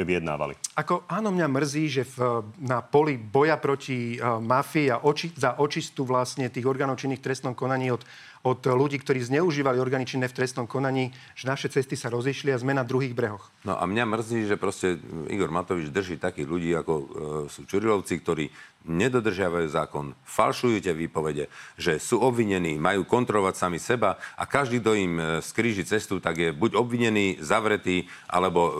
vyjednávali. 0.03 0.59
Ako 0.75 1.07
áno, 1.07 1.31
mňa 1.31 1.47
mrzí, 1.47 1.85
že 1.87 2.03
v, 2.03 2.43
na 2.59 2.83
poli 2.83 3.15
boja 3.15 3.55
proti 3.55 4.19
uh, 4.19 4.43
mafii 4.43 4.91
a 4.91 4.99
oči, 5.07 5.31
za 5.39 5.63
očistu 5.63 6.03
vlastne 6.03 6.51
tých 6.51 6.67
orgánov 6.67 6.99
činných 6.99 7.23
trestnom 7.23 7.55
konaní 7.55 7.95
od, 7.95 8.03
od 8.43 8.59
ľudí, 8.67 8.99
ktorí 8.99 9.23
zneužívali 9.23 9.79
orgány 9.79 10.03
činné 10.03 10.27
v 10.27 10.35
trestnom 10.35 10.67
konaní, 10.67 11.15
že 11.39 11.47
naše 11.47 11.71
cesty 11.71 11.95
sa 11.95 12.11
rozišli 12.11 12.51
a 12.51 12.59
sme 12.59 12.75
na 12.75 12.83
druhých 12.83 13.15
brehoch. 13.15 13.55
No 13.63 13.79
a 13.79 13.87
mňa 13.87 14.05
mrzí, 14.07 14.51
že 14.51 14.59
proste 14.59 14.99
Igor 15.31 15.55
Matovič 15.55 15.95
drží 15.95 16.19
takých 16.19 16.51
ľudí, 16.51 16.71
ako 16.75 16.93
e, 16.93 17.05
sú 17.47 17.63
Čurilovci, 17.71 18.19
ktorí 18.19 18.51
nedodržiavajú 18.83 19.69
zákon, 19.71 20.11
falšujú 20.27 20.83
tie 20.83 20.91
výpovede, 20.91 21.47
že 21.79 22.03
sú 22.03 22.19
obvinení, 22.19 22.83
majú 22.83 23.07
kontrolovať 23.07 23.55
sami 23.55 23.79
seba 23.79 24.19
a 24.35 24.43
každý, 24.43 24.83
kto 24.83 24.93
im 24.99 25.15
e, 25.19 25.25
skríži 25.39 25.87
cestu, 25.87 26.19
tak 26.19 26.43
je 26.43 26.51
buď 26.51 26.75
obvinený, 26.75 27.39
zavretý, 27.39 28.11
alebo 28.27 28.61
e, 28.61 28.73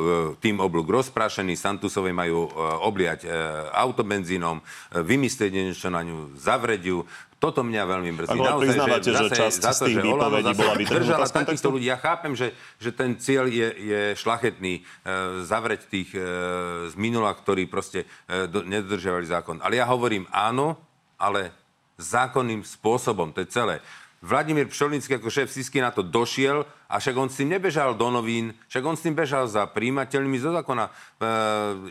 tým 0.43 0.59
oblúk 0.59 0.91
rozprášený, 0.91 1.55
Santusovej 1.55 2.11
majú 2.11 2.51
e, 2.51 2.51
obliať 2.83 3.21
e, 3.23 3.29
autobenzínom, 3.79 4.59
e, 4.59 4.63
vymyslieť 5.07 5.51
niečo 5.55 5.87
na 5.87 6.03
ňu, 6.03 6.35
zavrieť 6.35 6.83
ju. 6.83 7.07
Toto 7.43 7.67
mňa 7.67 7.83
veľmi 7.91 8.11
mrzí. 8.15 8.39
Ako 8.39 8.45
ale 8.47 8.63
priznávate, 8.63 9.11
že 9.11 9.27
časť 9.35 9.59
za 9.59 9.73
z 9.75 9.81
tých 9.91 9.99
že 9.99 10.07
výpovedí 10.07 10.53
bola 10.55 10.75
držala 10.79 11.27
takýchto 11.27 11.69
ľudí. 11.75 11.91
Ja 11.91 11.99
chápem, 11.99 12.39
že, 12.39 12.55
že 12.79 12.95
ten 12.95 13.19
cieľ 13.19 13.51
je, 13.51 13.67
je 13.83 14.03
šlachetný, 14.15 14.79
e, 14.79 14.83
zavrieť 15.43 15.91
tých 15.91 16.15
e, 16.15 16.23
z 16.87 16.95
minula, 16.95 17.35
ktorí 17.35 17.67
proste 17.67 18.07
e, 18.31 18.47
do, 18.47 18.63
nedodržiavali 18.63 19.27
zákon. 19.27 19.59
Ale 19.59 19.83
ja 19.83 19.91
hovorím 19.91 20.31
áno, 20.31 20.79
ale 21.19 21.51
zákonným 21.99 22.63
spôsobom. 22.63 23.35
To 23.35 23.43
je 23.43 23.51
celé. 23.51 23.83
Vladimír 24.23 24.71
Pšolnický 24.71 25.19
ako 25.19 25.27
šéf 25.27 25.51
Sisky 25.51 25.83
na 25.83 25.91
to 25.91 26.07
došiel 26.07 26.63
a 26.93 27.01
však 27.01 27.17
on 27.17 27.33
s 27.33 27.41
tým 27.41 27.57
nebežal 27.57 27.97
do 27.97 28.13
novín, 28.13 28.53
však 28.69 28.85
on 28.85 29.01
s 29.01 29.05
tým 29.09 29.17
bežal 29.17 29.49
za 29.49 29.65
príjimateľmi 29.65 30.37
zo 30.37 30.53
zákona. 30.53 30.85
E, 30.85 30.93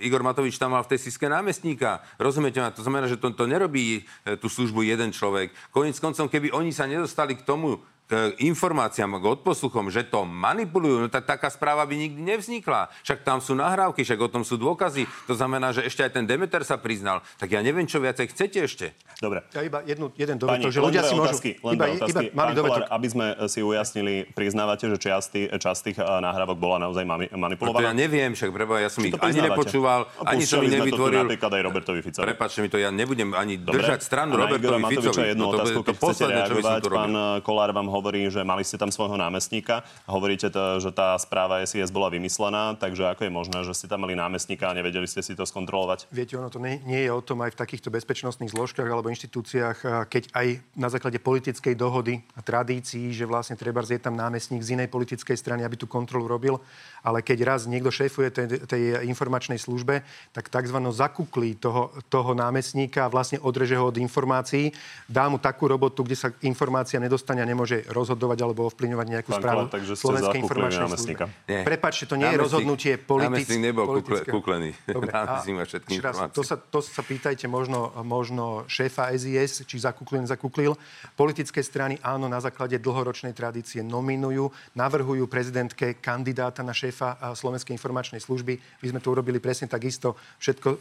Igor 0.06 0.22
Matovič 0.22 0.62
tam 0.62 0.78
mal 0.78 0.86
v 0.86 0.94
tej 0.94 1.10
Siske 1.10 1.26
námestníka. 1.26 2.06
Rozumiete 2.22 2.62
ma? 2.62 2.70
To 2.70 2.86
znamená, 2.86 3.10
že 3.10 3.18
to, 3.18 3.34
to 3.34 3.50
nerobí 3.50 4.06
e, 4.06 4.38
tú 4.38 4.46
službu 4.46 4.86
jeden 4.86 5.10
človek. 5.10 5.50
Koniec 5.74 5.98
koncom, 5.98 6.30
keby 6.30 6.54
oni 6.54 6.70
sa 6.70 6.86
nedostali 6.86 7.34
k 7.34 7.42
tomu, 7.42 7.82
k 8.12 8.14
informáciám, 8.44 9.16
k 9.16 9.26
odposluchom, 9.32 9.88
že 9.88 10.04
to 10.04 10.22
manipulujú, 10.22 11.00
no 11.00 11.08
tak 11.08 11.24
taká 11.24 11.48
správa 11.48 11.82
by 11.82 11.96
nikdy 11.96 12.20
nevznikla. 12.20 12.92
Však 13.02 13.24
tam 13.24 13.40
sú 13.40 13.56
nahrávky, 13.56 14.04
však 14.04 14.20
o 14.20 14.28
tom 14.28 14.44
sú 14.44 14.58
dôkazy. 14.58 15.08
To 15.26 15.34
znamená, 15.34 15.72
že 15.72 15.82
ešte 15.82 16.04
aj 16.04 16.12
ten 16.12 16.26
Demeter 16.26 16.60
sa 16.62 16.76
priznal. 16.76 17.24
Tak 17.38 17.48
ja 17.48 17.62
neviem, 17.62 17.86
čo 17.86 17.98
viacej 17.98 18.28
chcete 18.28 18.60
ešte. 18.60 18.86
Dobre. 19.18 19.48
Ja 19.50 19.62
iba 19.62 19.80
jednu, 19.82 20.12
jeden 20.12 20.36
dovetok, 20.36 20.68
že 20.68 20.80
ľudia 20.82 21.02
si 21.02 21.14
môžu... 21.14 21.32
otázky, 21.32 21.50
iba, 21.56 21.86
otázky. 21.88 22.12
iba 22.12 22.22
malý 22.34 22.52
dovetok. 22.54 22.84
Kolár, 22.84 22.92
aby 22.92 23.08
sme 23.08 23.26
si 23.46 23.60
ujasnili, 23.62 24.14
priznávate, 24.28 24.84
že 24.86 24.98
časť, 25.00 25.28
tých- 25.30 25.50
časť 25.54 25.80
tých 25.86 25.98
eh, 25.98 26.20
nahrávok 26.20 26.58
bola 26.58 26.82
naozaj 26.82 27.04
No 27.04 27.16
to 27.22 27.38
manipulovaná? 27.38 27.86
ja 27.86 27.94
neviem, 27.94 28.32
však 28.32 28.50
preba, 28.50 28.76
ja 28.78 28.90
som 28.90 29.00
ich 29.00 29.14
to 29.14 29.20
ani 29.20 29.40
nepočúval, 29.40 30.10
No, 30.12 30.28
ani 30.28 30.44
som 30.44 30.60
ich 30.60 30.68
to 30.68 30.76
nevytvoril. 30.76 31.24
napríklad 31.24 31.52
aj 31.52 31.62
Robertovi 31.64 32.00
Ficovi. 32.02 32.26
Prepačte 32.26 32.60
mi 32.60 32.68
to, 32.68 32.76
ja 32.76 32.90
nebudem 32.90 33.32
ani 33.32 33.56
Dobre. 33.56 33.80
držať 33.80 34.00
stranu 34.02 34.36
Robertovi 34.36 34.84
Ficovi. 34.90 35.32
jednu 35.32 35.44
No 35.44 35.48
to, 35.48 35.56
otázku, 35.56 35.80
to 35.80 35.92
chcete 35.92 36.02
posledné, 36.02 36.40
čo 36.42 36.54
by 36.54 36.62
som 36.62 36.68
reagovať. 36.68 36.82
tu 36.82 36.90
robil. 36.90 37.00
Pán 37.00 37.14
eh, 37.14 37.40
Kolár 37.42 37.70
vám 37.72 37.88
hovorí, 38.02 38.26
že 38.34 38.42
mali 38.42 38.66
ste 38.66 38.82
tam 38.82 38.90
svojho 38.90 39.14
námestníka. 39.14 39.86
Hovoríte, 40.10 40.50
to, 40.50 40.82
že 40.82 40.90
tá 40.90 41.14
správa 41.22 41.62
SIS 41.62 41.94
bola 41.94 42.10
vymyslená, 42.10 42.74
takže 42.82 43.14
ako 43.14 43.30
je 43.30 43.32
možné, 43.32 43.58
že 43.62 43.78
ste 43.78 43.86
tam 43.86 44.02
mali 44.10 44.18
námestníka 44.18 44.66
a 44.66 44.74
nevedeli 44.74 45.06
ste 45.06 45.22
si 45.22 45.38
to 45.38 45.46
skontrolovať? 45.46 46.10
Viete, 46.10 46.42
ono 46.42 46.50
to 46.50 46.58
nie, 46.58 46.82
nie 46.90 47.06
je 47.06 47.14
o 47.14 47.22
tom 47.22 47.46
aj 47.46 47.54
v 47.54 47.62
takýchto 47.62 47.94
bezpečnostných 47.94 48.50
zložkách 48.50 48.90
alebo 48.90 49.14
inštitúciách, 49.14 50.10
keď 50.10 50.34
aj 50.34 50.48
na 50.74 50.90
základe 50.90 51.22
politickej 51.22 51.78
dohody 51.78 52.26
a 52.34 52.42
tradícií, 52.42 53.14
že 53.14 53.30
vlastne 53.30 53.54
treba 53.54 53.86
je 53.92 54.00
tam 54.00 54.16
námestník 54.16 54.64
z 54.64 54.80
inej 54.80 54.88
politickej 54.88 55.36
strany, 55.36 55.68
aby 55.68 55.76
tú 55.76 55.84
kontrolu 55.84 56.26
robil, 56.26 56.56
ale 57.04 57.20
keď 57.20 57.44
raz 57.44 57.68
niekto 57.68 57.92
šéfuje 57.92 58.32
tej, 58.32 58.48
tej 58.64 59.04
informačnej 59.04 59.60
službe, 59.60 60.00
tak 60.32 60.48
tzv. 60.48 60.78
zakuklí 60.80 61.60
toho, 61.60 61.92
toho 62.08 62.32
námestníka 62.32 63.04
a 63.06 63.12
vlastne 63.12 63.44
odreže 63.44 63.76
ho 63.76 63.92
od 63.92 64.00
informácií, 64.00 64.72
dá 65.12 65.28
mu 65.28 65.36
takú 65.38 65.68
robotu, 65.68 66.08
kde 66.08 66.16
sa 66.16 66.32
informácia 66.40 67.04
nedostane 67.04 67.44
a 67.44 67.50
nemôže 67.50 67.84
rozhodovať 67.92 68.40
alebo 68.44 68.68
ovplyvňovať 68.72 69.08
nejakú 69.08 69.32
Pán 69.36 69.42
správu 69.44 69.64
takže 69.68 69.94
Slovenskej 70.00 70.40
informačnej 70.44 70.88
službe. 70.92 71.26
Nie. 71.46 71.62
Prepačte, 71.68 72.04
to 72.08 72.16
nie 72.16 72.28
je 72.32 72.38
rozhodnutie 72.40 72.94
politic, 72.98 73.48
námestník 73.48 73.62
nebol 73.62 73.86
kukle- 73.88 74.02
politické. 74.02 74.32
kuklený. 74.32 74.70
Dobre, 74.88 75.10
a 75.20 75.44
všetky 75.44 75.94
raz. 76.02 76.16
To 76.32 76.42
sa, 76.42 76.56
to 76.58 76.80
sa 76.80 77.02
pýtajte 77.04 77.46
možno, 77.52 77.92
možno 78.02 78.64
šéfa 78.66 79.12
SIS, 79.16 79.68
či 79.68 79.76
zakuklil, 79.80 80.24
nezakuklil. 80.26 80.74
Politické 81.16 81.60
strany 81.62 82.00
áno, 82.02 82.32
na 82.32 82.40
základe 82.40 82.80
dlhoročnej 82.80 83.36
tradície 83.36 83.84
nominujú, 83.84 84.50
navrhujú 84.74 85.28
prezidentke 85.28 86.00
kandidáta 86.00 86.64
na 86.64 86.72
šéfa 86.72 87.36
Slovenskej 87.36 87.76
informačnej 87.76 88.24
služby. 88.24 88.82
My 88.82 88.88
sme 88.90 89.00
to 89.04 89.12
urobili 89.12 89.38
presne 89.44 89.68
takisto, 89.68 90.16
všetko 90.40 90.68
uh, 90.68 90.80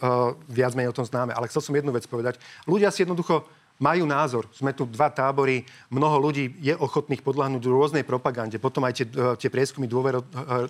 viac 0.48 0.72
menej 0.78 0.90
o 0.90 0.96
tom 0.96 1.06
známe. 1.06 1.34
Ale 1.34 1.50
chcel 1.50 1.62
som 1.62 1.74
jednu 1.76 1.90
vec 1.90 2.06
povedať. 2.06 2.38
Ľudia 2.64 2.88
si 2.94 3.02
jednoducho 3.02 3.44
majú 3.80 4.04
názor. 4.04 4.44
Sme 4.52 4.76
tu 4.76 4.84
dva 4.84 5.08
tábory, 5.08 5.64
mnoho 5.88 6.20
ľudí 6.20 6.52
je 6.60 6.76
ochotných 6.76 7.24
podľahnúť 7.24 7.64
rôznej 7.64 8.04
propagande, 8.04 8.60
potom 8.60 8.84
aj 8.84 8.92
tie, 9.00 9.06
tie 9.40 9.48
prieskumy 9.48 9.88
dôvero, 9.88 10.20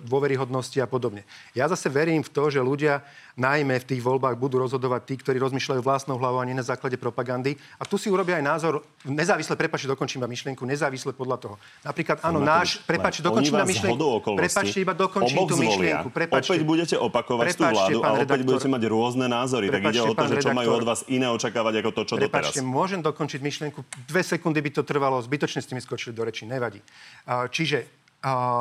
dôveryhodnosti 0.07 0.79
a 0.79 0.87
podobne. 0.87 1.27
Ja 1.51 1.67
zase 1.67 1.91
verím 1.91 2.23
v 2.23 2.31
to, 2.31 2.47
že 2.47 2.63
ľudia 2.63 3.03
najmä 3.35 3.79
v 3.83 3.85
tých 3.95 4.01
voľbách 4.03 4.39
budú 4.39 4.63
rozhodovať 4.63 5.01
tí, 5.07 5.15
ktorí 5.19 5.39
rozmýšľajú 5.39 5.81
vlastnou 5.83 6.15
hlavou 6.19 6.39
a 6.39 6.47
nie 6.47 6.55
na 6.55 6.63
základe 6.63 6.95
propagandy. 6.95 7.59
A 7.79 7.83
tu 7.83 7.99
si 7.99 8.07
urobia 8.07 8.39
aj 8.39 8.45
názor, 8.47 8.73
nezávisle, 9.03 9.55
prepačte, 9.59 9.91
dokončím 9.91 10.23
iba 10.23 10.29
myšlienku, 10.31 10.63
nezávisle 10.63 11.11
podľa 11.11 11.37
toho. 11.39 11.55
Napríklad, 11.83 12.23
áno, 12.23 12.39
náš, 12.39 12.79
prepačte, 12.87 13.23
dokončím 13.23 13.59
iba 13.59 13.67
myšlienku. 13.67 14.35
Prepačte, 14.39 14.77
iba 14.79 14.95
dokončím 14.95 15.37
tú 15.47 15.55
myšlienku. 15.59 16.07
Prepačte. 16.11 16.51
Opäť 16.51 16.63
budete 16.63 16.95
opakovať 16.95 17.45
prepačte, 17.55 17.59
tú 17.59 17.75
vládu 17.75 17.99
a 17.99 18.07
opäť 18.07 18.19
redaktor, 18.23 18.47
budete 18.47 18.69
mať 18.71 18.83
rôzne 18.87 19.25
názory. 19.27 19.65
Prepačte, 19.67 19.83
tak 19.83 19.95
ide 19.95 20.01
o 20.03 20.13
to, 20.15 20.25
že 20.27 20.35
čo 20.43 20.49
majú 20.51 20.69
od 20.75 20.85
vás 20.85 21.01
iné 21.07 21.27
očakávať 21.31 21.73
ako 21.81 21.89
to, 21.91 22.01
čo 22.07 22.13
prepačte, 22.19 22.59
doteraz. 22.59 22.67
môžem 22.67 23.00
dokončiť 23.01 23.41
myšlienku. 23.41 24.07
Dve 24.07 24.21
sekundy 24.21 24.61
by 24.61 24.71
to 24.71 24.87
trvalo, 24.87 25.17
zbytočne 25.19 25.61
ste 25.61 25.73
mi 25.73 25.81
skočili 25.81 26.15
do 26.15 26.21
reči, 26.21 26.45
nevadí. 26.45 26.81
Čiže 27.27 28.01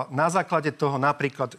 na 0.09 0.33
základe 0.33 0.73
toho 0.73 0.97
napríklad 0.97 1.53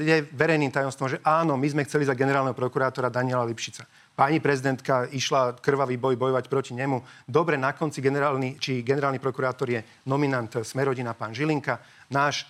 je 0.00 0.24
verejným 0.32 0.72
tajomstvom, 0.72 1.08
že 1.12 1.18
áno, 1.20 1.60
my 1.60 1.68
sme 1.68 1.84
chceli 1.84 2.08
za 2.08 2.16
generálneho 2.16 2.56
prokurátora 2.56 3.12
Daniela 3.12 3.44
Lipšica. 3.44 3.84
Pani 4.16 4.40
prezidentka 4.40 5.04
išla 5.12 5.60
krvavý 5.60 6.00
boj 6.00 6.16
bojovať 6.16 6.48
proti 6.48 6.72
nemu. 6.72 7.04
Dobre, 7.28 7.60
na 7.60 7.76
konci 7.76 8.00
generálny, 8.00 8.56
či 8.56 8.80
generálny 8.80 9.20
prokurátor 9.20 9.68
je 9.68 9.84
nominant 10.08 10.48
Smerodina 10.64 11.12
pán 11.12 11.36
Žilinka. 11.36 11.80
Náš 12.08 12.48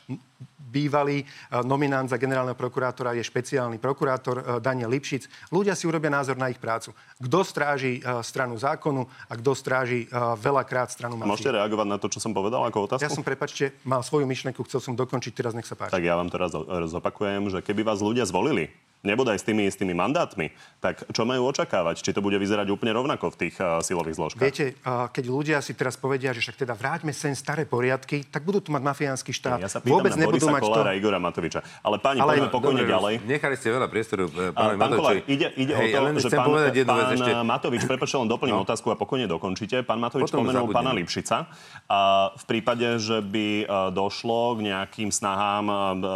bývalý 0.72 1.20
e, 1.20 1.24
nominant 1.68 2.08
za 2.08 2.16
generálneho 2.16 2.56
prokurátora 2.56 3.12
je 3.12 3.20
špeciálny 3.20 3.76
prokurátor 3.76 4.36
e, 4.40 4.42
Daniel 4.64 4.88
Lipšic. 4.88 5.52
Ľudia 5.52 5.76
si 5.76 5.84
urobia 5.84 6.08
názor 6.08 6.40
na 6.40 6.48
ich 6.48 6.56
prácu. 6.56 6.96
Kto 7.20 7.44
stráži 7.44 8.00
e, 8.00 8.24
stranu 8.24 8.56
zákonu 8.56 9.04
a 9.28 9.32
kto 9.36 9.52
stráži 9.52 10.08
veľakrát 10.38 10.88
stranu 10.88 11.20
mafie. 11.20 11.28
Môžete 11.36 11.52
reagovať 11.52 11.86
na 11.90 11.98
to, 12.00 12.06
čo 12.08 12.22
som 12.22 12.32
povedal 12.32 12.64
ako 12.64 12.88
otázku? 12.88 13.04
Ja 13.04 13.12
som, 13.12 13.20
prepačte, 13.26 13.76
mal 13.84 14.00
svoju 14.00 14.24
myšlenku, 14.24 14.64
chcel 14.64 14.80
som 14.80 14.94
dokončiť, 14.96 15.32
teraz 15.34 15.52
nech 15.52 15.66
sa 15.66 15.76
páči. 15.76 15.92
Tak 15.92 16.04
ja 16.06 16.14
vám 16.16 16.30
teraz 16.30 16.54
zopakujem, 16.88 17.50
že 17.50 17.58
keby 17.60 17.82
vás 17.82 18.00
ľudia 18.00 18.22
zvolili, 18.24 18.70
nebude 19.02 19.34
aj 19.34 19.42
s 19.42 19.46
tými 19.46 19.66
istými 19.66 19.92
mandátmi, 19.92 20.54
tak 20.78 21.02
čo 21.10 21.26
majú 21.26 21.50
očakávať? 21.50 22.02
Či 22.02 22.14
to 22.14 22.22
bude 22.22 22.38
vyzerať 22.38 22.70
úplne 22.70 22.94
rovnako 22.94 23.34
v 23.34 23.36
tých 23.46 23.54
uh, 23.58 23.82
silových 23.82 24.16
zložkách? 24.16 24.42
Viete, 24.46 24.66
uh, 24.86 25.10
keď 25.10 25.24
ľudia 25.26 25.58
si 25.58 25.74
teraz 25.74 25.98
povedia, 25.98 26.30
že 26.30 26.40
však 26.40 26.62
teda 26.62 26.74
vráťme 26.78 27.10
sem 27.10 27.34
staré 27.34 27.66
poriadky, 27.66 28.22
tak 28.30 28.46
budú 28.46 28.62
tu 28.62 28.70
mať 28.70 28.82
mafiánsky 28.82 29.34
štát. 29.34 29.58
Ja 29.58 29.70
sa 29.70 29.82
Vôbec 29.82 30.14
na 30.14 30.22
nebudú 30.22 30.46
Borisa 30.46 30.54
mať 30.54 30.62
Kolára 30.62 30.94
to... 30.94 30.98
Igora 31.02 31.18
Matoviča. 31.18 31.60
Ale 31.82 31.98
páni, 31.98 32.18
Ale... 32.22 32.30
poďme 32.38 32.48
pokojne 32.54 32.82
dobre, 32.86 32.94
ďalej. 32.94 33.14
Nechali 33.26 33.54
ste 33.58 33.68
veľa 33.74 33.88
priestoru. 33.90 34.24
Eh, 34.30 34.54
pán, 34.54 34.78
pán 34.78 34.90
Kolár, 34.94 35.18
ide, 35.26 35.46
ide 35.58 35.72
Hej, 35.74 35.90
o 35.98 36.02
to, 36.14 36.22
že 36.22 36.30
pán, 36.30 36.48
pán 36.86 37.10
ešte... 37.18 37.30
Matovič, 37.42 37.82
prepačte, 37.90 38.16
len 38.22 38.30
doplním 38.30 38.62
no. 38.62 38.64
otázku 38.64 38.86
a 38.94 38.96
pokojne 38.96 39.26
dokončíte. 39.26 39.82
Pán 39.82 39.98
Matovič 39.98 40.30
Potom 40.30 40.46
spomenul 40.46 40.70
pána 40.70 40.94
Lipšica. 40.94 41.50
A 41.90 42.30
v 42.38 42.44
prípade, 42.46 43.02
že 43.02 43.18
by 43.18 43.66
došlo 43.90 44.62
k 44.62 44.70
nejakým 44.70 45.10
snahám 45.10 45.66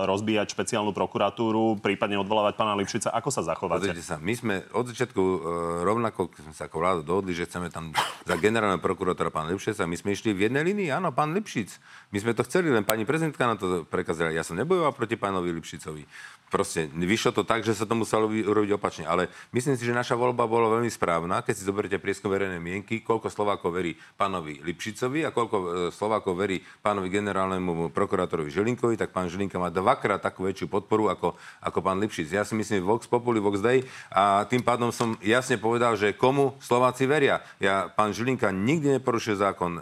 rozbíjať 0.07 0.55
špeciálnu 0.55 0.95
prokuratúru, 0.95 1.83
prípadne 1.83 2.23
odvolávať 2.23 2.55
pána 2.55 2.76
Lipšica, 2.77 3.11
ako 3.11 3.29
sa 3.33 3.43
zachováte? 3.43 3.89
Pozrite 3.89 4.05
sa, 4.05 4.21
my 4.21 4.35
sme 4.37 4.55
od 4.77 4.93
začiatku 4.93 5.23
e, 5.23 5.39
rovnako 5.83 6.29
sme 6.37 6.55
sa 6.55 6.69
ako 6.69 6.77
vláda 6.79 7.01
dohodli, 7.03 7.33
že 7.33 7.49
chceme 7.49 7.73
tam 7.73 7.97
za 8.29 8.37
generálneho 8.37 8.79
prokurátora 8.79 9.33
pán 9.33 9.49
Lipšica, 9.49 9.89
my 9.89 9.97
sme 9.97 10.13
išli 10.13 10.37
v 10.37 10.49
jednej 10.49 10.63
linii, 10.63 10.89
áno, 10.93 11.11
pán 11.11 11.33
Lipšic. 11.33 11.81
My 12.13 12.23
sme 12.23 12.33
to 12.37 12.45
chceli, 12.45 12.71
len 12.71 12.87
pani 12.87 13.07
prezidentka 13.07 13.47
na 13.47 13.57
to 13.59 13.87
prekazila. 13.87 14.35
Ja 14.35 14.47
som 14.47 14.55
nebojoval 14.59 14.95
proti 14.95 15.17
pánovi 15.17 15.55
Lipšicovi. 15.57 16.07
Proste 16.47 16.87
vyšlo 16.87 17.35
to 17.35 17.43
tak, 17.43 17.67
že 17.67 17.75
sa 17.75 17.91
to 17.91 17.99
muselo 17.99 18.31
urobiť 18.31 18.79
opačne. 18.79 19.05
Ale 19.07 19.27
myslím 19.51 19.75
si, 19.75 19.83
že 19.83 19.91
naša 19.91 20.15
voľba 20.15 20.47
bola 20.47 20.79
veľmi 20.79 20.91
správna. 20.91 21.43
Keď 21.43 21.55
si 21.59 21.67
zoberiete 21.67 21.99
prieskum 21.99 22.31
verejnej 22.31 22.63
mienky, 22.63 23.03
koľko 23.03 23.31
Slovákov 23.31 23.75
verí 23.75 23.99
pánovi 24.15 24.63
Lipšicovi 24.63 25.27
a 25.27 25.35
koľko 25.35 25.57
e, 25.57 25.67
Slovákov 25.91 26.39
verí 26.39 26.63
pánovi 26.83 27.11
generálnemu 27.11 27.91
prokurátorovi 27.91 28.51
Žilinkovi, 28.55 28.95
tak 28.95 29.11
pán 29.11 29.27
Žilinka 29.27 29.59
má 29.59 29.75
dvakrát 29.75 30.23
takú 30.23 30.47
väčšiu 30.47 30.71
podporu 30.71 31.11
ako, 31.11 31.35
ako 31.63 31.79
pán 31.83 31.99
Lipšic. 31.99 32.31
Ja 32.31 32.43
si 32.47 32.55
myslím, 32.55 32.66
Vox 32.83 33.07
Populi, 33.07 33.39
Vox 33.39 33.63
Dei 33.63 33.87
a 34.11 34.43
tým 34.51 34.67
pádom 34.67 34.91
som 34.91 35.15
jasne 35.23 35.55
povedal, 35.61 35.95
že 35.95 36.17
komu 36.17 36.59
Slováci 36.59 37.07
veria. 37.07 37.39
Ja, 37.63 37.87
pán 37.87 38.11
Žilinka 38.11 38.51
nikdy 38.51 38.99
neporušuje 38.99 39.37
zákon, 39.39 39.79
e, 39.79 39.81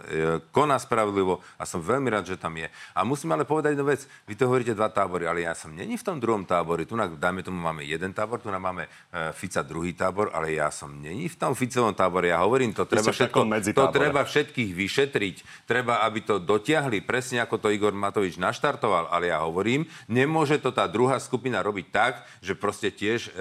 koná 0.53 0.77
spravodlivo 0.77 1.41
a 1.57 1.63
som 1.63 1.81
veľmi 1.81 2.11
rád, 2.11 2.29
že 2.29 2.37
tam 2.37 2.53
je. 2.59 2.67
A 2.93 3.01
musím 3.07 3.33
ale 3.33 3.47
povedať 3.47 3.73
jednu 3.73 3.87
vec. 3.87 4.05
Vy 4.29 4.35
to 4.35 4.45
hovoríte 4.45 4.75
dva 4.75 4.91
tábory, 4.91 5.25
ale 5.25 5.47
ja 5.47 5.55
som 5.55 5.71
není 5.71 5.95
v 5.95 6.05
tom 6.05 6.19
druhom 6.19 6.43
tábory. 6.43 6.83
Tu, 6.83 6.93
dajme 6.93 7.41
tomu, 7.41 7.57
máme 7.57 7.87
jeden 7.87 8.11
tábor, 8.11 8.43
tu 8.43 8.51
máme 8.51 8.85
e, 8.85 8.89
Fica 9.31 9.63
druhý 9.63 9.95
tábor, 9.95 10.35
ale 10.35 10.59
ja 10.59 10.67
som 10.67 10.91
není 10.91 11.31
v 11.31 11.37
tom 11.39 11.55
Ficovom 11.55 11.95
tábore. 11.95 12.35
Ja 12.35 12.43
hovorím, 12.43 12.75
to 12.75 12.83
treba, 12.83 13.15
všetko, 13.15 13.47
to 13.71 13.85
treba 13.95 14.27
všetkých 14.27 14.75
vyšetriť. 14.75 15.35
Treba, 15.63 16.03
aby 16.03 16.19
to 16.27 16.43
dotiahli, 16.43 16.99
presne 17.07 17.39
ako 17.39 17.63
to 17.63 17.71
Igor 17.71 17.95
Matovič 17.95 18.35
naštartoval. 18.35 19.07
Ale 19.07 19.31
ja 19.31 19.39
hovorím, 19.39 19.87
nemôže 20.11 20.59
to 20.59 20.75
tá 20.75 20.83
druhá 20.91 21.15
skupina 21.23 21.63
robiť 21.63 21.87
tak, 21.95 22.13
že 22.43 22.51
proste 22.51 22.74
tiež 22.79 23.29
e, 23.29 23.31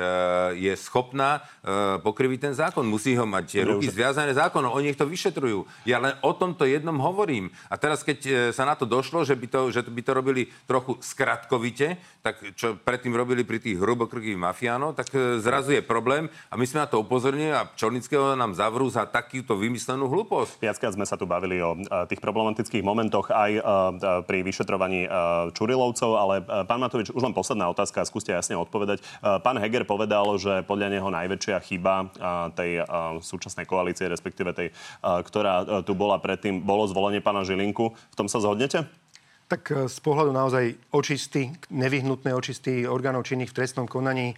je 0.55 0.73
schopná 0.79 1.43
e, 1.65 1.99
pokriviť 1.99 2.39
ten 2.51 2.55
zákon. 2.55 2.87
Musí 2.87 3.17
ho 3.19 3.27
mať 3.27 3.63
Dobre, 3.63 3.69
ruky 3.75 3.87
už... 3.91 3.95
zviazané 3.95 4.33
zákonom. 4.37 4.71
Oni 4.71 4.93
nech 4.93 5.01
to 5.01 5.09
vyšetrujú. 5.09 5.67
Ja 5.89 5.99
len 5.99 6.15
o 6.23 6.31
tomto 6.37 6.69
jednom 6.69 6.95
hovorím. 7.01 7.51
A 7.67 7.75
teraz, 7.75 8.05
keď 8.05 8.19
e, 8.27 8.33
sa 8.55 8.69
na 8.69 8.79
to 8.79 8.87
došlo, 8.87 9.27
že 9.27 9.35
by 9.35 9.47
to, 9.51 9.61
že 9.75 9.81
by 9.87 10.03
to 10.05 10.13
robili 10.15 10.43
trochu 10.69 10.99
skratkovite, 11.03 11.99
tak 12.23 12.39
čo 12.55 12.79
predtým 12.79 13.17
robili 13.17 13.43
pri 13.43 13.59
tých 13.59 13.81
hrubokrkých 13.81 14.39
mafiánov, 14.39 14.95
tak 14.95 15.11
zrazu 15.43 15.77
je 15.77 15.83
problém. 15.85 16.31
A 16.49 16.57
my 16.57 16.65
sme 16.65 16.85
na 16.85 16.89
to 16.89 17.03
upozornili 17.03 17.53
a 17.53 17.69
Čornického 17.75 18.39
nám 18.39 18.55
zavrú 18.57 18.89
za 18.89 19.05
takúto 19.05 19.59
vymyslenú 19.59 20.09
hlúposť. 20.09 20.63
Viackrát 20.63 20.93
sme 20.95 21.05
sa 21.05 21.21
tu 21.21 21.29
bavili 21.29 21.61
o 21.61 21.77
tých 22.09 22.23
problematických 22.23 22.85
momentoch 22.85 23.29
aj 23.29 23.53
pri 24.25 24.39
vyšetrovaní 24.41 25.07
Čurilovcov, 25.53 26.11
ale 26.17 26.35
pán 26.65 26.81
Matovič, 26.81 27.13
už 27.13 27.23
len 27.23 27.37
posledná 27.37 27.69
otázka, 27.69 28.05
skúste 28.09 28.33
jasne 28.33 28.57
odpovedať. 28.57 29.03
Pán 29.21 29.61
Heger 29.61 29.85
povedal, 29.85 30.25
že 30.41 30.65
podľa 30.65 30.99
neho 30.99 31.09
najväčšia 31.13 31.57
chyba 31.63 32.09
tej 32.57 32.83
súčasnej 33.21 33.69
koalície, 33.69 34.11
respektíve 34.11 34.57
tej, 34.57 34.69
ktorá 35.03 35.85
tu 35.85 35.93
bola 35.93 36.19
predtým, 36.19 36.65
bolo 36.65 36.89
zvolenie 36.89 37.21
pána 37.21 37.45
Žilinku. 37.45 37.93
V 37.95 38.17
tom 38.17 38.27
sa 38.27 38.41
zhodnete? 38.41 38.89
Tak 39.45 39.93
z 39.93 39.99
pohľadu 40.01 40.33
naozaj 40.33 40.73
očistý, 40.89 41.53
nevyhnutné 41.69 42.33
očistý 42.33 42.89
orgánov 42.89 43.29
činných 43.29 43.53
v 43.53 43.57
trestnom 43.61 43.85
konaní 43.85 44.33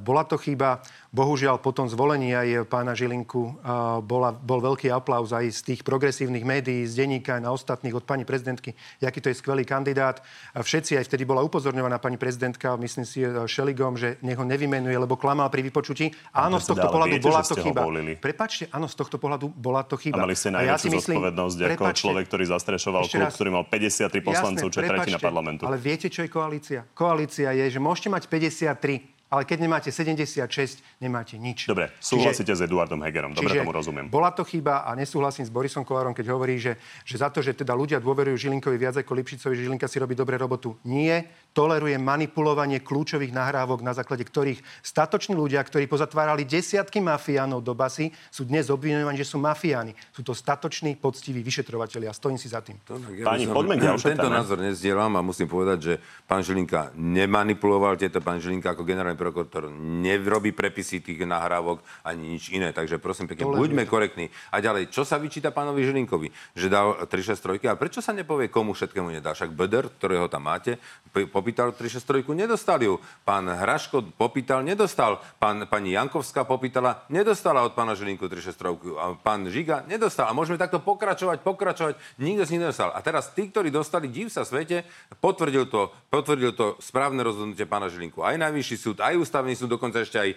bola 0.00 0.24
to 0.24 0.40
chyba. 0.40 0.80
Bohužiaľ, 1.10 1.58
potom 1.58 1.90
zvolení 1.90 2.30
aj 2.30 2.70
pána 2.70 2.94
Žilinku 2.94 3.58
bola, 4.06 4.30
bol 4.30 4.62
veľký 4.62 4.94
aplauz 4.94 5.34
aj 5.34 5.50
z 5.50 5.60
tých 5.74 5.80
progresívnych 5.82 6.46
médií, 6.46 6.86
z 6.86 7.02
denníka 7.02 7.34
aj 7.34 7.42
na 7.42 7.50
ostatných 7.50 7.98
od 7.98 8.06
pani 8.06 8.22
prezidentky, 8.22 8.78
aký 9.02 9.18
to 9.18 9.34
je 9.34 9.36
skvelý 9.42 9.66
kandidát. 9.66 10.22
Všetci 10.54 11.02
aj 11.02 11.10
vtedy 11.10 11.26
bola 11.26 11.42
upozorňovaná 11.42 11.98
pani 11.98 12.14
prezidentka, 12.14 12.78
myslím 12.78 13.02
si, 13.02 13.26
e, 13.26 13.42
Šeligom, 13.42 13.98
že 13.98 14.22
nech 14.22 14.38
ho 14.38 14.46
nevymenuje, 14.46 14.94
lebo 14.94 15.18
klamal 15.18 15.50
pri 15.50 15.66
vypočutí. 15.66 16.14
Áno, 16.30 16.62
z 16.62 16.70
tohto 16.70 16.86
pohľadu 16.86 17.18
viete, 17.18 17.26
bola 17.26 17.42
to 17.42 17.54
chyba. 17.58 17.80
Prepačte, 18.22 18.64
áno, 18.70 18.86
z 18.86 18.94
tohto 18.94 19.18
pohľadu 19.18 19.50
bola 19.50 19.82
to 19.82 19.98
chyba. 19.98 20.22
A 20.22 20.30
mali 20.30 20.38
ste 20.38 20.54
najväčšiu 20.54 20.70
ja 20.70 20.78
si 20.78 20.88
myslím, 20.94 21.16
zodpovednosť 21.18 21.56
ako 21.74 21.84
človek, 21.90 22.24
ktorý 22.30 22.44
zastrešoval 22.54 23.02
klub, 23.10 23.22
raz, 23.26 23.34
ktorý 23.34 23.50
mal 23.50 23.64
53 23.66 24.22
poslancov, 24.22 24.66
čo 24.70 24.78
je 24.78 24.86
tretina 24.86 25.18
parlamentu. 25.18 25.66
Ale 25.66 25.74
viete, 25.74 26.06
čo 26.06 26.22
je 26.22 26.30
koalícia? 26.30 26.86
Koalícia 26.94 27.50
je, 27.50 27.66
že 27.66 27.82
môžete 27.82 28.14
mať 28.14 28.30
53 28.30 29.09
ale 29.30 29.46
keď 29.46 29.62
nemáte 29.62 29.90
76, 29.94 30.82
nemáte 30.98 31.38
nič. 31.38 31.70
Dobre, 31.70 31.94
súhlasíte 32.02 32.50
čiže, 32.50 32.60
s 32.60 32.66
Eduardom 32.66 32.98
Hegerom, 33.06 33.30
dobre 33.30 33.62
tomu 33.62 33.70
rozumiem. 33.70 34.10
Bola 34.10 34.34
to 34.34 34.42
chyba 34.42 34.82
a 34.82 34.90
nesúhlasím 34.98 35.46
s 35.46 35.54
Borisom 35.54 35.86
Kolárom, 35.86 36.10
keď 36.10 36.34
hovorí, 36.34 36.58
že, 36.58 36.74
že 37.06 37.22
za 37.22 37.30
to, 37.30 37.38
že 37.38 37.54
teda 37.54 37.70
ľudia 37.70 38.02
dôverujú 38.02 38.34
Žilinkovi 38.34 38.74
viac 38.74 38.98
ako 38.98 39.14
Lipšicovi, 39.14 39.54
že 39.54 39.70
Žilinka 39.70 39.86
si 39.86 40.02
robí 40.02 40.18
dobre 40.18 40.34
robotu. 40.34 40.74
Nie, 40.82 41.30
toleruje 41.54 41.94
manipulovanie 41.94 42.82
kľúčových 42.82 43.30
nahrávok, 43.30 43.86
na 43.86 43.94
základe 43.94 44.26
ktorých 44.26 44.58
statoční 44.82 45.38
ľudia, 45.38 45.62
ktorí 45.62 45.86
pozatvárali 45.86 46.42
desiatky 46.42 46.98
mafiánov 46.98 47.62
do 47.62 47.70
basy, 47.70 48.10
sú 48.34 48.42
dnes 48.42 48.66
obvinovaní, 48.66 49.14
že 49.22 49.30
sú 49.30 49.38
mafiáni. 49.38 49.94
Sú 50.10 50.26
to 50.26 50.34
statoční, 50.34 50.98
poctiví 50.98 51.46
vyšetrovateľi 51.46 52.10
a 52.10 52.12
stojím 52.14 52.38
si 52.38 52.50
za 52.50 52.58
tým. 52.66 52.82
To, 52.82 52.98
ja 53.14 53.22
Pani, 53.30 53.46
poďme 53.46 53.78
k 53.78 53.94
Tento 53.94 54.26
názor 54.26 54.58
nezdielam 54.58 55.14
a 55.14 55.22
musím 55.22 55.46
povedať, 55.46 55.78
že 55.78 55.94
pán 56.26 56.42
Žilinka 56.42 56.90
nemanipuloval 56.98 57.94
tieto, 57.94 58.18
pán 58.18 58.42
Žilinka 58.42 58.74
ako 58.74 58.82
generálny 58.82 59.19
prokurátor 59.20 59.68
nerobí 59.76 60.56
prepisy 60.56 61.04
tých 61.04 61.28
nahrávok 61.28 61.84
ani 62.00 62.40
nič 62.40 62.48
iné. 62.48 62.72
Takže 62.72 62.96
prosím 62.96 63.28
pekne, 63.28 63.52
to 63.52 63.60
buďme 63.60 63.84
korektní. 63.84 64.32
A 64.48 64.64
ďalej, 64.64 64.88
čo 64.88 65.04
sa 65.04 65.20
vyčíta 65.20 65.52
pánovi 65.52 65.84
Žilinkovi? 65.84 66.56
Že 66.56 66.66
dal 66.72 66.88
363 67.04 67.68
a 67.68 67.76
prečo 67.76 68.00
sa 68.00 68.16
nepovie, 68.16 68.48
komu 68.48 68.72
všetkému 68.72 69.12
nedá? 69.12 69.36
Však 69.36 69.52
Beder, 69.52 69.92
ktorého 69.92 70.32
tam 70.32 70.48
máte, 70.48 70.80
popýtal 71.12 71.76
363, 71.76 72.24
nedostal 72.32 72.80
ju. 72.80 72.96
Pán 73.28 73.44
Hraško 73.44 74.16
popýtal, 74.16 74.64
nedostal. 74.64 75.20
Pán, 75.36 75.68
pani 75.68 75.92
Jankovská 75.92 76.46
popýtala, 76.46 77.04
nedostala 77.12 77.66
od 77.66 77.76
pána 77.76 77.98
Žilinku 77.98 78.30
363. 78.30 78.96
A 78.96 79.04
pán 79.18 79.44
Žiga 79.50 79.84
nedostal. 79.90 80.30
A 80.30 80.32
môžeme 80.32 80.56
takto 80.56 80.78
pokračovať, 80.80 81.42
pokračovať. 81.42 81.98
Nikto 82.22 82.46
si 82.46 82.56
nedostal. 82.56 82.94
A 82.94 83.02
teraz 83.02 83.34
tí, 83.34 83.50
ktorí 83.50 83.68
dostali 83.74 84.06
div 84.06 84.30
sa 84.30 84.46
svete, 84.46 84.86
potvrdil 85.18 85.66
to, 85.66 85.90
potvrdil 86.08 86.54
to 86.54 86.78
správne 86.78 87.20
rozhodnutie 87.26 87.66
pána 87.66 87.90
Žilinku. 87.90 88.22
Aj 88.22 88.38
najvyšší 88.38 88.76
súd, 88.78 88.96
aj 89.02 89.09
aj 89.10 89.16
ústavný 89.18 89.52
súd, 89.58 89.74
dokonca 89.74 90.00
ešte 90.00 90.18
aj 90.18 90.30
e, 90.30 90.36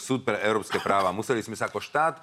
súd 0.00 0.24
pre 0.24 0.40
európske 0.40 0.80
práva. 0.80 1.12
Museli 1.12 1.44
sme 1.44 1.54
sa 1.54 1.68
ako 1.68 1.78
štát 1.80 2.18
e, 2.18 2.22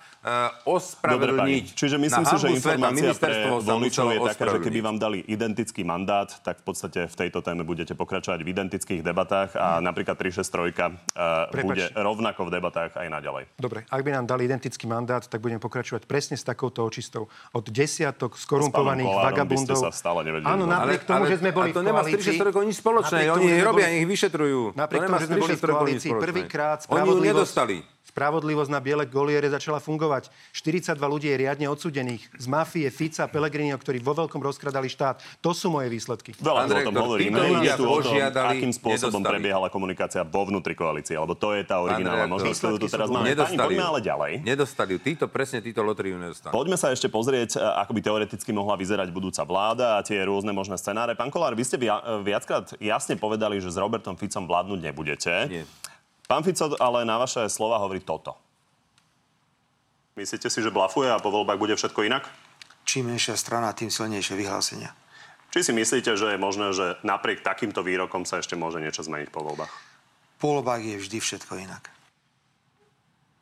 ospravedlniť. 0.65 1.65
Čiže 1.77 1.95
myslím 2.01 2.25
Na 2.25 2.29
si, 2.29 2.35
že 2.41 2.47
informácia 2.49 3.13
pre 3.15 3.33
voličov 3.61 4.05
je 4.11 4.19
taká, 4.33 4.43
že 4.57 4.59
keby 4.61 4.79
vám 4.81 4.97
dali 4.97 5.19
identický 5.29 5.85
mandát, 5.85 6.29
tak 6.41 6.61
v 6.61 6.65
podstate 6.65 7.05
v 7.05 7.15
tejto 7.15 7.45
téme 7.45 7.61
budete 7.61 7.93
pokračovať 7.93 8.39
v 8.41 8.49
identických 8.49 9.01
debatách 9.05 9.53
a 9.57 9.77
napríklad 9.83 10.17
363 10.17 10.71
uh, 10.71 11.49
Prepač. 11.49 11.65
bude 11.65 11.85
rovnako 11.93 12.49
v 12.49 12.51
debatách 12.53 12.91
aj 12.97 13.07
naďalej. 13.07 13.43
Dobre, 13.57 13.85
ak 13.85 14.01
by 14.01 14.09
nám 14.15 14.25
dali 14.25 14.47
identický 14.47 14.85
mandát, 14.89 15.21
tak 15.21 15.39
budeme 15.41 15.61
pokračovať 15.61 16.05
presne 16.09 16.35
s 16.37 16.43
takouto 16.45 16.81
očistou. 16.85 17.27
Od 17.53 17.65
desiatok 17.67 18.37
skorumpovaných 18.37 19.09
vagabundov. 19.09 19.77
ste 19.77 19.85
sa 19.87 19.91
stále 19.93 20.25
nevedeli 20.25 20.47
Áno, 20.47 20.65
napriek 20.65 21.03
tomu, 21.05 21.27
že 21.27 21.37
sme 21.41 21.51
boli 21.53 21.71
a 21.71 21.75
to 21.75 21.81
v 21.81 21.87
nemá 21.87 22.01
s 22.01 22.11
koalícii. 22.11 22.39
363 22.39 22.67
nič 22.67 22.77
spoločné. 22.79 23.19
Oni 23.31 23.45
sme 23.51 23.63
robia, 23.63 23.87
ich 23.91 24.07
vyšetrujú. 24.07 24.59
Napriek 24.75 25.01
to 25.03 25.11
tomu, 25.27 25.45
že 25.47 25.57
sme 25.59 25.73
boli 25.75 25.90
v 25.90 25.90
363 25.91 25.95
nič 25.95 26.01
koalícii 26.01 26.09
spoločné. 26.09 26.25
prvýkrát 26.31 26.79
Oni 26.89 27.09
ju 27.09 27.19
nedostali. 27.19 27.75
Spravodlivosť 28.11 28.67
na 28.67 28.83
biele 28.83 29.07
goliere 29.07 29.47
začala 29.47 29.79
fungovať. 29.79 30.27
42 30.51 30.99
ľudí 30.99 31.31
je 31.31 31.37
riadne 31.39 31.65
odsudených 31.71 32.27
z 32.35 32.45
mafie 32.51 32.91
Fica, 32.91 33.31
Pellegriniho, 33.31 33.79
ktorí 33.79 34.03
vo 34.03 34.11
veľkom 34.11 34.43
rozkradali 34.43 34.91
štát. 34.91 35.23
To 35.39 35.55
sú 35.55 35.71
moje 35.71 35.87
výsledky. 35.87 36.35
Veľa 36.35 36.67
Pán 36.67 36.75
o 36.75 36.87
tom 36.91 36.95
hovoríme. 36.99 37.39
Ide 37.63 37.79
tu 37.79 37.87
o 37.87 38.03
tom, 38.03 38.15
akým 38.19 38.75
spôsobom 38.75 39.23
nedostali. 39.23 39.33
prebiehala 39.39 39.67
komunikácia 39.71 40.27
vo 40.27 40.43
vnútri 40.43 40.75
koalície, 40.75 41.15
lebo 41.15 41.33
to 41.39 41.55
je 41.55 41.63
tá 41.63 41.79
originálna 41.79 42.27
možnosť, 42.27 42.57
ktorú 42.59 42.75
tu 42.77 42.87
teraz 42.91 43.07
máme. 43.07 43.23
Pani, 43.23 43.31
Nedostali 43.31 43.63
poďme 43.63 43.83
ju. 43.83 43.89
ale 43.89 43.99
ďalej. 44.03 44.31
Nedostali 44.43 44.89
ju. 44.91 44.99
Títo, 44.99 45.25
presne 45.31 45.59
títo 45.63 45.81
lotriu 45.81 46.19
nedostali. 46.19 46.51
Poďme 46.51 46.75
sa 46.75 46.91
ešte 46.91 47.07
pozrieť, 47.07 47.55
e, 47.55 47.63
ako 47.63 47.91
by 47.95 48.01
teoreticky 48.03 48.51
mohla 48.51 48.75
vyzerať 48.75 49.07
budúca 49.07 49.41
vláda 49.47 49.95
a 49.95 50.03
tie 50.03 50.19
rôzne 50.19 50.51
možné 50.51 50.75
scenáre. 50.75 51.15
Pán 51.15 51.31
Kolár, 51.31 51.55
vy 51.55 51.63
ste 51.63 51.79
via- 51.79 52.03
e, 52.03 52.27
viackrát 52.27 52.75
jasne 52.77 53.15
povedali, 53.15 53.63
že 53.63 53.71
s 53.71 53.79
Robertom 53.79 54.19
Ficom 54.19 54.43
vládnuť 54.43 54.79
nebudete. 54.83 55.33
Nie. 55.47 55.63
Pán 56.31 56.47
Fico 56.47 56.71
ale 56.79 57.03
na 57.03 57.19
vaše 57.19 57.43
slova 57.51 57.75
hovorí 57.83 57.99
toto. 57.99 58.39
Myslíte 60.15 60.47
si, 60.47 60.63
že 60.63 60.71
blafuje 60.71 61.11
a 61.11 61.19
po 61.19 61.27
voľbách 61.27 61.59
bude 61.59 61.75
všetko 61.75 62.07
inak? 62.07 62.23
Čím 62.87 63.11
menšia 63.11 63.35
strana, 63.35 63.75
tým 63.75 63.91
silnejšie 63.91 64.39
vyhlásenia. 64.39 64.95
Či 65.51 65.67
si 65.67 65.71
myslíte, 65.75 66.15
že 66.15 66.31
je 66.31 66.39
možné, 66.39 66.71
že 66.71 66.95
napriek 67.03 67.43
takýmto 67.43 67.83
výrokom 67.83 68.23
sa 68.23 68.39
ešte 68.39 68.55
môže 68.55 68.79
niečo 68.79 69.03
zmeniť 69.03 69.27
po 69.27 69.43
voľbách? 69.43 69.73
Po 70.39 70.55
voľbách 70.55 70.79
je 70.79 70.95
vždy 71.03 71.17
všetko 71.19 71.67
inak. 71.67 71.91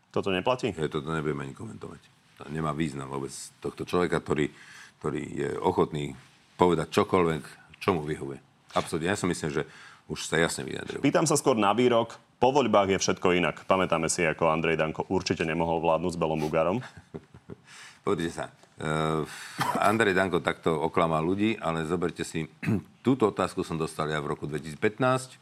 Toto 0.09 0.33
neplatí? 0.33 0.73
Ja 0.73 0.89
toto 0.89 1.13
nebudem 1.13 1.45
ani 1.45 1.53
komentovať. 1.53 2.01
To 2.41 2.49
nemá 2.49 2.73
význam 2.73 3.13
vôbec 3.13 3.29
tohto 3.61 3.85
človeka, 3.85 4.17
ktorý, 4.17 4.49
ktorý 4.97 5.21
je 5.37 5.49
ochotný 5.61 6.17
povedať 6.57 6.89
čokoľvek, 6.89 7.77
čo 7.77 7.93
mu 7.93 8.01
vyhovuje. 8.01 8.41
Absolutne. 8.73 9.13
Ja 9.13 9.17
si 9.17 9.29
myslím, 9.29 9.61
že 9.61 9.69
už 10.09 10.25
sa 10.25 10.41
jasne 10.41 10.65
vyjadril. 10.65 11.05
Pýtam 11.05 11.29
sa 11.29 11.37
skôr 11.37 11.53
na 11.53 11.69
výrok. 11.77 12.17
Po 12.39 12.55
voľbách 12.55 12.95
je 12.95 13.03
všetko 13.03 13.35
inak. 13.35 13.67
Pamätáme 13.67 14.07
si, 14.07 14.23
ako 14.23 14.47
Andrej 14.47 14.79
Danko 14.79 15.03
určite 15.11 15.43
nemohol 15.43 15.83
vládnuť 15.83 16.15
s 16.15 16.19
Belom 16.23 16.39
Bugarom. 16.39 16.79
Pozrite 18.07 18.31
sa. 18.31 18.47
Uh, 18.79 19.27
Andrej 19.75 20.15
Danko 20.15 20.39
takto 20.39 20.71
oklamal 20.71 21.19
ľudí, 21.19 21.59
ale 21.59 21.83
zoberte 21.83 22.23
si, 22.23 22.47
túto 23.05 23.27
otázku 23.27 23.67
som 23.67 23.75
dostal 23.75 24.07
ja 24.07 24.23
v 24.23 24.31
roku 24.31 24.47
2015. 24.47 25.35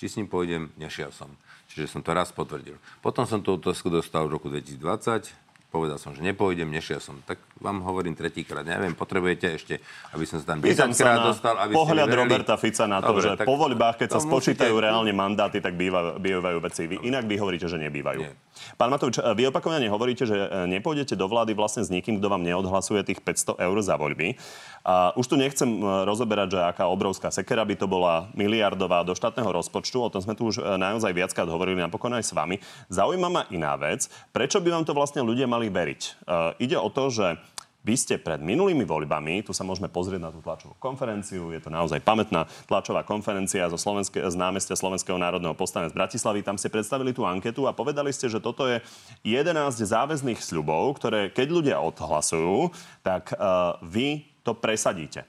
Či 0.00 0.04
s 0.08 0.16
ním 0.16 0.24
pôjdem, 0.24 0.72
nešiel 0.80 1.12
som. 1.12 1.28
Čiže 1.68 1.84
som 1.84 2.00
to 2.00 2.16
raz 2.16 2.32
potvrdil. 2.32 2.80
Potom 3.04 3.28
som 3.28 3.44
tú 3.44 3.60
otázku 3.60 3.92
dostal 3.92 4.24
v 4.24 4.40
roku 4.40 4.48
2020. 4.48 5.28
Povedal 5.68 6.00
som, 6.00 6.16
že 6.16 6.24
nepôjdem, 6.24 6.72
nešiel 6.72 7.04
som. 7.04 7.20
Tak 7.28 7.36
vám 7.58 7.82
hovorím 7.82 8.14
tretíkrát. 8.14 8.62
Neviem, 8.62 8.94
potrebujete 8.94 9.46
ešte, 9.54 9.74
aby 10.14 10.24
som 10.24 10.38
sa 10.38 10.54
tam 10.54 10.62
Pýtam 10.62 10.94
10 10.94 10.98
sa 10.98 11.04
krát 11.04 11.22
dostal, 11.26 11.54
aby 11.58 11.72
pohľad. 11.74 12.08
Roberta 12.08 12.54
Fica 12.56 12.86
na 12.86 12.98
to, 13.02 13.14
Dobre, 13.14 13.22
že 13.22 13.30
po 13.42 13.54
voľbách, 13.58 13.96
keď 14.00 14.08
sa 14.14 14.20
spočítajú 14.22 14.74
musíte- 14.74 14.86
reálne 14.86 15.12
mandáty, 15.14 15.58
tak 15.58 15.74
býva, 15.74 16.16
bývajú 16.18 16.58
veci. 16.62 16.86
Vy, 16.86 17.06
inak 17.06 17.26
vy 17.26 17.36
hovoríte, 17.38 17.66
že 17.66 17.78
nebývajú. 17.78 18.20
Nie. 18.22 18.34
Pán 18.74 18.90
Matovič, 18.90 19.22
vy 19.22 19.42
opakovane 19.50 19.86
hovoríte, 19.86 20.26
že 20.26 20.34
e, 20.34 20.48
nepôjdete 20.78 21.14
do 21.14 21.30
vlády 21.30 21.54
vlastne 21.54 21.86
s 21.86 21.90
nikým, 21.90 22.18
kto 22.18 22.26
vám 22.26 22.42
neodhlasuje 22.42 23.06
tých 23.06 23.22
500 23.22 23.54
eur 23.58 23.76
za 23.82 23.94
voľby. 23.94 24.34
A 24.82 25.12
už 25.14 25.30
tu 25.30 25.36
nechcem 25.38 25.68
e, 25.68 25.82
rozoberať, 26.06 26.58
že 26.58 26.60
aká 26.62 26.90
obrovská 26.90 27.30
sekera 27.30 27.62
by 27.62 27.74
to 27.78 27.86
bola 27.86 28.30
miliardová 28.34 29.06
do 29.06 29.14
štátneho 29.14 29.50
rozpočtu. 29.50 30.02
O 30.02 30.10
tom 30.10 30.22
sme 30.22 30.34
tu 30.34 30.50
už 30.50 30.58
e, 30.58 30.62
naozaj 30.74 31.14
viackrát 31.14 31.46
hovorili, 31.46 31.78
napokon 31.78 32.14
aj 32.14 32.24
s 32.26 32.32
vami. 32.34 32.58
Zaujíma 32.90 33.28
ma 33.30 33.42
iná 33.50 33.78
vec. 33.78 34.10
Prečo 34.34 34.58
by 34.58 34.74
vám 34.74 34.84
to 34.86 34.96
vlastne 34.96 35.22
ľudia 35.22 35.46
mali 35.46 35.70
veriť? 35.70 36.00
E, 36.02 36.10
ide 36.58 36.78
o 36.78 36.88
to, 36.90 37.14
že 37.14 37.38
vy 37.86 37.94
ste 37.94 38.18
pred 38.18 38.42
minulými 38.42 38.82
voľbami, 38.82 39.46
tu 39.46 39.54
sa 39.54 39.62
môžeme 39.62 39.86
pozrieť 39.86 40.20
na 40.20 40.30
tú 40.34 40.42
tlačovú 40.42 40.74
konferenciu, 40.82 41.54
je 41.54 41.62
to 41.62 41.70
naozaj 41.70 42.02
pamätná 42.02 42.44
tlačová 42.66 43.06
konferencia 43.06 43.70
zo, 43.70 43.78
Slovenske, 43.78 44.18
z 44.18 44.36
námestia 44.36 44.74
Slovenského 44.74 45.16
národného 45.16 45.54
povstania 45.54 45.88
z 45.88 45.96
Bratislavy. 45.96 46.42
Tam 46.42 46.58
ste 46.58 46.68
predstavili 46.68 47.14
tú 47.14 47.22
anketu 47.22 47.70
a 47.70 47.72
povedali 47.72 48.10
ste, 48.10 48.26
že 48.26 48.42
toto 48.42 48.66
je 48.66 48.82
11 49.22 49.54
záväzných 49.78 50.42
sľubov, 50.42 50.98
ktoré 50.98 51.30
keď 51.30 51.48
ľudia 51.48 51.76
odhlasujú, 51.78 52.74
tak 53.06 53.30
uh, 53.38 53.78
vy 53.86 54.26
to 54.42 54.58
presadíte. 54.58 55.22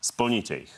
Splníte 0.00 0.64
ich. 0.64 0.72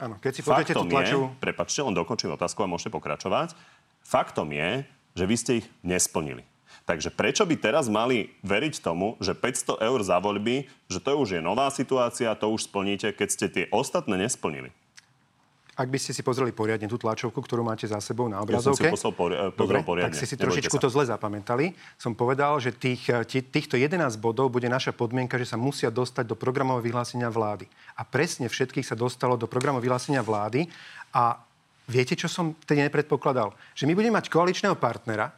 Áno, 0.00 0.16
keď 0.20 0.32
si 0.34 0.42
pozriete 0.44 0.74
tú 0.76 0.88
tlačovú... 0.88 1.32
prepačte, 1.36 1.80
len 1.84 1.96
dokončím 1.96 2.32
otázku 2.32 2.64
a 2.64 2.68
môžete 2.68 2.92
pokračovať. 2.92 3.56
Faktom 4.04 4.52
je, 4.52 4.84
že 5.16 5.24
vy 5.24 5.36
ste 5.36 5.52
ich 5.64 5.66
nesplnili. 5.80 6.44
Takže 6.86 7.10
prečo 7.10 7.42
by 7.42 7.58
teraz 7.58 7.90
mali 7.90 8.30
veriť 8.46 8.78
tomu, 8.78 9.18
že 9.18 9.34
500 9.34 9.82
eur 9.82 10.00
za 10.06 10.22
voľby, 10.22 10.70
že 10.86 11.02
to 11.02 11.18
už 11.18 11.34
je 11.34 11.40
nová 11.42 11.66
situácia, 11.74 12.30
to 12.38 12.46
už 12.46 12.70
splníte, 12.70 13.10
keď 13.10 13.28
ste 13.28 13.46
tie 13.50 13.64
ostatné 13.74 14.14
nesplnili? 14.14 14.70
Ak 15.76 15.92
by 15.92 15.98
ste 16.00 16.16
si 16.16 16.24
pozreli 16.24 16.56
poriadne 16.56 16.88
tú 16.88 16.96
tlačovku, 16.96 17.36
ktorú 17.36 17.60
máte 17.60 17.84
za 17.84 18.00
sebou 18.00 18.32
na 18.32 18.40
Ja 18.48 18.64
som 18.64 18.72
si 18.72 18.86
obrazovke... 18.86 19.12
pori- 19.12 19.36
Dobre, 19.52 19.84
poriadne. 19.84 20.08
tak 20.08 20.16
ste 20.16 20.24
si 20.24 20.38
Nebojte 20.38 20.64
trošičku 20.64 20.76
sa. 20.78 20.82
to 20.86 20.88
zle 20.88 21.04
zapamätali. 21.04 21.76
Som 22.00 22.16
povedal, 22.16 22.56
že 22.64 22.72
tých, 22.72 23.12
eh, 23.12 23.20
týchto 23.28 23.76
11 23.76 24.16
bodov 24.16 24.48
bude 24.48 24.72
naša 24.72 24.96
podmienka, 24.96 25.36
že 25.36 25.44
sa 25.44 25.60
musia 25.60 25.92
dostať 25.92 26.32
do 26.32 26.32
programového 26.32 26.80
vyhlásenia 26.80 27.28
vlády. 27.28 27.68
A 27.92 28.08
presne 28.08 28.48
všetkých 28.48 28.88
sa 28.88 28.96
dostalo 28.96 29.36
do 29.36 29.44
programového 29.44 29.84
vyhlásenia 29.84 30.24
vlády. 30.24 30.64
A 31.12 31.44
viete, 31.84 32.16
čo 32.16 32.30
som 32.30 32.56
tedy 32.64 32.80
nepredpokladal? 32.80 33.52
Že 33.76 33.84
my 33.84 33.92
budeme 33.92 34.16
mať 34.16 34.32
koaličného 34.32 34.80
partnera, 34.80 35.28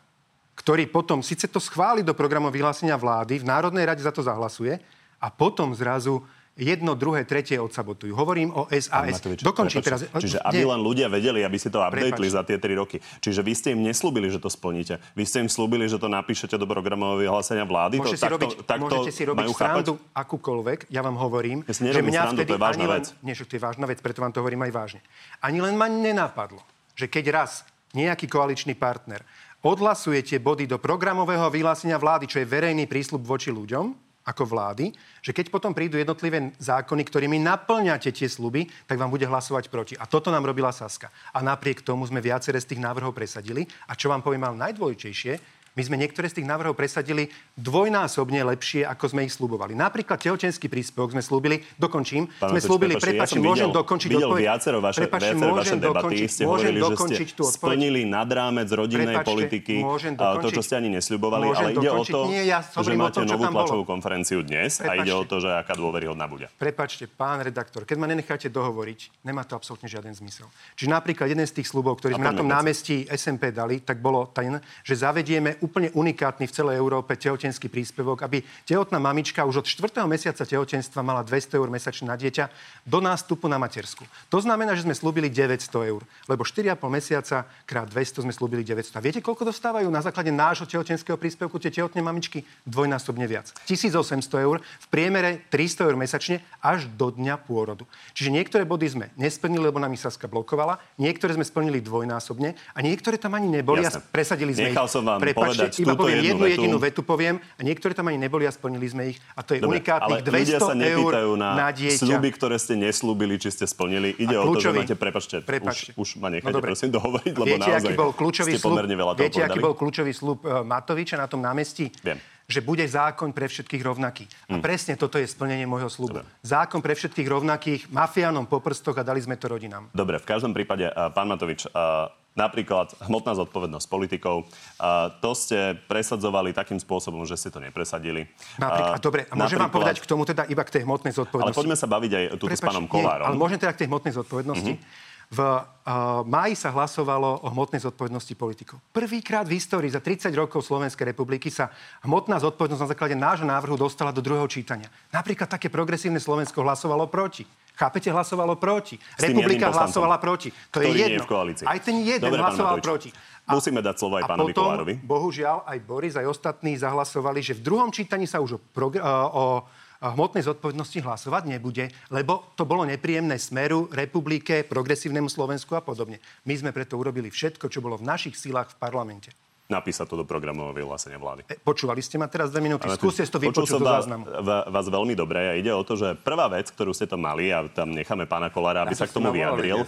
ktorý 0.58 0.90
potom 0.90 1.22
síce 1.22 1.46
to 1.46 1.62
schváli 1.62 2.02
do 2.02 2.18
programového 2.18 2.66
vyhlásenia 2.66 2.98
vlády, 2.98 3.38
v 3.38 3.46
Národnej 3.46 3.86
rade 3.86 4.02
za 4.02 4.10
to 4.10 4.26
zahlasuje 4.26 4.82
a 5.22 5.30
potom 5.30 5.70
zrazu 5.70 6.26
jedno, 6.58 6.98
druhé, 6.98 7.22
tretie 7.22 7.54
odsabotujú. 7.62 8.10
Hovorím 8.18 8.50
o 8.50 8.66
SAS. 8.74 9.22
Matovič, 9.22 9.46
Dokončím 9.46 9.78
teraz. 9.78 10.02
Čiže 10.10 10.42
aby 10.42 10.66
len 10.66 10.82
ľudia 10.82 11.06
vedeli, 11.06 11.46
aby 11.46 11.54
si 11.54 11.70
to 11.70 11.78
updateli 11.78 12.26
za 12.26 12.42
tie 12.42 12.58
3 12.58 12.74
roky. 12.74 12.98
Čiže 13.22 13.40
vy 13.46 13.52
ste 13.54 13.68
im 13.78 13.86
neslúbili, 13.86 14.26
že 14.26 14.42
to 14.42 14.50
splníte. 14.50 14.98
Vy 15.14 15.22
ste 15.22 15.46
im 15.46 15.50
slúbili, 15.50 15.86
že 15.86 16.02
to 16.02 16.10
napíšete 16.10 16.58
do 16.58 16.66
programového 16.66 17.22
vyhlásenia 17.22 17.62
vlády. 17.62 18.02
Môžete, 18.02 18.18
to, 18.18 18.26
si 18.26 18.34
robiť, 18.34 18.50
takto 18.66 18.82
môžete 18.90 19.12
si 19.14 19.22
robiť 19.22 19.38
majú 19.46 19.52
chápať? 19.54 19.70
srandu 19.70 19.92
akúkoľvek, 20.10 20.78
ja 20.90 21.00
vám 21.06 21.14
hovorím, 21.14 21.62
Ja 21.62 21.74
si 21.78 21.86
nerobím 21.86 22.10
srandu, 22.10 22.42
to 22.42 22.58
je 22.58 22.58
vážna 22.58 22.82
ani 22.82 22.90
len, 22.90 23.00
vec. 23.06 23.06
nie, 23.22 23.34
že 23.38 23.46
to 23.46 23.54
je 23.54 23.62
vážna 23.62 23.86
vec, 23.86 23.98
preto 24.02 24.18
vám 24.18 24.34
to 24.34 24.42
hovorím 24.42 24.66
aj 24.66 24.72
vážne. 24.74 25.00
Ani 25.38 25.62
len 25.62 25.78
ma 25.78 25.86
nenapadlo, 25.86 26.58
že 26.98 27.06
keď 27.06 27.24
raz 27.30 27.62
nejaký 27.94 28.26
koaličný 28.26 28.74
partner 28.74 29.22
odhlasuje 29.62 30.22
tie 30.22 30.38
body 30.38 30.70
do 30.70 30.78
programového 30.78 31.50
vyhlásenia 31.50 31.98
vlády, 31.98 32.30
čo 32.30 32.38
je 32.38 32.50
verejný 32.50 32.86
prísľub 32.86 33.22
voči 33.26 33.50
ľuďom, 33.50 34.08
ako 34.28 34.44
vlády, 34.44 34.92
že 35.24 35.32
keď 35.32 35.48
potom 35.48 35.72
prídu 35.72 35.96
jednotlivé 35.96 36.52
zákony, 36.60 37.02
ktorými 37.08 37.40
naplňate 37.40 38.12
tie 38.12 38.28
sluby, 38.28 38.68
tak 38.84 39.00
vám 39.00 39.08
bude 39.08 39.24
hlasovať 39.24 39.72
proti. 39.72 39.94
A 39.96 40.04
toto 40.04 40.28
nám 40.28 40.44
robila 40.44 40.68
Saska. 40.68 41.08
A 41.32 41.40
napriek 41.40 41.80
tomu 41.80 42.04
sme 42.04 42.20
viaceré 42.20 42.60
z 42.60 42.76
tých 42.76 42.84
návrhov 42.84 43.16
presadili. 43.16 43.64
A 43.88 43.96
čo 43.96 44.12
vám 44.12 44.20
poviem, 44.20 44.44
ale 44.44 44.68
najdôležitejšie, 44.68 45.57
my 45.78 45.82
sme 45.84 45.96
niektoré 45.96 46.26
z 46.26 46.42
tých 46.42 46.48
návrhov 46.48 46.74
presadili 46.74 47.30
dvojnásobne 47.54 48.42
lepšie, 48.48 48.82
ako 48.82 49.04
sme 49.06 49.20
ich 49.22 49.30
slúbovali. 49.30 49.72
Napríklad 49.72 50.18
tehotenský 50.18 50.66
príspevok 50.66 51.14
sme 51.14 51.22
slúbili, 51.22 51.62
dokončím, 51.76 52.26
Pán 52.34 52.50
sme 52.50 52.58
slúbili, 52.58 52.92
prepáčte, 52.92 53.06
ja 53.06 53.22
prepáčte, 53.22 53.38
môžem 53.38 53.54
videl- 53.64 53.78
dokončiť 53.78 54.08
videl 54.08 54.26
odpoveď. 54.26 54.42
viacero 54.42 54.78
vaše, 54.80 54.98
Prepáčte, 54.98 55.30
viacero 55.30 55.52
vaše 55.54 55.76
debaty. 55.76 55.94
dokončiť, 55.94 56.28
Ste 56.28 56.42
môžem 56.42 56.50
hovorili, 56.50 56.74
že 56.74 56.82
ste 56.82 56.90
dokončiť 56.90 57.28
splnili 57.48 58.00
nad 58.04 58.26
rámec 58.28 58.68
rodinnej 58.68 59.06
Prepáčte, 59.14 59.30
politiky 59.30 59.74
a 59.78 59.86
to, 59.86 59.94
čo 59.94 60.18
dokončiť. 60.18 60.58
ste 60.60 60.74
ani 60.74 60.88
nesľubovali, 60.90 61.44
ale 61.46 61.70
ide 61.70 61.78
o 61.78 62.02
dokončiť. 62.02 62.10
to, 62.10 62.20
Nie, 62.26 62.42
ja 62.44 62.58
že 62.58 62.74
o 62.74 62.96
máte 62.96 63.14
tom, 63.14 63.26
novú 63.28 63.38
tam 63.38 63.52
bolo. 63.52 63.58
tlačovú 63.62 63.84
konferenciu 63.84 64.38
dnes 64.42 64.72
a 64.80 64.98
ide 64.98 65.12
o 65.12 65.22
Prepáčte. 65.22 65.30
to, 65.30 65.36
že 65.38 65.50
aká 65.54 65.74
dôveryhodná 65.74 66.26
bude. 66.26 66.50
Prepačte, 66.52 67.06
pán 67.06 67.38
redaktor, 67.38 67.84
keď 67.84 67.96
ma 67.96 68.06
nenecháte 68.06 68.48
dohovoriť, 68.48 69.22
nemá 69.22 69.44
to 69.44 69.54
absolútne 69.54 69.86
žiaden 69.86 70.10
zmysel. 70.10 70.50
Čiže 70.74 70.88
napríklad 70.88 71.28
jeden 71.28 71.44
z 71.44 71.54
tých 71.54 71.68
slubov, 71.68 71.98
ktorý 71.98 72.16
sme 72.16 72.26
na 72.26 72.34
tom 72.34 72.48
námestí 72.48 73.06
SMP 73.06 73.52
dali, 73.52 73.78
tak 73.80 74.00
bolo 74.00 74.26
ten, 74.28 74.56
že 74.82 74.96
zavedieme 74.96 75.60
úplne 75.68 75.92
unikátny 75.92 76.48
v 76.48 76.56
celej 76.56 76.80
Európe 76.80 77.12
tehotenský 77.12 77.68
príspevok, 77.68 78.24
aby 78.24 78.40
tehotná 78.64 78.96
mamička 78.96 79.44
už 79.44 79.60
od 79.60 79.66
4. 79.68 80.00
mesiaca 80.08 80.48
tehotenstva 80.48 81.04
mala 81.04 81.20
200 81.20 81.60
eur 81.60 81.68
mesačne 81.68 82.08
na 82.08 82.16
dieťa 82.16 82.48
do 82.88 82.98
nástupu 83.04 83.44
na 83.46 83.60
matersku. 83.60 84.08
To 84.32 84.40
znamená, 84.40 84.72
že 84.72 84.88
sme 84.88 84.96
slúbili 84.96 85.28
900 85.28 85.92
eur, 85.92 86.02
lebo 86.24 86.42
4,5 86.42 86.80
mesiaca 86.88 87.44
krát 87.68 87.86
200 87.92 88.24
sme 88.24 88.32
slúbili 88.32 88.64
900. 88.64 88.96
A 88.96 89.04
viete, 89.04 89.20
koľko 89.20 89.44
dostávajú 89.52 89.86
na 89.92 90.00
základe 90.00 90.32
nášho 90.32 90.64
tehotenského 90.64 91.20
príspevku 91.20 91.60
tie 91.60 91.68
tehotné 91.68 92.00
mamičky? 92.00 92.48
Dvojnásobne 92.64 93.28
viac. 93.28 93.52
1800 93.68 94.24
eur, 94.40 94.64
v 94.64 94.86
priemere 94.88 95.44
300 95.52 95.84
eur 95.84 95.94
mesačne 96.00 96.40
až 96.64 96.88
do 96.96 97.12
dňa 97.12 97.36
pôrodu. 97.44 97.84
Čiže 98.16 98.32
niektoré 98.32 98.64
body 98.64 98.86
sme 98.88 99.06
nesplnili, 99.20 99.68
lebo 99.68 99.76
nám 99.76 99.92
ich 99.92 100.00
Saska 100.00 100.30
blokovala, 100.30 100.80
niektoré 100.96 101.34
sme 101.36 101.44
splnili 101.44 101.82
dvojnásobne 101.84 102.54
a 102.54 102.78
niektoré 102.78 103.18
tam 103.18 103.34
ani 103.34 103.50
neboli 103.50 103.82
Jasne. 103.82 104.00
a 104.00 104.08
presadili 104.08 104.52
sme 104.54 104.70
Nechal 104.70 104.86
ich. 104.86 104.94
som 104.94 105.02
vám 105.02 105.18
Prepačte, 105.18 105.47
povedať 105.50 105.70
iba 105.74 105.86
túto 105.88 106.00
poviem 106.00 106.16
jednu 106.16 106.26
jednu 106.26 106.38
vetu. 106.40 106.54
jedinú 106.54 106.78
vetu 106.78 107.00
poviem 107.02 107.36
a 107.38 107.60
niektoré 107.60 107.92
tam 107.92 108.06
ani 108.06 108.18
neboli 108.18 108.44
a 108.44 108.50
splnili 108.50 108.86
sme 108.86 109.02
ich. 109.08 109.18
A 109.32 109.40
to 109.40 109.52
je 109.52 109.60
Dobre, 109.60 109.78
unikátnych 109.78 110.20
ale 110.20 110.30
ľudia 110.38 110.58
200 110.58 110.62
sa 110.62 110.74
eur 110.74 111.12
na, 111.34 111.48
na 111.54 111.68
dieťa. 111.70 112.00
sľuby, 112.00 112.28
ktoré 112.30 112.56
ste 112.56 112.74
neslúbili, 112.74 113.34
či 113.36 113.48
ste 113.50 113.64
splnili. 113.64 114.12
Ide 114.14 114.34
A 114.34 114.42
o 114.42 114.50
to, 114.50 114.58
že 114.58 114.70
máte, 114.70 114.94
prepačte, 114.94 115.40
Prepačte. 115.40 115.90
Už, 115.94 116.14
už 116.14 116.18
ma 116.18 116.28
nechajte, 116.28 116.46
No 116.46 116.54
dobre. 116.54 116.70
prosím, 116.70 116.90
dohovoriť, 116.90 117.32
lebo 117.34 117.46
viete, 117.46 117.62
naozaj 117.64 117.80
aký 117.80 117.94
bol 117.94 118.10
kľúčový 118.12 118.50
ste 118.50 118.60
pomerne 118.60 118.94
veľa 118.94 119.12
toho 119.12 119.22
viete, 119.22 119.40
aký 119.40 119.58
bol 119.58 119.74
kľúčový 119.74 120.12
slúb 120.12 120.38
uh, 120.40 120.60
Matoviča 120.62 121.14
na 121.14 121.26
tom 121.26 121.38
námestí? 121.38 121.88
Viem. 122.00 122.18
Že 122.44 122.64
bude 122.64 122.80
zákon 122.80 123.28
pre 123.30 123.44
všetkých 123.44 123.82
rovnaký. 123.82 124.24
A 124.48 124.56
Hm. 124.56 124.62
presne 124.62 124.96
toto 124.96 125.16
je 125.16 125.24
splnenie 125.24 125.64
môjho 125.64 125.86
slubu. 125.86 126.24
Zákon 126.40 126.80
pre 126.80 126.92
všetkých 126.92 127.28
rovnakých, 127.28 127.80
mafiánom 127.88 128.44
po 128.44 128.56
prstoch 128.58 128.96
a 128.96 129.04
dali 129.04 129.20
sme 129.20 129.36
to 129.36 129.46
rodinám. 129.46 129.92
Dobre, 129.92 130.16
v 130.16 130.24
každom 130.26 130.52
prípade, 130.52 130.88
a, 130.88 131.08
pán 131.08 131.28
Matovič, 131.28 131.68
a, 131.68 132.08
napríklad 132.38 132.94
hmotná 133.02 133.34
zodpovednosť 133.34 133.86
politikov, 133.90 134.46
a, 134.78 135.10
to 135.18 135.34
ste 135.34 135.74
presadzovali 135.90 136.54
takým 136.54 136.78
spôsobom, 136.78 137.26
že 137.26 137.34
ste 137.34 137.50
to 137.50 137.58
nepresadili. 137.58 138.30
Napríklad, 138.62 138.96
a, 138.96 139.02
dobre, 139.02 139.20
a 139.26 139.34
môžem 139.34 139.58
vám 139.58 139.74
povedať 139.74 139.98
k 139.98 140.06
tomu 140.06 140.22
teda 140.22 140.46
iba 140.46 140.62
k 140.62 140.78
tej 140.78 140.82
hmotnej 140.86 141.10
Ale 141.10 141.18
zodpovednosti. 141.26 141.58
poďme 141.58 141.76
sa 141.76 141.90
baviť 141.90 142.12
aj 142.14 142.24
tu 142.38 142.46
s 142.46 142.62
pánom 142.62 142.86
nie, 142.86 142.92
Kolárom. 142.94 143.26
ale 143.26 143.34
môžem 143.34 143.58
teda 143.58 143.74
k 143.74 143.82
tej 143.82 143.88
hmotnej 143.90 144.14
zodpovednosti. 144.14 144.74
Mhm. 144.78 145.06
V 145.28 145.44
uh, 145.44 146.24
máji 146.24 146.56
sa 146.56 146.72
hlasovalo 146.72 147.44
o 147.44 147.48
hmotnej 147.52 147.84
zodpovednosti 147.84 148.32
politikov. 148.32 148.80
Prvýkrát 148.96 149.44
v 149.44 149.60
histórii 149.60 149.92
za 149.92 150.00
30 150.00 150.32
rokov 150.32 150.64
Slovenskej 150.64 151.12
republiky 151.12 151.52
sa 151.52 151.68
hmotná 152.00 152.40
zodpovednosť 152.40 152.80
na 152.80 152.90
základe 152.96 153.12
nášho 153.12 153.44
návrhu 153.44 153.76
dostala 153.76 154.08
do 154.08 154.24
druhého 154.24 154.48
čítania. 154.48 154.88
Napríklad 155.12 155.52
také 155.52 155.68
progresívne 155.68 156.16
Slovensko 156.16 156.64
hlasovalo 156.64 157.12
proti. 157.12 157.44
Chápete, 157.78 158.10
hlasovalo 158.10 158.58
proti. 158.58 158.98
Republika 159.22 159.70
hlasovala 159.70 160.18
proti. 160.18 160.50
To 160.74 160.82
je 160.82 160.98
jedno. 160.98 161.22
je. 161.22 161.62
Aj 161.62 161.78
ten 161.78 162.02
jeden 162.02 162.26
Dobre, 162.26 162.42
hlasoval 162.42 162.82
proti. 162.82 163.14
Musíme 163.46 163.78
dať 163.80 163.96
slovo 163.96 164.18
aj 164.18 164.26
a 164.26 164.28
pánovi 164.34 164.52
potom, 164.52 164.66
Kolárovi. 164.66 164.94
bohužiaľ, 165.00 165.64
aj 165.64 165.78
Boris, 165.86 166.14
aj 166.18 166.26
ostatní 166.28 166.76
zahlasovali, 166.76 167.40
že 167.40 167.56
v 167.56 167.64
druhom 167.64 167.88
čítaní 167.88 168.28
sa 168.28 168.44
už 168.44 168.58
o, 168.58 168.60
progr- 168.60 169.00
o 169.32 169.64
hmotnej 170.04 170.44
zodpovednosti 170.44 171.00
hlasovať 171.00 171.48
nebude, 171.48 171.88
lebo 172.12 172.52
to 172.54 172.68
bolo 172.68 172.84
nepríjemné 172.84 173.40
smeru, 173.40 173.88
republike, 173.88 174.68
progresívnemu 174.68 175.32
Slovensku 175.32 175.72
a 175.74 175.80
podobne. 175.80 176.20
My 176.44 176.60
sme 176.60 176.76
preto 176.76 177.00
urobili 177.00 177.32
všetko, 177.32 177.72
čo 177.72 177.80
bolo 177.80 177.96
v 177.96 178.04
našich 178.04 178.36
silách 178.36 178.76
v 178.76 178.78
parlamente. 178.78 179.32
Napísať 179.68 180.08
to 180.08 180.16
do 180.16 180.24
programového 180.24 180.72
vyhlásenia 180.72 181.20
vlády. 181.20 181.44
E, 181.44 181.60
počúvali 181.60 182.00
ste 182.00 182.16
ma 182.16 182.24
teraz 182.24 182.48
dve 182.48 182.64
minúty? 182.64 182.88
Skúste 182.88 183.20
to 183.28 183.36
vypočuť 183.36 183.76
do 183.76 183.84
záznamu. 183.84 184.24
vás 184.72 184.86
veľmi 184.88 185.12
dobre 185.12 185.44
a 185.44 185.52
ide 185.60 185.68
o 185.76 185.84
to, 185.84 185.92
že 185.92 186.16
prvá 186.24 186.48
vec, 186.48 186.72
ktorú 186.72 186.96
ste 186.96 187.04
to 187.04 187.20
mali, 187.20 187.52
a 187.52 187.68
tam 187.68 187.92
necháme 187.92 188.24
pána 188.24 188.48
Kolára, 188.48 188.88
aby 188.88 188.96
sa 188.96 189.04
k 189.04 189.12
tomu 189.12 189.28
vyjadril. 189.28 189.84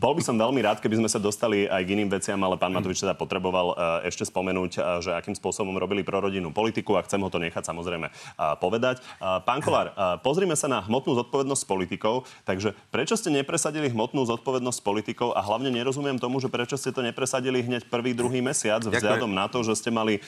Bol 0.00 0.16
by 0.16 0.22
som 0.24 0.40
veľmi 0.40 0.64
rád, 0.64 0.80
keby 0.80 1.04
sme 1.04 1.08
sa 1.12 1.20
dostali 1.20 1.68
aj 1.68 1.82
k 1.84 1.92
iným 1.92 2.08
veciam, 2.08 2.40
ale 2.40 2.56
pán 2.56 2.72
Matovič 2.72 3.04
teda 3.04 3.12
potreboval 3.12 3.76
e, 4.02 4.08
ešte 4.08 4.24
spomenúť, 4.24 4.72
e, 4.76 4.80
že 5.04 5.10
akým 5.12 5.36
spôsobom 5.36 5.76
robili 5.76 6.00
prorodinnú 6.00 6.50
politiku 6.56 6.96
a 6.96 7.04
chcem 7.04 7.20
ho 7.20 7.28
to 7.28 7.36
nechať 7.36 7.60
samozrejme 7.60 8.08
e, 8.08 8.12
povedať. 8.58 9.04
Pán 9.20 9.60
Kolár, 9.60 9.92
pozrime 10.24 10.56
sa 10.56 10.70
na 10.70 10.80
hmotnú 10.84 11.14
zodpovednosť 11.18 11.64
politikov. 11.66 12.24
Takže 12.48 12.74
prečo 12.88 13.14
ste 13.18 13.30
nepresadili 13.30 13.92
hmotnú 13.92 14.24
zodpovednosť 14.24 14.80
politikov 14.80 15.34
a 15.36 15.40
hlavne 15.44 15.68
nerozumiem 15.68 16.16
tomu, 16.16 16.40
že 16.40 16.48
prečo 16.48 16.78
ste 16.78 16.94
to 16.94 17.04
nepresadili 17.04 17.62
hneď 17.62 17.86
prvý, 17.88 18.16
druhý 18.16 18.40
mesiac 18.40 18.82
vzhľadom 18.82 19.30
na 19.30 19.46
to, 19.46 19.62
že 19.62 19.78
ste 19.78 19.90
mali 19.92 20.22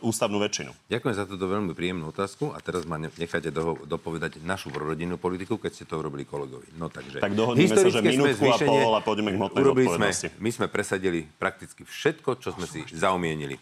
ústavnú 0.00 0.40
väčšinu. 0.40 0.70
Ďakujem 0.90 1.14
za 1.14 1.24
túto 1.28 1.46
veľmi 1.46 1.72
príjemnú 1.76 2.10
otázku 2.10 2.52
a 2.52 2.58
teraz 2.62 2.84
ma 2.88 2.96
ne- 3.00 3.12
necháte 3.14 3.52
doho- 3.52 3.80
dopovedať 3.84 4.40
našu 4.42 4.72
prorodinnú 4.72 5.20
politiku, 5.20 5.56
keď 5.60 5.70
ste 5.72 5.84
to 5.86 6.00
urobili 6.00 6.24
kolegovi. 6.24 6.68
No 6.76 6.88
takže... 6.88 7.20
Tak 7.20 7.34
dohodneme 7.36 7.76
sa, 7.76 7.88
že 7.88 8.00
minútku 8.00 8.39
zvýšenie- 8.40 8.84
a 8.96 9.00
pôjdeme 9.04 9.30
k 9.30 9.36
hmotnej 9.36 9.60
urobili 9.60 9.88
sme. 9.92 10.08
My 10.40 10.50
sme 10.50 10.66
presadili 10.72 11.28
prakticky 11.36 11.84
všetko, 11.84 12.40
čo 12.40 12.56
sme 12.56 12.64
si 12.64 12.80
zaumienili. 12.88 13.60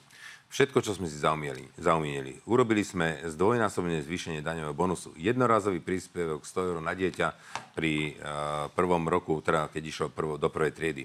Všetko, 0.49 0.81
čo 0.81 0.97
sme 0.97 1.05
si 1.13 1.21
zaumienili. 1.21 1.69
zaumienili. 1.77 2.41
Urobili 2.49 2.81
sme 2.81 3.21
zdvojnásobne 3.29 4.01
zvýšenie 4.01 4.41
daňového 4.41 4.73
bonusu. 4.73 5.13
Jednorazový 5.21 5.85
príspevok 5.85 6.49
100 6.49 6.69
eur 6.73 6.79
na 6.81 6.97
dieťa 6.97 7.29
pri 7.77 8.17
uh, 8.17 8.73
prvom 8.73 9.05
roku, 9.13 9.45
teda 9.45 9.69
keď 9.69 9.83
išlo 9.85 10.07
prvo, 10.09 10.41
do 10.41 10.49
prvej 10.49 10.73
triedy. 10.73 11.05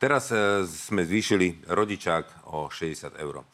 Teraz 0.00 0.32
e, 0.32 0.64
sme 0.64 1.04
zvýšili 1.04 1.68
rodičák 1.68 2.48
o 2.56 2.72
60 2.72 3.20
eur. 3.20 3.44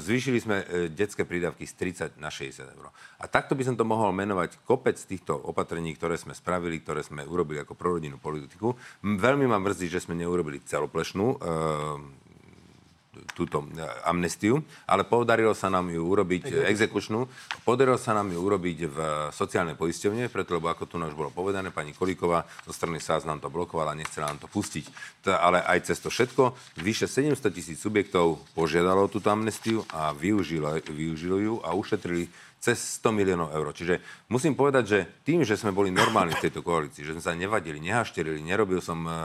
Zvýšili 0.00 0.38
sme 0.40 0.56
e, 0.62 0.64
detské 0.88 1.28
prídavky 1.28 1.68
z 1.68 1.74
30 2.16 2.22
na 2.22 2.32
60 2.32 2.64
eur. 2.64 2.88
A 3.20 3.24
takto 3.28 3.52
by 3.52 3.62
som 3.66 3.76
to 3.76 3.84
mohol 3.84 4.14
menovať 4.14 4.62
kopec 4.64 4.96
týchto 4.96 5.36
opatrení, 5.36 5.92
ktoré 5.92 6.16
sme 6.16 6.32
spravili, 6.32 6.80
ktoré 6.80 7.04
sme 7.04 7.26
urobili 7.26 7.60
ako 7.60 7.76
prorodinnú 7.76 8.16
politiku. 8.16 8.78
Veľmi 9.04 9.44
ma 9.44 9.60
mrzí, 9.60 9.92
že 9.92 10.00
sme 10.00 10.16
neurobili 10.16 10.62
celoplešnú 10.64 11.26
túto 13.34 13.66
e, 13.66 13.82
amnestiu, 14.06 14.62
ale 14.86 15.04
podarilo 15.04 15.52
sa 15.52 15.68
nám 15.68 15.90
ju 15.90 16.00
urobiť 16.00 16.44
e, 16.48 16.54
exekučnú, 16.70 17.26
podarilo 17.66 17.98
sa 17.98 18.14
nám 18.14 18.30
ju 18.30 18.38
urobiť 18.38 18.78
v 18.86 18.98
sociálnej 19.34 19.74
poisťovne, 19.74 20.30
preto 20.30 20.54
lebo 20.54 20.70
ako 20.70 20.86
tu 20.86 20.96
už 20.96 21.18
bolo 21.18 21.34
povedané, 21.34 21.74
pani 21.74 21.90
Kolíková 21.92 22.46
zo 22.62 22.72
strany 22.72 23.02
SAS 23.02 23.26
nám 23.26 23.42
to 23.42 23.50
blokovala, 23.50 23.98
nechcela 23.98 24.30
nám 24.30 24.40
to 24.40 24.48
pustiť. 24.48 24.84
T- 25.26 25.34
ale 25.34 25.60
aj 25.60 25.90
cez 25.90 25.98
to 25.98 26.08
všetko, 26.08 26.54
vyše 26.80 27.10
700 27.10 27.50
tisíc 27.50 27.82
subjektov 27.82 28.40
požiadalo 28.54 29.10
túto 29.10 29.28
amnestiu 29.28 29.82
a 29.90 30.14
využilo, 30.14 30.78
využilo 30.86 31.36
ju 31.42 31.54
a 31.66 31.74
ušetrili 31.74 32.30
cez 32.64 32.96
100 33.04 33.12
miliónov 33.12 33.52
eur. 33.52 33.76
Čiže 33.76 34.00
musím 34.32 34.56
povedať, 34.56 34.84
že 34.88 34.98
tým, 35.20 35.44
že 35.44 35.60
sme 35.60 35.76
boli 35.76 35.92
normálni 35.92 36.32
v 36.32 36.48
tejto 36.48 36.64
koalícii, 36.64 37.04
že 37.04 37.12
sme 37.12 37.20
sa 37.20 37.36
nevadili, 37.36 37.76
nehašterili, 37.76 38.40
nerobil 38.40 38.80
som 38.80 39.04
e, 39.04 39.12
e, 39.12 39.16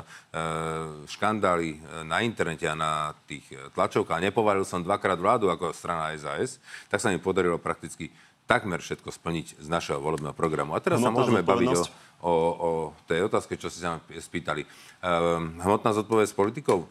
škandály 1.08 1.70
e, 1.72 1.78
na 2.04 2.20
internete 2.20 2.68
a 2.68 2.76
na 2.76 3.16
tých 3.24 3.48
e, 3.56 3.72
tlačovkách, 3.72 4.20
nepovalil 4.20 4.68
som 4.68 4.84
dvakrát 4.84 5.16
vládu 5.16 5.48
ako 5.48 5.72
strana 5.72 6.12
SAS, 6.20 6.60
tak 6.92 7.00
sa 7.00 7.16
mi 7.16 7.24
podarilo 7.24 7.56
prakticky 7.56 8.12
takmer 8.44 8.84
všetko 8.84 9.08
splniť 9.08 9.64
z 9.64 9.68
našeho 9.72 10.04
volebného 10.04 10.36
programu. 10.36 10.76
A 10.76 10.84
teraz 10.84 11.00
sa 11.00 11.08
Hmotná 11.08 11.24
môžeme 11.24 11.42
baviť 11.46 11.70
o, 11.72 11.84
o, 12.28 12.34
o 12.60 12.70
tej 13.08 13.30
otázke, 13.30 13.56
čo 13.56 13.72
ste 13.72 13.86
sa 13.86 14.02
spýtali. 14.02 14.66
Ehm, 15.06 15.62
hmotná 15.62 15.94
zodpovednosť 15.94 16.34
politikov? 16.34 16.90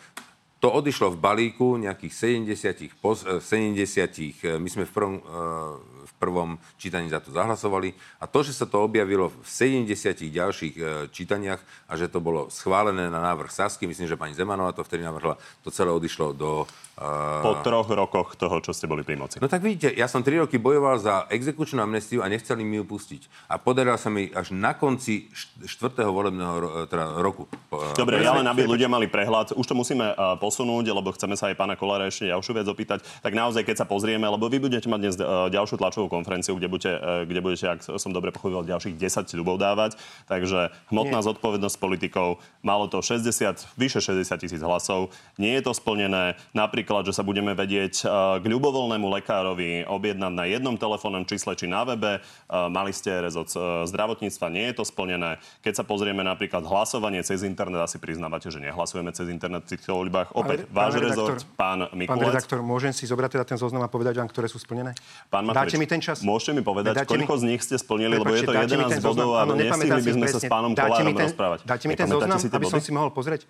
To 0.62 0.70
odišlo 0.70 1.14
v 1.14 1.18
balíku 1.18 1.74
nejakých 1.74 2.38
70, 2.46 3.02
pos, 3.02 3.26
eh, 3.26 3.42
70 3.42 4.38
eh, 4.46 4.54
my 4.54 4.70
sme 4.70 4.86
v 4.86 4.92
prvom, 4.94 5.18
v 5.18 5.97
prvom 6.18 6.50
čítaní 6.76 7.06
za 7.06 7.22
to 7.22 7.30
zahlasovali 7.30 7.94
a 8.18 8.26
to, 8.26 8.42
že 8.42 8.52
sa 8.52 8.66
to 8.66 8.82
objavilo 8.82 9.30
v 9.30 9.46
70 9.46 9.88
ďalších 10.28 10.74
eh, 10.76 10.84
čítaniach 11.08 11.62
a 11.86 11.92
že 11.94 12.10
to 12.10 12.18
bolo 12.18 12.50
schválené 12.50 13.06
na 13.06 13.22
návrh 13.22 13.48
Sasky, 13.48 13.86
myslím, 13.86 14.04
že 14.04 14.18
pani 14.18 14.34
Zemanová 14.34 14.74
to 14.74 14.82
vtedy 14.82 15.06
navrhla, 15.06 15.38
to 15.62 15.70
celé 15.70 15.88
odišlo 15.88 16.34
do... 16.34 16.66
eh, 16.98 17.42
Po 17.42 17.62
troch 17.62 17.86
rokoch 17.86 18.34
toho, 18.34 18.58
čo 18.58 18.74
ste 18.74 18.84
boli 18.84 19.06
pri 19.06 19.14
moci. 19.14 19.38
No 19.38 19.46
tak 19.46 19.62
vidíte, 19.62 19.94
ja 19.94 20.10
som 20.10 20.20
3 20.20 20.42
roky 20.42 20.58
bojoval 20.58 20.98
za 20.98 21.30
exekučnú 21.30 21.78
amnestiu 21.78 22.20
a 22.20 22.28
nechceli 22.28 22.66
mi 22.66 22.76
ju 22.76 22.84
pustiť. 22.84 23.46
A 23.46 23.56
podarilo 23.56 23.94
sa 23.94 24.10
mi 24.10 24.26
až 24.34 24.50
na 24.50 24.74
konci 24.74 25.30
št- 25.30 25.62
štvrtého 25.64 26.10
volebného 26.10 26.54
ro- 26.58 26.72
teda 26.90 27.22
roku. 27.22 27.46
Dobre, 27.94 28.18
ja 28.18 28.34
len 28.34 28.46
aby 28.48 28.66
ľudia 28.66 28.90
mali 28.90 29.06
prehľad. 29.06 29.54
Už 29.54 29.62
to 29.62 29.78
musíme 29.78 30.02
uh, 30.02 30.34
posunúť, 30.40 30.90
lebo 30.90 31.14
chceme 31.14 31.38
sa 31.38 31.52
aj 31.52 31.56
pána 31.56 31.78
Kolára 31.78 32.08
ešte 32.08 32.26
ďalšiu 32.26 32.52
vec 32.56 32.66
opýtať. 32.66 32.98
Tak 33.22 33.30
naozaj, 33.30 33.62
keď 33.62 33.84
sa 33.84 33.86
pozrieme, 33.86 34.26
lebo 34.26 34.48
vy 34.48 34.58
budete 34.58 34.88
mať 34.88 35.00
dnes 35.00 35.14
uh, 35.20 35.46
ďalšiu 35.48 35.76
tlačovú 35.78 36.07
konferenciu, 36.08 36.56
kde 36.56 36.68
budete, 36.68 36.92
uh, 36.96 37.22
kde 37.28 37.40
budete, 37.40 37.66
ak 37.68 37.80
som 37.84 38.10
dobre 38.12 38.32
pochopil, 38.32 38.64
ďalších 38.64 38.96
10 38.96 39.38
ľubov 39.38 39.60
dávať. 39.60 40.00
Takže 40.26 40.72
hmotná 40.88 41.20
Nie. 41.20 41.26
zodpovednosť 41.28 41.76
politikov, 41.76 42.40
malo 42.64 42.88
to 42.88 43.00
60, 43.00 43.68
vyše 43.76 44.00
60 44.00 44.40
tisíc 44.40 44.60
hlasov. 44.64 45.12
Nie 45.36 45.60
je 45.60 45.68
to 45.68 45.72
splnené. 45.72 46.36
Napríklad, 46.52 47.06
že 47.08 47.16
sa 47.16 47.22
budeme 47.22 47.52
vedieť 47.52 48.04
uh, 48.04 48.40
k 48.40 48.44
ľubovoľnému 48.48 49.06
lekárovi 49.20 49.86
objednať 49.86 50.32
na 50.34 50.44
jednom 50.48 50.76
telefónnom 50.76 51.24
čísle 51.24 51.54
či 51.54 51.68
na 51.68 51.84
webe. 51.84 52.20
Uh, 52.48 52.66
mali 52.68 52.90
ste 52.90 53.12
rezort 53.22 53.48
zdravotníctva, 53.88 54.46
nie 54.52 54.66
je 54.70 54.74
to 54.80 54.84
splnené. 54.84 55.40
Keď 55.64 55.82
sa 55.82 55.84
pozrieme 55.84 56.20
napríklad 56.24 56.64
hlasovanie 56.66 57.22
cez 57.24 57.42
internet, 57.42 57.84
asi 57.84 57.96
priznávate, 57.98 58.52
že 58.52 58.60
nehlasujeme 58.60 59.10
cez 59.14 59.28
internet 59.28 59.64
v 59.66 59.76
týchto 59.76 59.96
voľbách. 59.96 60.34
Opäť 60.36 60.68
Pán- 60.68 60.74
váš 60.74 60.92
pán 60.94 61.04
rezort, 61.04 61.38
redaktor, 61.38 61.56
pán 61.56 61.78
Pán 61.78 61.98
Mikulec. 61.98 62.28
redaktor, 62.34 62.58
môžem 62.64 62.92
si 62.92 63.04
zobrať 63.08 63.38
teda 63.38 63.44
ten 63.44 63.58
zoznam 63.58 63.82
a 63.84 63.88
povedať 63.90 64.18
vám, 64.20 64.28
ktoré 64.28 64.46
sú 64.50 64.58
splnené? 64.60 64.92
Pán 65.28 65.44
Matovič, 65.46 65.74
Dáte 65.74 65.76
mi 65.80 65.86
ten 65.86 65.97
čas? 66.00 66.20
Môžete 66.20 66.52
mi 66.52 66.62
povedať, 66.62 66.92
Dáte 66.94 67.10
mi- 67.10 67.22
koľko 67.22 67.34
z 67.36 67.44
nich 67.46 67.60
ste 67.60 67.74
splnili, 67.74 68.14
lebo 68.14 68.28
je 68.28 68.40
to 68.40 68.48
Prepáčte, 68.48 68.64
dáte 68.64 68.74
mi 68.74 68.84
11 68.84 68.90
ten 68.90 69.02
bodov 69.02 69.28
a 69.30 69.42
nestihli 69.44 70.00
by 70.00 70.12
sme 70.12 70.26
sa 70.26 70.30
s 70.30 70.34
presne. 70.36 70.48
pánom 70.48 70.70
mi 70.70 70.76
Kolárom 70.76 71.12
ten- 71.12 71.26
rozprávať. 71.26 71.58
Dáte 71.62 71.84
mi 71.84 71.94
ten 71.94 72.06
zoznam, 72.06 72.38
aby 72.38 72.66
som 72.66 72.80
si 72.80 72.90
mohol 72.90 73.10
pozrieť? 73.10 73.42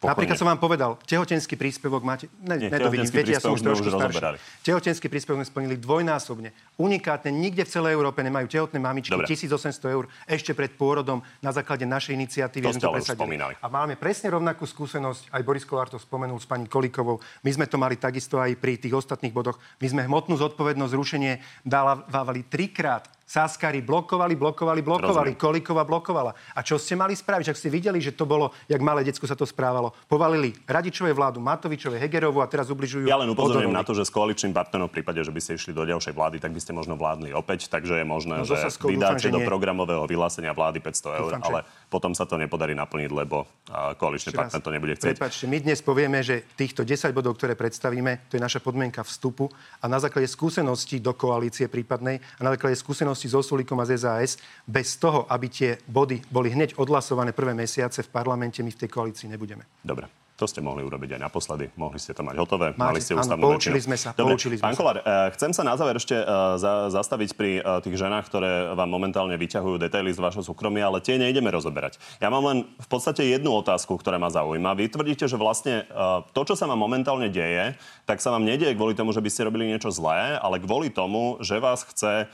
Pokojne. 0.00 0.16
Napríklad 0.16 0.36
som 0.40 0.48
vám 0.48 0.56
povedal, 0.56 0.96
tehotenský 1.04 1.60
príspevok 1.60 2.00
máte... 2.00 2.32
Ne, 2.40 2.56
Nie, 2.56 2.72
nedovidím, 2.72 3.04
viete, 3.04 3.36
ja 3.36 3.40
som 3.44 3.52
už 3.52 3.60
sme 3.60 3.76
trošku 3.76 3.92
už 3.92 4.00
starší. 4.00 4.40
Tehotenský 4.64 5.12
príspevok 5.12 5.44
sme 5.44 5.48
splnili 5.52 5.76
dvojnásobne. 5.76 6.56
Unikátne, 6.80 7.28
nikde 7.28 7.68
v 7.68 7.70
celej 7.70 8.00
Európe 8.00 8.24
nemajú 8.24 8.48
tehotné 8.48 8.80
mamičky 8.80 9.12
Dobre. 9.12 9.28
1800 9.28 9.60
eur 9.92 10.08
ešte 10.24 10.56
pred 10.56 10.72
pôrodom 10.72 11.20
na 11.44 11.52
základe 11.52 11.84
našej 11.84 12.16
To 12.16 12.18
iniciatívy. 12.24 12.64
sme 12.72 12.80
už 12.80 12.96
presadili. 12.96 13.20
spomínali. 13.20 13.52
A 13.60 13.68
máme 13.68 14.00
presne 14.00 14.32
rovnakú 14.32 14.64
skúsenosť, 14.64 15.36
aj 15.36 15.42
Boris 15.44 15.68
Kolár 15.68 15.92
to 15.92 16.00
spomenul 16.00 16.40
s 16.40 16.48
pani 16.48 16.64
Kolíkovou. 16.64 17.20
My 17.44 17.52
sme 17.52 17.68
to 17.68 17.76
mali 17.76 18.00
takisto 18.00 18.40
aj 18.40 18.56
pri 18.56 18.80
tých 18.80 18.96
ostatných 18.96 19.36
bodoch. 19.36 19.60
My 19.84 19.86
sme 19.92 20.08
hmotnú 20.08 20.32
zodpovednosť 20.40 20.96
zrušenie 20.96 21.32
dávali 21.68 22.48
trikrát. 22.48 23.04
Saskari 23.30 23.78
blokovali, 23.78 24.34
blokovali, 24.34 24.82
blokovali. 24.82 25.30
Rozumiem. 25.30 25.38
Kolíková 25.38 25.86
blokovala. 25.86 26.34
A 26.50 26.66
čo 26.66 26.82
ste 26.82 26.98
mali 26.98 27.14
spraviť? 27.14 27.54
Ak 27.54 27.58
ste 27.62 27.70
videli, 27.70 28.02
že 28.02 28.10
to 28.10 28.26
bolo, 28.26 28.50
jak 28.66 28.82
malé 28.82 29.06
decko 29.06 29.22
sa 29.22 29.38
to 29.38 29.46
správalo. 29.46 29.94
Povalili 30.10 30.50
Radičové 30.66 31.14
vládu, 31.14 31.38
Matovičové, 31.38 32.02
Hegerovu 32.02 32.42
a 32.42 32.50
teraz 32.50 32.74
ubližujú. 32.74 33.06
Ja 33.06 33.14
len 33.22 33.30
upozorňujem 33.30 33.70
na 33.70 33.86
to, 33.86 33.94
že 33.94 34.02
s 34.02 34.10
koaličným 34.10 34.50
partnerom 34.50 34.90
v 34.90 34.98
prípade, 34.98 35.22
že 35.22 35.30
by 35.30 35.38
ste 35.38 35.54
išli 35.54 35.70
do 35.70 35.86
ďalšej 35.86 36.10
vlády, 36.10 36.42
tak 36.42 36.50
by 36.50 36.58
ste 36.58 36.74
možno 36.74 36.98
vládli 36.98 37.30
opäť. 37.30 37.70
Takže 37.70 38.02
je 38.02 38.06
možné, 38.06 38.42
No, 38.42 38.46
že 38.50 38.58
so 38.58 38.66
Saskou 38.66 38.90
vydáte 38.90 39.22
dúfam, 39.22 39.22
že 39.22 39.30
do 39.30 39.40
programového 39.46 40.02
vyhlásenia 40.10 40.50
vlády 40.50 40.82
500 40.82 41.22
eur, 41.22 41.30
Dúfam, 41.30 41.38
že- 41.38 41.46
ale 41.54 41.60
potom 41.86 42.10
sa 42.18 42.26
to 42.26 42.34
nepodarí 42.34 42.74
naplniť, 42.74 43.10
lebo 43.14 43.46
koaličný 43.94 44.34
partner 44.34 44.58
to 44.58 44.74
nebude 44.74 44.98
chcieť. 44.98 45.14
Prepačte, 45.22 45.46
my 45.46 45.58
dnes 45.62 45.78
povieme, 45.78 46.18
že 46.26 46.50
týchto 46.58 46.82
10 46.82 47.14
bodov, 47.14 47.38
ktoré 47.38 47.54
predstavíme, 47.54 48.26
to 48.26 48.34
je 48.34 48.42
naša 48.42 48.58
podmienka 48.58 49.06
vstupu 49.06 49.46
a 49.78 49.86
na 49.86 50.02
základe 50.02 50.26
skúseností 50.26 50.98
do 50.98 51.14
koalície 51.14 51.70
prípadnej 51.70 52.18
a 52.18 52.40
na 52.42 52.58
základe 52.58 52.74
skúseností 52.74 53.19
so 53.26 53.42
Sulíkom 53.42 53.76
a 53.82 53.84
z 53.84 53.98
SAS, 53.98 54.38
bez 54.64 54.96
toho, 54.96 55.26
aby 55.26 55.50
tie 55.50 55.76
body 55.84 56.22
boli 56.30 56.54
hneď 56.54 56.78
odhlasované 56.78 57.34
prvé 57.34 57.52
mesiace 57.52 58.06
v 58.06 58.08
parlamente, 58.08 58.62
my 58.62 58.70
v 58.70 58.80
tej 58.86 58.88
koalícii 58.88 59.26
nebudeme. 59.28 59.66
Dobre. 59.82 60.20
To 60.40 60.48
ste 60.48 60.64
mohli 60.64 60.80
urobiť 60.80 61.20
aj 61.20 61.20
naposledy. 61.20 61.68
Mohli 61.76 62.00
ste 62.00 62.16
to 62.16 62.24
mať 62.24 62.40
hotové. 62.40 62.72
Máte- 62.72 62.80
Mali 62.80 63.00
ste 63.04 63.12
áno, 63.12 63.20
ústavnú 63.28 63.44
poučili 63.44 63.76
väčšinu. 63.76 63.88
sme 63.92 63.96
sa, 64.00 64.08
Dobre, 64.16 64.32
poučili 64.32 64.56
pán. 64.56 64.72
Kolár, 64.72 65.04
eh, 65.04 65.28
chcem 65.36 65.52
sa 65.52 65.60
na 65.68 65.76
záver 65.76 66.00
ešte 66.00 66.16
eh, 66.16 66.24
za, 66.56 66.88
zastaviť 66.88 67.30
pri 67.36 67.60
eh, 67.60 67.62
tých 67.84 68.00
ženách, 68.00 68.24
ktoré 68.32 68.72
vám 68.72 68.88
momentálne 68.88 69.36
vyťahujú 69.36 69.76
detaily 69.76 70.08
z 70.08 70.16
vašho 70.16 70.40
súkromia, 70.40 70.88
ale 70.88 71.04
tie 71.04 71.20
nejdeme 71.20 71.52
rozoberať. 71.52 72.00
Ja 72.24 72.32
mám 72.32 72.40
len 72.48 72.58
v 72.64 72.88
podstate 72.88 73.20
jednu 73.28 73.52
otázku, 73.52 74.00
ktorá 74.00 74.16
ma 74.16 74.32
zaujíma. 74.32 74.72
Vy 74.80 74.88
tvrdíte, 74.88 75.28
že 75.28 75.36
vlastne 75.36 75.84
to, 76.32 76.40
čo 76.48 76.56
sa 76.56 76.64
vám 76.64 76.80
momentálne 76.80 77.28
deje, 77.28 77.76
tak 78.08 78.24
sa 78.24 78.32
vám 78.32 78.48
nedieje 78.48 78.72
kvôli 78.80 78.96
tomu, 78.96 79.12
že 79.12 79.20
by 79.20 79.28
ste 79.28 79.44
robili 79.44 79.68
niečo 79.68 79.92
zlé, 79.92 80.40
ale 80.40 80.56
kvôli 80.56 80.88
tomu, 80.88 81.36
že 81.44 81.60
vás 81.60 81.84
chce 81.84 82.32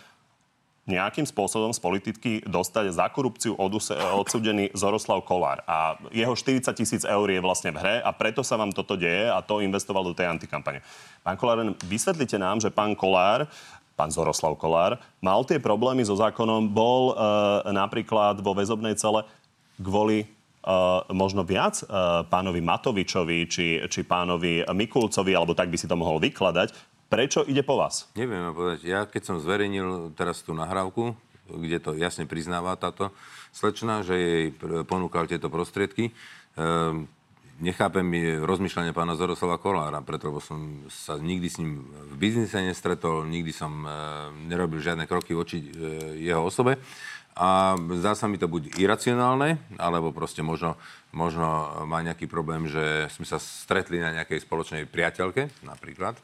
nejakým 0.86 1.26
spôsobom 1.26 1.74
z 1.74 1.82
politiky 1.82 2.32
dostať 2.46 2.94
za 2.94 3.10
korupciu 3.10 3.58
odsudený 3.58 4.70
Zoroslav 4.70 5.26
Kolár. 5.26 5.66
A 5.66 5.98
jeho 6.14 6.38
40 6.38 6.62
tisíc 6.78 7.02
eur 7.02 7.26
je 7.26 7.42
vlastne 7.42 7.74
v 7.74 7.82
hre 7.82 7.96
a 7.98 8.10
preto 8.14 8.46
sa 8.46 8.54
vám 8.54 8.70
toto 8.70 8.94
deje 8.94 9.26
a 9.26 9.42
to 9.42 9.58
investoval 9.66 10.06
do 10.06 10.14
tej 10.14 10.30
antikampane. 10.30 10.86
Pán 11.26 11.34
Kolár, 11.34 11.58
vysvetlite 11.90 12.38
nám, 12.38 12.62
že 12.62 12.70
pán 12.70 12.94
Kolár 12.94 13.50
pán 13.96 14.12
Zoroslav 14.12 14.60
Kolár, 14.60 15.00
mal 15.24 15.40
tie 15.48 15.56
problémy 15.56 16.04
so 16.04 16.12
zákonom, 16.12 16.68
bol 16.68 17.16
e, 17.16 17.72
napríklad 17.72 18.44
vo 18.44 18.52
väzobnej 18.52 18.92
cele 18.92 19.24
kvôli 19.80 20.22
e, 20.22 20.26
možno 21.16 21.48
viac 21.48 21.80
e, 21.80 21.84
pánovi 22.28 22.60
Matovičovi 22.60 23.48
či, 23.48 23.80
či 23.88 24.00
pánovi 24.04 24.68
Mikulcovi, 24.68 25.32
alebo 25.32 25.56
tak 25.56 25.72
by 25.72 25.80
si 25.80 25.88
to 25.88 25.96
mohol 25.96 26.20
vykladať. 26.20 26.76
Prečo 27.06 27.46
ide 27.46 27.62
po 27.62 27.78
vás? 27.78 28.10
Neviem 28.18 28.50
vám 28.50 28.54
povedať. 28.58 28.80
Ja 28.82 29.06
keď 29.06 29.22
som 29.22 29.36
zverejnil 29.38 30.10
teraz 30.18 30.42
tú 30.42 30.50
nahrávku, 30.58 31.14
kde 31.46 31.78
to 31.78 31.94
jasne 31.94 32.26
priznáva 32.26 32.74
táto 32.74 33.14
slečna, 33.54 34.02
že 34.02 34.14
jej 34.18 34.44
ponúkal 34.82 35.30
tieto 35.30 35.46
prostriedky, 35.46 36.10
ehm, 36.58 37.06
nechápem 37.62 38.04
rozmýšľanie 38.44 38.92
pána 38.92 39.16
Zoroslava 39.16 39.56
Kolára, 39.56 40.04
preto 40.04 40.28
lebo 40.28 40.44
som 40.44 40.84
sa 40.92 41.16
nikdy 41.16 41.48
s 41.48 41.56
ním 41.56 41.88
v 41.88 42.14
biznise 42.20 42.60
nestretol, 42.60 43.24
nikdy 43.24 43.52
som 43.54 43.72
e, 43.80 43.88
nerobil 44.44 44.84
žiadne 44.84 45.08
kroky 45.08 45.32
voči 45.32 45.64
e, 45.64 45.66
jeho 46.20 46.44
osobe. 46.44 46.76
A 47.36 47.76
zdá 48.00 48.16
sa 48.16 48.28
mi 48.32 48.40
to 48.40 48.48
buď 48.48 48.80
iracionálne, 48.80 49.60
alebo 49.76 50.08
proste 50.08 50.40
možno, 50.40 50.80
možno 51.12 51.68
má 51.84 52.00
nejaký 52.00 52.24
problém, 52.24 52.64
že 52.64 53.12
sme 53.12 53.28
sa 53.28 53.36
stretli 53.36 54.00
na 54.00 54.12
nejakej 54.16 54.40
spoločnej 54.40 54.88
priateľke, 54.88 55.52
napríklad. 55.60 56.16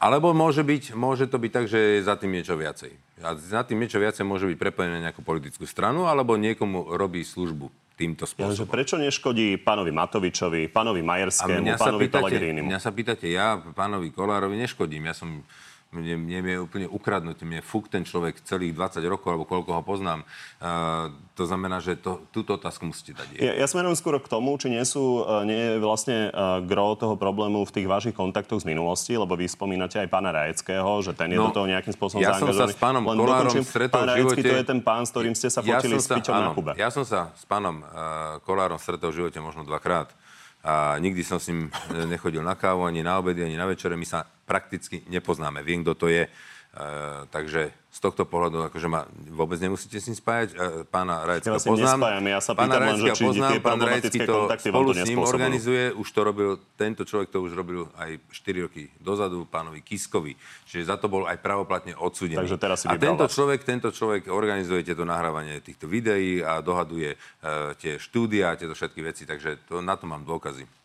Alebo 0.00 0.32
môže, 0.32 0.64
byť, 0.64 0.96
môže 0.96 1.28
to 1.28 1.36
byť 1.36 1.50
tak, 1.52 1.64
že 1.68 2.00
je 2.00 2.08
za 2.08 2.16
tým 2.16 2.32
niečo 2.32 2.56
viacej. 2.56 2.88
A 3.20 3.36
za 3.36 3.60
tým 3.68 3.84
niečo 3.84 4.00
viacej 4.00 4.24
môže 4.24 4.48
byť 4.48 4.56
prepojené 4.56 4.96
na 4.96 5.12
nejakú 5.12 5.20
politickú 5.20 5.68
stranu, 5.68 6.08
alebo 6.08 6.40
niekomu 6.40 6.96
robí 6.96 7.20
službu 7.20 7.68
týmto 8.00 8.24
Ja, 8.24 8.32
spôsobom. 8.32 8.72
prečo 8.72 8.96
neškodí 8.96 9.60
pánovi 9.60 9.92
Matovičovi, 9.92 10.72
pánovi 10.72 11.04
Majerskému, 11.04 11.76
pánovi 11.76 12.08
pýtate, 12.08 12.16
Pellegrinimu? 12.32 12.64
mňa 12.72 12.80
sa 12.80 12.88
pýtate, 12.88 13.28
ja 13.28 13.60
pánovi 13.76 14.08
Kolárovi 14.08 14.56
neškodím. 14.56 15.04
Ja 15.04 15.12
som, 15.12 15.44
mne, 15.90 16.22
mne 16.22 16.38
je 16.46 16.58
úplne 16.62 16.86
ukradnutý, 16.86 17.42
mne 17.42 17.66
fuk 17.66 17.90
ten 17.90 18.06
človek 18.06 18.38
celých 18.46 18.78
20 18.78 19.02
rokov, 19.10 19.34
alebo 19.34 19.42
koľko 19.42 19.70
ho 19.74 19.82
poznám. 19.82 20.22
Uh, 20.62 21.10
to 21.34 21.50
znamená, 21.50 21.82
že 21.82 21.98
to, 21.98 22.22
túto 22.30 22.54
otázku 22.54 22.86
musíte 22.86 23.18
dať. 23.18 23.26
Ja, 23.42 23.58
ja 23.58 23.66
smerujem 23.66 23.98
skôr 23.98 24.14
k 24.22 24.30
tomu, 24.30 24.54
či 24.60 24.70
nie 24.70 24.84
sú, 24.86 25.24
e, 25.26 25.48
nie 25.48 25.56
je 25.56 25.72
vlastne 25.82 26.30
uh, 26.30 26.60
gro 26.62 26.94
toho 26.94 27.16
problému 27.18 27.64
v 27.66 27.72
tých 27.74 27.88
vašich 27.90 28.14
kontaktoch 28.14 28.62
z 28.62 28.70
minulosti, 28.70 29.18
lebo 29.18 29.34
vy 29.34 29.50
spomínate 29.50 29.98
aj 29.98 30.06
pána 30.12 30.30
Rajeckého, 30.30 31.00
že 31.02 31.16
ten 31.16 31.32
je 31.32 31.40
No, 31.40 31.48
do 31.48 31.58
toho 31.58 31.66
nejakým 31.66 31.96
spôsobom 31.96 32.20
ja 32.22 32.36
som 32.36 32.52
sa 32.52 32.68
s 32.68 32.76
pánom 32.76 33.02
Len 33.02 33.16
Kolárom 33.16 33.50
dokončím, 33.50 33.64
stretol 33.64 33.96
pán 33.96 34.04
v 34.04 34.10
Rajecký, 34.12 34.30
živote- 34.30 34.52
to 34.52 34.60
je 34.60 34.66
ten 34.68 34.80
pán, 34.84 35.02
s 35.02 35.10
ktorým 35.10 35.34
ste 35.34 35.48
sa 35.48 35.60
fotili 35.64 35.96
s 35.96 36.06
Piťom 36.06 36.34
na 36.36 36.44
áno, 36.44 36.50
Kube. 36.52 36.72
Ja 36.76 36.92
som 36.92 37.02
sa 37.02 37.32
s 37.34 37.42
pánom 37.48 37.80
uh, 37.82 38.38
Kolárom 38.44 38.78
stretol 38.78 39.10
v 39.10 39.26
živote 39.26 39.40
možno 39.42 39.66
dvakrát. 39.66 40.12
A 40.60 41.00
nikdy 41.00 41.24
som 41.24 41.40
s 41.40 41.48
ním 41.48 41.72
nechodil 41.88 42.44
na 42.44 42.52
kávu, 42.52 42.84
ani 42.84 43.00
na 43.00 43.16
obedy, 43.16 43.40
ani 43.40 43.56
na 43.56 43.64
večere. 43.64 43.96
My 43.96 44.04
sa 44.04 44.28
prakticky 44.50 45.06
nepoznáme. 45.06 45.62
Viem, 45.62 45.86
kto 45.86 45.94
to 45.94 46.06
je. 46.10 46.26
Uh, 46.70 47.26
takže 47.34 47.74
z 47.90 47.98
tohto 47.98 48.22
pohľadu, 48.22 48.62
akože 48.70 48.86
ma 48.86 49.02
vôbec 49.34 49.58
nemusíte 49.58 49.98
s 49.98 50.06
ním 50.06 50.14
spájať. 50.14 50.48
Uh, 50.54 50.86
pána 50.86 51.26
Rajeckého 51.26 51.58
Ja 51.58 51.66
poznám. 51.66 51.98
nespájam, 51.98 52.24
ja 52.30 52.38
sa 52.38 52.52
pána 52.54 52.74
pýtam 52.78 52.94
že 52.94 53.08
či 53.10 53.22
poznám, 53.26 53.50
tie 53.50 53.58
pán 53.58 53.80
Rajecký 53.82 54.18
to 54.22 54.36
spolu 54.54 54.90
to 54.94 55.02
s 55.02 55.02
ním 55.10 55.18
organizuje. 55.18 55.84
Už 55.98 56.08
to 56.14 56.20
robil, 56.22 56.50
tento 56.78 57.02
človek 57.02 57.34
to 57.34 57.42
už 57.42 57.58
robil 57.58 57.90
aj 57.98 58.22
4 58.22 58.66
roky 58.70 58.86
dozadu, 59.02 59.50
pánovi 59.50 59.82
Kiskovi. 59.82 60.38
Čiže 60.70 60.94
za 60.94 60.96
to 61.02 61.10
bol 61.10 61.26
aj 61.26 61.42
pravoplatne 61.42 61.98
odsúdený. 61.98 62.38
Takže 62.38 62.58
teraz 62.62 62.78
si 62.82 62.86
a 62.86 62.94
tento 62.94 63.26
vás. 63.26 63.34
človek, 63.34 63.66
tento 63.66 63.90
človek 63.90 64.30
organizuje 64.30 64.86
tieto 64.86 65.02
nahrávanie 65.02 65.58
týchto 65.58 65.90
videí 65.90 66.38
a 66.38 66.62
dohaduje 66.62 67.18
uh, 67.18 67.74
tie 67.82 67.98
štúdia 67.98 68.54
a 68.54 68.58
tieto 68.58 68.78
všetky 68.78 69.02
veci, 69.02 69.26
takže 69.26 69.66
to, 69.66 69.82
na 69.82 69.98
to 69.98 70.06
mám 70.06 70.22
dôkazy. 70.22 70.79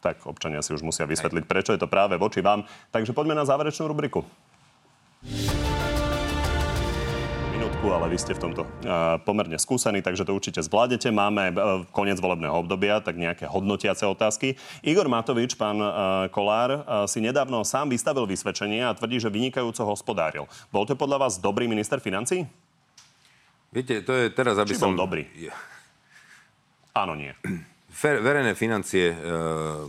Tak 0.00 0.24
občania 0.24 0.64
si 0.64 0.72
už 0.72 0.80
musia 0.80 1.04
vysvetliť, 1.04 1.44
prečo 1.44 1.76
je 1.76 1.80
to 1.80 1.84
práve 1.84 2.16
voči 2.16 2.40
vám. 2.40 2.64
Takže 2.88 3.12
poďme 3.12 3.36
na 3.36 3.44
záverečnú 3.44 3.84
rubriku. 3.84 4.24
Minútku, 7.52 7.92
ale 7.92 8.08
vy 8.08 8.16
ste 8.16 8.32
v 8.32 8.40
tomto 8.40 8.64
uh, 8.64 9.20
pomerne 9.28 9.60
skúsení, 9.60 10.00
takže 10.00 10.24
to 10.24 10.32
určite 10.32 10.64
zvládnete. 10.64 11.12
Máme 11.12 11.52
uh, 11.52 11.84
koniec 11.92 12.16
volebného 12.16 12.56
obdobia, 12.56 13.04
tak 13.04 13.20
nejaké 13.20 13.44
hodnotiace 13.44 14.08
otázky. 14.08 14.56
Igor 14.80 15.04
Matovič, 15.12 15.60
pán 15.60 15.76
uh, 15.76 15.92
Kolár, 16.32 16.88
si 17.04 17.20
nedávno 17.20 17.60
sám 17.60 17.92
vystavil 17.92 18.24
vysvedčenie 18.24 18.80
a 18.88 18.96
tvrdí, 18.96 19.20
že 19.20 19.28
vynikajúco 19.28 19.84
hospodáril. 19.84 20.48
Bol 20.72 20.88
to 20.88 20.96
podľa 20.96 21.28
vás 21.28 21.36
dobrý 21.36 21.68
minister 21.68 22.00
financí? 22.00 22.48
Viete, 23.68 24.00
to 24.00 24.16
je 24.16 24.32
teraz, 24.32 24.56
aby 24.56 24.72
Či 24.72 24.80
som... 24.80 24.96
bol 24.96 25.04
dobrý? 25.04 25.28
Áno, 26.96 27.12
nie. 27.12 27.36
Fer, 27.90 28.22
verejné 28.22 28.54
financie 28.54 29.10
e, 29.10 29.14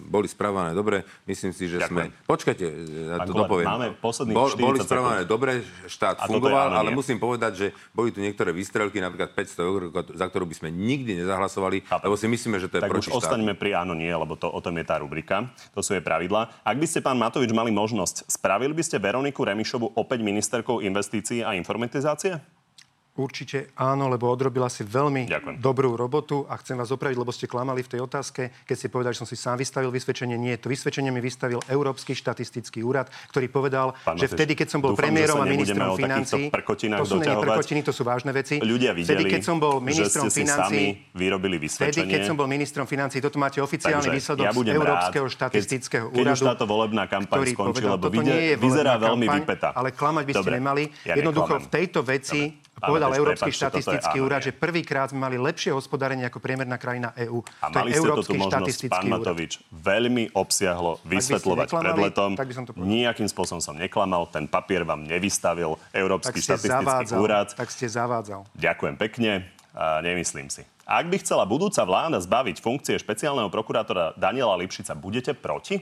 boli 0.01 0.25
správané 0.25 0.73
dobre. 0.73 1.05
Myslím 1.29 1.53
si, 1.53 1.69
že 1.69 1.77
Ďakujem. 1.85 2.09
sme... 2.09 2.25
Počkajte, 2.25 2.65
ja 2.65 3.17
Pán 3.21 3.27
to 3.29 3.33
Kolár, 3.37 3.45
dopoviem. 3.45 3.67
máme 3.69 3.87
posledných 4.01 4.35
40 4.35 4.57
boli 4.57 4.77
správané 4.81 5.21
dobre, 5.29 5.51
štát 5.85 6.17
A 6.17 6.25
fungoval, 6.25 6.73
ale 6.73 6.89
nie. 6.89 6.97
musím 6.97 7.21
povedať, 7.21 7.51
že 7.53 7.67
boli 7.93 8.09
tu 8.09 8.17
niektoré 8.19 8.49
výstrelky, 8.49 8.97
napríklad 8.97 9.37
500 9.37 9.69
eur, 9.69 9.81
za 10.17 10.25
ktorú 10.25 10.49
by 10.49 10.55
sme 10.57 10.69
nikdy 10.73 11.21
nezahlasovali, 11.21 11.85
Chápem. 11.85 12.05
lebo 12.09 12.15
si 12.17 12.25
myslíme, 12.25 12.57
že 12.57 12.67
to 12.67 12.81
je 12.81 12.83
Tak 12.83 12.89
proti 12.89 13.13
už 13.13 13.21
ostaňme 13.21 13.53
pri 13.53 13.77
áno, 13.77 13.93
nie, 13.93 14.09
lebo 14.09 14.33
to, 14.33 14.49
o 14.49 14.59
tom 14.65 14.75
je 14.81 14.85
tá 14.85 14.97
rubrika. 14.97 15.53
To 15.77 15.85
sú 15.85 15.93
jej 15.93 16.01
pravidlá. 16.01 16.65
Ak 16.65 16.77
by 16.81 16.87
ste, 16.89 17.05
pán 17.05 17.21
Matovič, 17.21 17.53
mali 17.53 17.69
možnosť, 17.69 18.25
spravili 18.25 18.73
by 18.73 18.81
ste 18.81 18.97
Veroniku 18.97 19.45
Remišovu 19.45 19.93
opäť 19.93 20.25
ministerkou 20.25 20.81
investícií 20.81 21.45
a 21.45 21.53
informatizácie? 21.53 22.60
Určite 23.11 23.75
áno, 23.75 24.07
lebo 24.07 24.31
odrobila 24.31 24.71
si 24.71 24.87
veľmi 24.87 25.27
Ďakujem. 25.27 25.55
dobrú 25.59 25.99
robotu 25.99 26.47
a 26.47 26.55
chcem 26.55 26.79
vás 26.79 26.95
opraviť, 26.95 27.19
lebo 27.19 27.35
ste 27.35 27.43
klamali 27.43 27.83
v 27.83 27.91
tej 27.91 28.01
otázke, 28.07 28.55
keď 28.63 28.75
ste 28.79 28.87
povedali, 28.87 29.11
že 29.11 29.19
som 29.19 29.27
si 29.27 29.35
sám 29.35 29.59
vystavil 29.59 29.91
vysvedčenie. 29.91 30.39
Nie, 30.39 30.55
to 30.55 30.71
vysvedčenie 30.71 31.11
mi 31.11 31.19
vystavil 31.19 31.59
Európsky 31.67 32.15
štatistický 32.15 32.79
úrad, 32.87 33.11
ktorý 33.35 33.51
povedal, 33.51 33.91
Pán 34.07 34.15
že 34.15 34.31
vtedy, 34.31 34.55
keď 34.55 34.67
som 34.71 34.79
bol 34.79 34.95
dúfam, 34.95 35.11
premiérom 35.11 35.43
a 35.43 35.45
ministrom 35.45 35.91
financí, 35.99 36.47
to 36.55 37.03
sú 37.03 37.19
nie 37.19 37.35
prkotiny, 37.35 37.79
to 37.83 37.91
sú 37.91 38.07
vážne 38.07 38.31
veci. 38.31 38.63
Ľudia 38.63 38.95
videli, 38.95 39.11
vtedy, 39.11 39.23
keď 39.27 39.41
som 39.43 39.59
bol 39.59 39.83
ministrom 39.83 40.31
financí, 40.31 41.03
vyrobili 41.11 41.59
Vtedy, 41.59 41.67
vysvedčenie. 41.67 42.13
keď 42.15 42.21
som 42.31 42.35
bol 42.39 42.47
ministrom 42.47 42.85
financí, 42.87 43.19
toto 43.19 43.35
máte 43.35 43.59
oficiálny 43.59 44.07
Takže 44.07 44.15
výsledok 44.15 44.45
ja 44.47 44.51
z 44.55 44.71
Európskeho 44.71 45.25
rád, 45.27 45.35
štatistického 45.35 46.05
keď, 46.07 46.15
keď 46.15 46.23
úradu. 46.31 46.39
už 46.39 46.47
táto 46.47 46.63
volebná 46.63 47.03
kampaň 47.11 47.43
povedal, 47.59 47.99
lebo 47.99 48.07
vyzerá 48.55 48.95
veľmi 48.95 49.27
vypätá. 49.43 49.75
Ale 49.75 49.91
klamať 49.91 50.23
by 50.23 50.33
ste 50.39 50.49
nemali. 50.55 50.83
Jednoducho 51.03 51.59
v 51.59 51.67
tejto 51.67 51.99
veci 52.07 52.60
Povedal 52.81 53.09
Áno, 53.13 53.19
Európsky 53.21 53.53
prepáčte, 53.53 53.61
toto 53.61 53.77
je 53.77 53.83
štatistický 53.85 54.17
áno, 54.17 54.25
úrad, 54.25 54.41
nie. 54.41 54.47
že 54.49 54.51
prvýkrát 54.57 55.07
sme 55.13 55.19
mali 55.21 55.37
lepšie 55.37 55.71
hospodárenie 55.71 56.25
ako 56.25 56.41
priemerná 56.41 56.81
krajina 56.81 57.13
EÚ. 57.13 57.45
A 57.61 57.69
To 57.69 57.77
mali 57.77 57.93
je 57.93 57.93
ste 57.93 58.01
to 58.01 58.01
tu 58.01 58.09
Európsky 58.09 58.37
možnosť, 58.41 58.51
štatistický 58.57 58.93
pán 58.97 59.05
úrad. 59.05 59.21
Matovič, 59.21 59.51
veľmi 59.69 60.23
obsiahlo 60.33 60.91
vysvetľovať 61.05 61.67
pred 61.69 61.97
letom. 62.01 62.29
tak 62.33 62.47
by 62.49 62.55
som 62.57 62.63
to 62.65 62.71
povedal. 62.73 62.89
Nijakým 62.89 63.29
spôsobom 63.29 63.61
som 63.61 63.77
neklamal, 63.77 64.25
ten 64.33 64.49
papier 64.49 64.81
vám 64.81 65.05
nevystavil 65.05 65.77
Tak 65.77 65.93
Európsky 65.93 66.41
ste 66.41 66.57
štatistický 66.57 66.81
zavádzal. 66.81 67.17
úrad. 67.21 67.47
Tak 67.53 67.69
ste 67.69 67.85
zavádzal. 67.85 68.41
Ďakujem 68.57 68.95
pekne, 68.97 69.31
a 69.71 70.03
nemyslím 70.03 70.51
si. 70.51 70.65
Ak 70.83 71.07
by 71.07 71.23
chcela 71.23 71.47
budúca 71.47 71.79
vláda 71.87 72.19
zbaviť 72.19 72.59
funkcie 72.59 72.99
špeciálneho 72.99 73.47
prokurátora 73.47 74.11
Daniela 74.19 74.59
Lipšica, 74.59 74.91
budete 74.97 75.31
proti? 75.31 75.79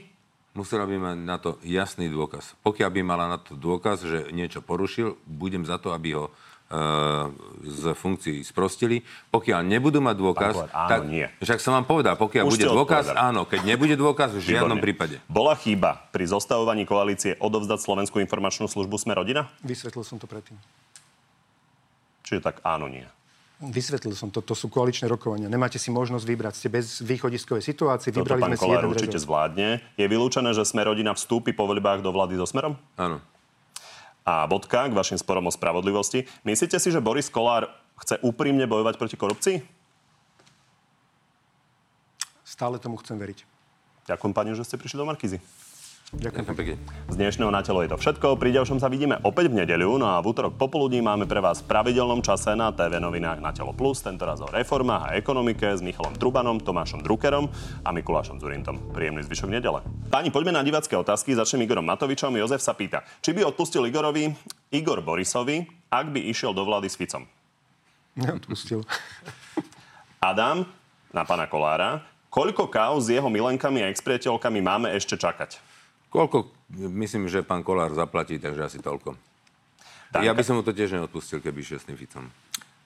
Musela 0.54 0.82
by 0.86 0.94
mať 0.98 1.18
na 1.22 1.36
to 1.38 1.58
jasný 1.62 2.10
dôkaz. 2.10 2.58
Pokiaľ 2.66 2.90
by 2.90 3.00
mala 3.06 3.26
na 3.30 3.38
to 3.38 3.54
dôkaz, 3.54 4.02
že 4.02 4.34
niečo 4.34 4.62
porušil, 4.62 5.14
budem 5.22 5.62
za 5.62 5.78
to, 5.78 5.94
aby 5.94 6.18
ho 6.18 6.30
z 7.60 7.82
funkcií 7.98 8.46
sprostili. 8.46 9.02
Pokiaľ 9.34 9.60
nebudú 9.66 9.98
mať 9.98 10.16
dôkaz, 10.16 10.54
Pán 10.54 10.70
Kolár, 10.70 10.70
áno, 10.70 10.90
tak... 10.94 11.00
nie. 11.10 11.26
Však 11.42 11.58
som 11.58 11.74
vám 11.74 11.82
povedal, 11.84 12.14
pokiaľ 12.14 12.44
Už 12.46 12.54
bude 12.54 12.66
dôkaz, 12.70 13.10
odpovedali. 13.10 13.26
áno. 13.26 13.42
Keď 13.42 13.60
nebude 13.66 13.94
dôkaz, 13.98 14.28
v 14.38 14.42
žiadnom 14.54 14.78
prípade. 14.78 15.18
Bola 15.26 15.58
chyba 15.58 16.06
pri 16.14 16.30
zostavovaní 16.30 16.86
koalície 16.86 17.34
odovzdať 17.42 17.78
Slovenskú 17.82 18.22
informačnú 18.22 18.70
službu 18.70 18.94
Sme 18.96 19.18
rodina? 19.18 19.50
Vysvetlil 19.66 20.06
som 20.06 20.22
to 20.22 20.30
predtým. 20.30 20.54
Čiže 22.22 22.38
tak 22.46 22.62
áno, 22.62 22.86
nie. 22.86 23.02
Vysvetlil 23.60 24.16
som 24.16 24.32
to, 24.32 24.40
to 24.40 24.56
sú 24.56 24.72
koaličné 24.72 25.04
rokovania. 25.04 25.44
Nemáte 25.50 25.76
si 25.76 25.92
možnosť 25.92 26.24
vybrať. 26.24 26.54
Ste 26.56 26.68
bez 26.72 27.04
východiskovej 27.04 27.60
situácie, 27.60 28.08
Toto 28.08 28.24
vybrali 28.24 28.40
pán 28.40 28.48
sme 28.48 28.56
si 28.56 28.64
Kolár 28.64 28.80
jeden 28.80 28.88
určite 28.88 29.18
rezort. 29.20 29.26
zvládne. 29.28 29.68
Je 30.00 30.06
vylúčené, 30.08 30.48
že 30.56 30.64
Sme 30.64 30.80
rodina 30.80 31.12
vstúpi 31.12 31.52
po 31.52 31.68
voľbách 31.68 32.00
do 32.00 32.08
vlády 32.08 32.40
so 32.40 32.48
Smerom? 32.48 32.80
Áno. 32.96 33.20
A 34.26 34.44
bodka 34.46 34.88
k 34.88 34.96
vašim 34.96 35.18
sporom 35.18 35.48
o 35.48 35.52
spravodlivosti. 35.52 36.28
Myslíte 36.44 36.76
si, 36.76 36.92
že 36.92 37.00
Boris 37.00 37.32
Kolár 37.32 37.72
chce 38.00 38.20
úprimne 38.20 38.64
bojovať 38.68 38.94
proti 39.00 39.16
korupcii? 39.16 39.56
Stále 42.44 42.76
tomu 42.76 43.00
chcem 43.00 43.16
veriť. 43.16 43.46
Ďakujem 44.10 44.32
pani, 44.34 44.52
že 44.52 44.66
ste 44.66 44.76
prišli 44.76 45.00
do 45.00 45.08
Markízy. 45.08 45.40
Ďakujem. 46.10 46.42
Pekne. 46.42 46.76
Z 47.06 47.14
dnešného 47.14 47.54
na 47.54 47.62
telo 47.62 47.86
je 47.86 47.94
to 47.94 47.94
všetko. 47.94 48.34
Pri 48.34 48.50
ďalšom 48.50 48.82
sa 48.82 48.90
vidíme 48.90 49.22
opäť 49.22 49.46
v 49.46 49.62
nedeľu. 49.62 49.94
No 49.94 50.10
a 50.10 50.18
v 50.18 50.34
útorok 50.34 50.58
popoludní 50.58 50.98
máme 50.98 51.30
pre 51.30 51.38
vás 51.38 51.62
v 51.62 51.70
pravidelnom 51.70 52.18
čase 52.18 52.50
na 52.58 52.74
TV 52.74 52.98
novinách 52.98 53.38
na 53.38 53.54
Telo 53.54 53.70
Plus. 53.70 54.02
Tentoraz 54.02 54.42
o 54.42 54.50
reformách 54.50 55.06
a 55.06 55.14
ekonomike 55.14 55.70
s 55.70 55.78
Michalom 55.78 56.18
Trubanom, 56.18 56.58
Tomášom 56.58 57.06
Druckerom 57.06 57.46
a 57.86 57.94
Mikulášom 57.94 58.42
Zurintom. 58.42 58.90
Príjemný 58.90 59.22
zvyšok 59.22 59.54
nedele. 59.54 59.86
Páni, 60.10 60.34
poďme 60.34 60.58
na 60.58 60.66
divacké 60.66 60.98
otázky. 60.98 61.30
Začnem 61.38 61.62
Igorom 61.62 61.86
Matovičom. 61.86 62.34
Jozef 62.34 62.58
sa 62.58 62.74
pýta, 62.74 63.06
či 63.22 63.30
by 63.30 63.46
odpustil 63.46 63.86
Igorovi 63.86 64.34
Igor 64.74 65.06
Borisovi, 65.06 65.62
ak 65.94 66.10
by 66.10 66.26
išiel 66.26 66.50
do 66.50 66.66
vlády 66.66 66.90
s 66.90 66.98
Ficom. 66.98 67.22
Neodpustil. 68.18 68.82
Adam 70.18 70.66
na 71.14 71.22
pána 71.22 71.46
Kolára. 71.46 72.02
Koľko 72.34 72.66
kauz 72.66 73.06
s 73.06 73.14
jeho 73.14 73.30
milenkami 73.30 73.86
a 73.86 73.90
expriateľkami 73.94 74.58
máme 74.58 74.90
ešte 74.90 75.14
čakať? 75.14 75.69
Koľko, 76.10 76.50
myslím, 76.74 77.30
že 77.30 77.46
pán 77.46 77.62
Kolár 77.62 77.94
zaplatí, 77.94 78.42
takže 78.42 78.66
asi 78.66 78.78
toľko. 78.82 79.14
Danka. 80.10 80.26
Ja 80.26 80.34
by 80.34 80.42
som 80.42 80.58
mu 80.58 80.66
to 80.66 80.74
tiež 80.74 80.98
neodpustil, 80.98 81.38
keby 81.38 81.62
išiel 81.62 81.78
s 81.78 81.86
tým 81.86 81.94
Ficom. 81.94 82.26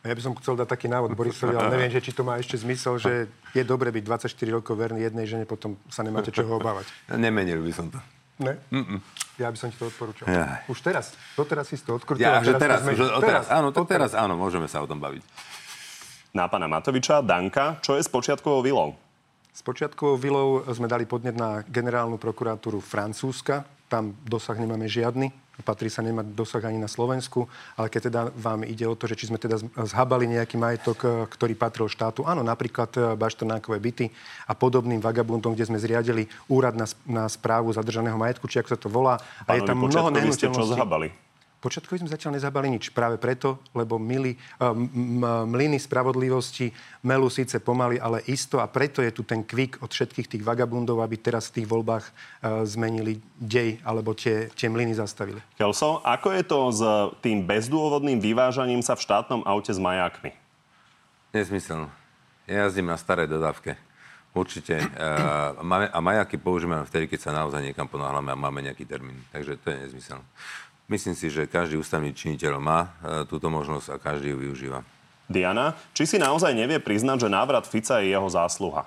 Ja 0.05 0.13
by 0.13 0.21
som 0.21 0.37
chcel 0.37 0.61
dať 0.61 0.69
taký 0.69 0.87
návod 0.93 1.17
Borisovi, 1.17 1.57
ale 1.57 1.73
neviem, 1.73 1.89
že 1.89 2.05
či 2.05 2.13
to 2.13 2.21
má 2.21 2.37
ešte 2.37 2.61
zmysel, 2.61 3.01
že 3.01 3.33
je 3.57 3.63
dobre 3.65 3.89
byť 3.89 4.29
24 4.29 4.29
rokov 4.61 4.77
verný 4.77 5.01
jednej 5.09 5.25
žene, 5.25 5.49
potom 5.49 5.81
sa 5.89 6.05
nemáte 6.05 6.29
čoho 6.29 6.61
obávať. 6.61 6.85
Nemenil 7.17 7.65
by 7.65 7.73
som 7.73 7.89
to. 7.89 7.97
Ne? 8.37 8.61
Ja 9.41 9.49
by 9.49 9.57
som 9.57 9.73
ti 9.73 9.81
to 9.81 9.89
odporúčal. 9.89 10.29
Jaj. 10.29 10.69
Už 10.69 10.85
teraz. 10.85 11.17
Doteraz 11.33 11.73
si 11.73 11.81
to 11.81 11.97
odkrútil. 11.97 12.29
Ja, 12.29 12.45
že 12.45 12.53
teraz, 12.61 12.85
to 12.85 12.93
zmení. 12.93 13.01
že 13.01 13.25
teraz, 13.25 13.45
áno, 13.49 13.73
to 13.73 13.83
teraz, 13.89 14.11
áno, 14.13 14.37
môžeme 14.37 14.69
sa 14.69 14.85
o 14.85 14.87
tom 14.91 15.01
baviť. 15.01 15.25
Na 16.37 16.51
pána 16.53 16.69
Matoviča, 16.69 17.25
Danka, 17.25 17.81
čo 17.81 17.97
je 17.97 18.05
s 18.05 18.11
počiatkovou 18.11 18.61
vilou? 18.61 18.99
S 19.55 19.63
počiatkovou 19.63 20.19
vilou 20.19 20.67
sme 20.75 20.91
dali 20.91 21.07
podnet 21.07 21.39
na 21.39 21.63
generálnu 21.71 22.19
prokuratúru 22.19 22.83
Francúzska. 22.83 23.63
Tam 23.87 24.11
dosah 24.27 24.59
nemáme 24.59 24.91
žiadny. 24.91 25.31
Patrí 25.63 25.87
sa 25.87 26.03
nemať 26.03 26.35
dosah 26.35 26.59
ani 26.67 26.83
na 26.83 26.91
Slovensku. 26.91 27.47
Ale 27.79 27.87
keď 27.87 28.11
teda 28.11 28.21
vám 28.35 28.67
ide 28.67 28.83
o 28.91 28.99
to, 28.99 29.07
že 29.07 29.15
či 29.15 29.31
sme 29.31 29.39
teda 29.39 29.63
zhabali 29.87 30.27
nejaký 30.27 30.59
majetok, 30.59 30.99
e, 30.99 31.09
ktorý 31.31 31.55
patril 31.55 31.87
štátu. 31.87 32.27
Áno, 32.27 32.43
napríklad 32.43 32.91
e, 32.99 33.15
bašternákové 33.15 33.79
byty 33.79 34.11
a 34.51 34.59
podobným 34.59 34.99
vagabundom, 34.99 35.55
kde 35.55 35.71
sme 35.71 35.79
zriadili 35.79 36.27
úrad 36.51 36.75
na, 36.75 36.91
na 37.07 37.31
správu 37.31 37.71
zadržaného 37.71 38.19
majetku, 38.19 38.51
či 38.51 38.59
ako 38.59 38.75
sa 38.75 38.79
to 38.83 38.91
volá. 38.91 39.23
A 39.47 39.55
je 39.55 39.63
Pánovi 39.63 39.71
tam 39.71 39.77
mnoho 39.79 40.09
ste 40.35 40.51
čo 40.51 40.51
nehnuteľností. 40.51 40.75
zhabali? 40.83 41.09
Počiatkovi 41.65 42.05
sme 42.05 42.13
zatiaľ 42.13 42.37
nezabali 42.37 42.69
nič. 42.69 42.93
Práve 42.93 43.17
preto, 43.17 43.57
lebo 43.73 43.97
mili, 43.97 44.37
m- 44.61 44.85
m- 44.93 45.49
mlyny 45.49 45.81
spravodlivosti 45.81 46.69
melú 47.01 47.33
síce 47.33 47.57
pomaly, 47.57 47.97
ale 47.97 48.21
isto 48.29 48.61
a 48.61 48.69
preto 48.69 49.01
je 49.01 49.09
tu 49.09 49.25
ten 49.25 49.41
kvik 49.41 49.81
od 49.81 49.89
všetkých 49.89 50.29
tých 50.29 50.45
vagabundov, 50.45 51.01
aby 51.01 51.17
teraz 51.17 51.49
v 51.49 51.65
tých 51.65 51.69
voľbách 51.73 52.05
e, 52.05 52.13
zmenili 52.69 53.17
dej 53.41 53.81
alebo 53.81 54.13
tie, 54.13 54.53
tie 54.53 54.69
mlyny 54.69 54.93
zastavili. 54.93 55.41
Kelso, 55.57 56.05
ako 56.05 56.29
je 56.37 56.43
to 56.45 56.59
s 56.69 56.83
tým 57.25 57.49
bezdôvodným 57.49 58.21
vyvážaním 58.21 58.85
sa 58.85 58.93
v 58.93 59.09
štátnom 59.09 59.41
aute 59.49 59.73
s 59.73 59.81
majákmi? 59.81 60.37
Nesmysel. 61.33 61.89
Ja 62.45 62.69
jazdím 62.69 62.93
na 62.93 63.01
starej 63.01 63.25
dodávke. 63.25 63.81
Určite. 64.35 64.83
Máme, 65.63 65.87
a 65.95 65.99
majaky 66.03 66.43
používame 66.43 66.83
vtedy, 66.91 67.07
keď 67.07 67.21
sa 67.23 67.31
naozaj 67.31 67.63
niekam 67.63 67.87
ponáhľame 67.87 68.35
a 68.35 68.37
máme 68.37 68.67
nejaký 68.67 68.83
termín. 68.83 69.15
Takže 69.31 69.63
to 69.63 69.71
je 69.71 69.77
nezmysel. 69.87 70.19
Myslím 70.85 71.17
si, 71.17 71.33
že 71.33 71.49
každý 71.49 71.81
ústavný 71.81 72.13
činiteľ 72.13 72.61
má 72.61 72.81
uh, 72.81 73.25
túto 73.25 73.49
možnosť 73.49 73.87
a 73.89 73.97
každý 73.97 74.37
ju 74.37 74.39
využíva. 74.49 74.85
Diana, 75.25 75.73
či 75.97 76.05
si 76.05 76.17
naozaj 76.21 76.53
nevie 76.53 76.77
priznať, 76.77 77.25
že 77.25 77.29
návrat 77.33 77.65
Fica 77.65 78.05
je 78.05 78.13
jeho 78.13 78.29
zásluha? 78.29 78.85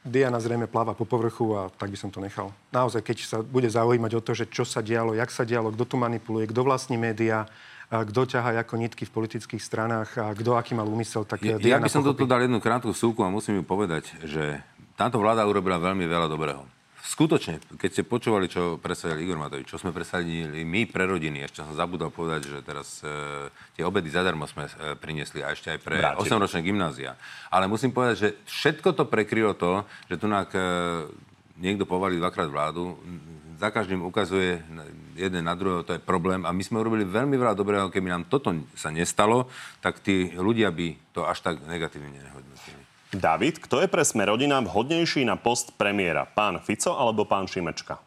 Diana 0.00 0.40
zrejme 0.40 0.64
pláva 0.64 0.96
po 0.96 1.04
povrchu 1.04 1.56
a 1.56 1.68
tak 1.68 1.92
by 1.92 1.96
som 1.96 2.08
to 2.08 2.24
nechal. 2.24 2.52
Naozaj, 2.72 3.04
keď 3.04 3.16
sa 3.24 3.36
bude 3.44 3.68
zaujímať 3.68 4.12
o 4.16 4.20
to, 4.24 4.32
že 4.32 4.48
čo 4.48 4.64
sa 4.64 4.80
dialo, 4.80 5.12
jak 5.12 5.28
sa 5.28 5.44
dialo, 5.44 5.72
kto 5.72 5.84
tu 5.84 5.96
manipuluje, 6.00 6.48
kto 6.48 6.60
vlastní 6.64 6.96
médiá, 6.96 7.44
kto 7.88 8.20
ťaha 8.24 8.64
ako 8.64 8.80
nitky 8.80 9.04
v 9.04 9.12
politických 9.12 9.60
stranách 9.60 10.16
a 10.16 10.32
kto 10.32 10.56
aký 10.56 10.72
mal 10.72 10.88
úmysel, 10.88 11.28
tak 11.28 11.44
Ja, 11.44 11.56
ja 11.56 11.60
Diana 11.60 11.84
by 11.84 11.92
som 11.92 12.00
pochopí. 12.00 12.24
toto 12.24 12.32
dal 12.32 12.40
jednu 12.44 12.60
krátku 12.60 12.92
súku 12.96 13.20
a 13.24 13.28
musím 13.28 13.60
ju 13.60 13.64
povedať, 13.64 14.08
že 14.24 14.60
táto 14.96 15.20
vláda 15.20 15.44
urobila 15.44 15.76
veľmi 15.76 16.04
veľa 16.08 16.28
dobrého. 16.32 16.64
Skutočne, 17.00 17.60
keď 17.80 17.90
ste 17.90 18.02
počúvali, 18.04 18.44
čo 18.44 18.76
predstavili 18.76 19.24
Igor 19.24 19.40
Matovič, 19.40 19.72
čo 19.72 19.80
sme 19.80 19.92
predstavili 19.92 20.64
my 20.68 20.84
pre 20.84 21.08
rodiny, 21.08 21.48
ešte 21.48 21.64
som 21.64 21.72
zabudol 21.72 22.12
povedať, 22.12 22.52
že 22.52 22.58
teraz 22.60 23.00
e, 23.00 23.48
tie 23.72 23.84
obedy 23.84 24.12
zadarmo 24.12 24.44
sme 24.44 24.68
e, 24.68 24.72
priniesli 25.00 25.40
a 25.40 25.56
ešte 25.56 25.72
aj 25.72 25.80
pre 25.80 25.96
Vrátili. 25.96 26.28
8-ročné 26.28 26.60
gymnázia. 26.60 27.16
Ale 27.48 27.72
musím 27.72 27.96
povedať, 27.96 28.16
že 28.20 28.28
všetko 28.44 28.92
to 28.92 29.04
prekrylo 29.08 29.56
to, 29.56 29.88
že 30.12 30.20
tu 30.20 30.28
e, 30.28 30.36
niekto 31.56 31.88
povalí 31.88 32.20
dvakrát 32.20 32.52
vládu, 32.52 33.00
za 33.60 33.68
každým 33.68 34.00
ukazuje 34.00 34.56
jeden 35.12 35.44
na 35.44 35.52
druhého, 35.52 35.84
to 35.84 35.92
je 35.92 36.00
problém. 36.00 36.48
A 36.48 36.50
my 36.56 36.64
sme 36.64 36.80
urobili 36.80 37.04
veľmi 37.04 37.36
veľa 37.36 37.52
dobrého, 37.52 37.92
keby 37.92 38.08
nám 38.08 38.24
toto 38.32 38.56
sa 38.72 38.88
nestalo, 38.88 39.52
tak 39.84 40.00
tí 40.00 40.32
ľudia 40.32 40.72
by 40.72 41.12
to 41.12 41.28
až 41.28 41.44
tak 41.44 41.60
negatívne 41.68 42.08
nehodnotili. 42.08 42.79
David, 43.10 43.58
kto 43.58 43.82
je 43.82 43.90
pre 43.90 44.06
sme 44.06 44.22
rodina 44.22 44.62
vhodnejší 44.62 45.26
na 45.26 45.34
post 45.34 45.74
premiéra? 45.74 46.30
Pán 46.30 46.62
Fico 46.62 46.94
alebo 46.94 47.26
pán 47.26 47.50
Šimečka? 47.50 47.98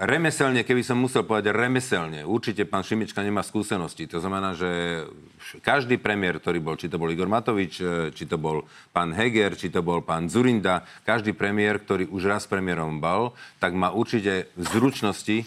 Remeselne, 0.00 0.64
keby 0.64 0.80
som 0.80 0.96
musel 0.96 1.24
povedať 1.24 1.52
remeselne, 1.52 2.24
určite 2.24 2.64
pán 2.64 2.80
Šimička 2.80 3.20
nemá 3.20 3.44
skúsenosti. 3.44 4.08
To 4.08 4.20
znamená, 4.20 4.56
že 4.56 5.04
každý 5.60 6.00
premiér, 6.00 6.40
ktorý 6.40 6.60
bol, 6.60 6.76
či 6.80 6.88
to 6.88 6.96
bol 6.96 7.12
Igor 7.12 7.28
Matovič, 7.28 7.80
či 8.12 8.24
to 8.24 8.36
bol 8.40 8.64
pán 8.96 9.12
Heger, 9.12 9.56
či 9.56 9.68
to 9.68 9.84
bol 9.84 10.00
pán 10.00 10.32
Zurinda, 10.32 10.88
každý 11.04 11.36
premiér, 11.36 11.84
ktorý 11.84 12.08
už 12.08 12.28
raz 12.28 12.48
premiérom 12.48 12.96
bol, 12.96 13.36
tak 13.60 13.76
má 13.76 13.92
určite 13.92 14.52
zručnosti 14.56 15.44
e, 15.44 15.46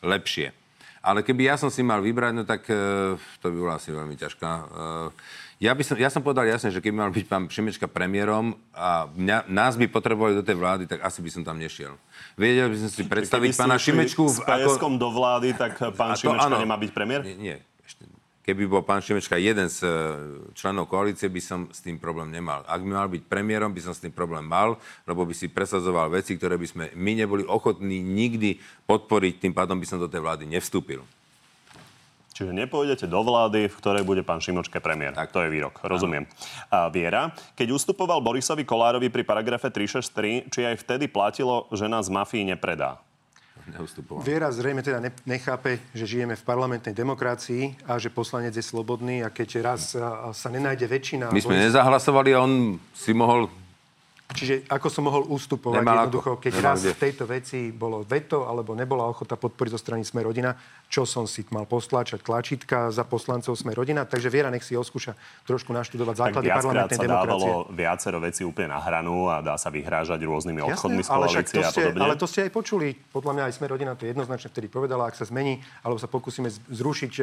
lepšie. 0.00 0.59
Ale 1.00 1.24
keby 1.24 1.48
ja 1.48 1.56
som 1.56 1.72
si 1.72 1.80
mal 1.80 2.04
vybrať, 2.04 2.32
no 2.36 2.44
tak 2.44 2.68
e, 2.68 3.16
to 3.40 3.46
by 3.48 3.56
bola 3.56 3.74
asi 3.80 3.88
veľmi 3.88 4.20
ťažká. 4.20 4.50
E, 4.52 4.64
ja, 5.64 5.72
by 5.72 5.80
som, 5.80 5.96
ja 5.96 6.12
som 6.12 6.20
povedal 6.20 6.44
jasne, 6.44 6.68
že 6.68 6.84
keby 6.84 6.92
mal 6.92 7.08
byť 7.08 7.24
pán 7.24 7.48
Šimečka 7.48 7.88
premiérom 7.88 8.52
a 8.76 9.08
mňa, 9.08 9.48
nás 9.48 9.80
by 9.80 9.88
potrebovali 9.88 10.36
do 10.36 10.44
tej 10.44 10.60
vlády, 10.60 10.84
tak 10.84 11.00
asi 11.00 11.24
by 11.24 11.30
som 11.32 11.42
tam 11.44 11.56
nešiel. 11.56 11.96
Vedel 12.36 12.68
by 12.68 12.76
som 12.84 12.90
si 12.92 13.04
predstaviť 13.08 13.56
pána 13.56 13.80
Šimečku... 13.80 14.28
S 14.28 14.44
PSK 14.44 14.84
do 15.00 15.08
vlády, 15.08 15.56
tak 15.56 15.80
pán 15.96 16.16
to 16.16 16.20
Šimečka 16.20 16.52
áno. 16.52 16.60
nemá 16.60 16.76
byť 16.76 16.90
premiér? 16.92 17.24
Nie, 17.24 17.36
nie. 17.36 17.56
Keby 18.40 18.64
bol 18.64 18.80
pán 18.80 19.04
Šimečka 19.04 19.36
jeden 19.36 19.68
z 19.68 19.84
e, 19.84 19.90
členov 20.56 20.88
koalície, 20.88 21.28
by 21.28 21.42
som 21.44 21.60
s 21.68 21.84
tým 21.84 22.00
problém 22.00 22.32
nemal. 22.32 22.64
Ak 22.64 22.80
by 22.80 22.88
mal 22.88 23.08
byť 23.12 23.28
premiérom, 23.28 23.68
by 23.68 23.84
som 23.84 23.92
s 23.92 24.00
tým 24.00 24.16
problém 24.16 24.42
mal, 24.42 24.80
lebo 25.04 25.28
by 25.28 25.36
si 25.36 25.52
presadzoval 25.52 26.08
veci, 26.08 26.40
ktoré 26.40 26.56
by 26.56 26.66
sme 26.66 26.84
my 26.96 27.12
neboli 27.20 27.44
ochotní 27.44 28.00
nikdy 28.00 28.56
podporiť, 28.88 29.44
tým 29.44 29.52
pádom 29.52 29.76
by 29.76 29.84
som 29.84 30.00
do 30.00 30.08
tej 30.08 30.24
vlády 30.24 30.48
nevstúpil. 30.48 31.04
Čiže 32.40 32.56
nepôjdete 32.56 33.04
do 33.04 33.20
vlády, 33.20 33.68
v 33.68 33.76
ktorej 33.76 34.00
bude 34.08 34.24
pán 34.24 34.40
Šimočke 34.40 34.80
premiér. 34.80 35.12
Tak. 35.12 35.28
To 35.36 35.44
je 35.44 35.52
výrok, 35.52 35.76
rozumiem. 35.84 36.24
A 36.72 36.88
Viera, 36.88 37.36
keď 37.52 37.76
ustupoval 37.76 38.24
Borisovi 38.24 38.64
Kolárovi 38.64 39.12
pri 39.12 39.28
paragrafe 39.28 39.68
363, 39.68 40.48
či 40.48 40.64
aj 40.64 40.80
vtedy 40.80 41.04
platilo, 41.12 41.68
že 41.68 41.84
nás 41.84 42.08
mafii 42.08 42.48
nepredá? 42.48 42.96
Neustupoval. 43.68 44.24
Viera 44.24 44.48
zrejme 44.48 44.80
teda 44.80 45.00
ne- 45.00 45.16
nechápe, 45.28 45.80
že 45.92 46.08
žijeme 46.08 46.36
v 46.36 46.44
parlamentnej 46.44 46.94
demokracii 46.96 47.84
a 47.84 48.00
že 48.00 48.08
poslanec 48.08 48.56
je 48.56 48.64
slobodný 48.64 49.20
a 49.20 49.28
keď 49.28 49.48
raz 49.60 49.92
sa 50.32 50.48
nenájde 50.48 50.86
väčšina... 50.88 51.34
My 51.34 51.42
sme 51.44 51.60
nezahlasovali 51.60 52.32
a 52.32 52.44
on 52.44 52.80
si 52.96 53.12
mohol 53.12 53.50
Čiže 54.30 54.70
ako 54.70 54.86
som 54.86 55.10
mohol 55.10 55.26
ustupovať 55.26 55.82
Nemal 55.82 56.06
jednoducho, 56.06 56.38
keď 56.38 56.52
Nemal 56.54 56.66
raz 56.70 56.78
kde. 56.86 56.92
v 56.94 57.02
tejto 57.02 57.24
veci 57.26 57.58
bolo 57.74 58.06
veto 58.06 58.46
alebo 58.46 58.78
nebola 58.78 59.10
ochota 59.10 59.34
podporiť 59.34 59.74
zo 59.74 59.80
strany 59.82 60.06
Sme 60.06 60.22
rodina, 60.22 60.54
čo 60.90 61.06
som 61.06 61.22
si 61.30 61.46
mal 61.54 61.70
postláčať 61.70 62.18
tlačítka 62.18 62.90
za 62.90 63.06
poslancov 63.06 63.54
Sme 63.54 63.70
rodina. 63.70 64.02
Takže 64.02 64.26
Viera 64.26 64.50
nech 64.50 64.66
si 64.66 64.74
oskúša 64.74 65.14
trošku 65.46 65.70
naštudovať 65.70 66.14
Tak 66.18 66.22
základy 66.26 66.46
viackrát 66.50 66.58
parlamentnej 66.66 66.98
sa 66.98 67.04
demokracie. 67.06 67.30
dávalo 67.30 67.70
viacero 67.70 68.18
vecí 68.18 68.42
úplne 68.42 68.74
na 68.74 68.80
hranu 68.82 69.30
a 69.30 69.38
dá 69.38 69.54
sa 69.54 69.70
vyhrážať 69.70 70.18
rôznymi 70.26 70.60
odchodmi 70.66 71.02
z 71.06 71.08
koalície 71.08 71.62
a 71.62 71.70
podobne. 71.70 72.02
ale 72.02 72.14
to 72.18 72.26
ste 72.26 72.50
aj 72.50 72.50
počuli. 72.50 72.98
Podľa 73.14 73.32
mňa 73.38 73.42
aj 73.46 73.52
sme 73.54 73.66
rodina 73.70 73.94
to 73.94 74.02
jednoznačne 74.10 74.50
vtedy 74.50 74.66
povedala, 74.66 75.06
ak 75.06 75.14
sa 75.14 75.22
zmení, 75.30 75.62
alebo 75.86 76.02
sa 76.02 76.10
pokúsime 76.10 76.50
zrušiť 76.50 77.12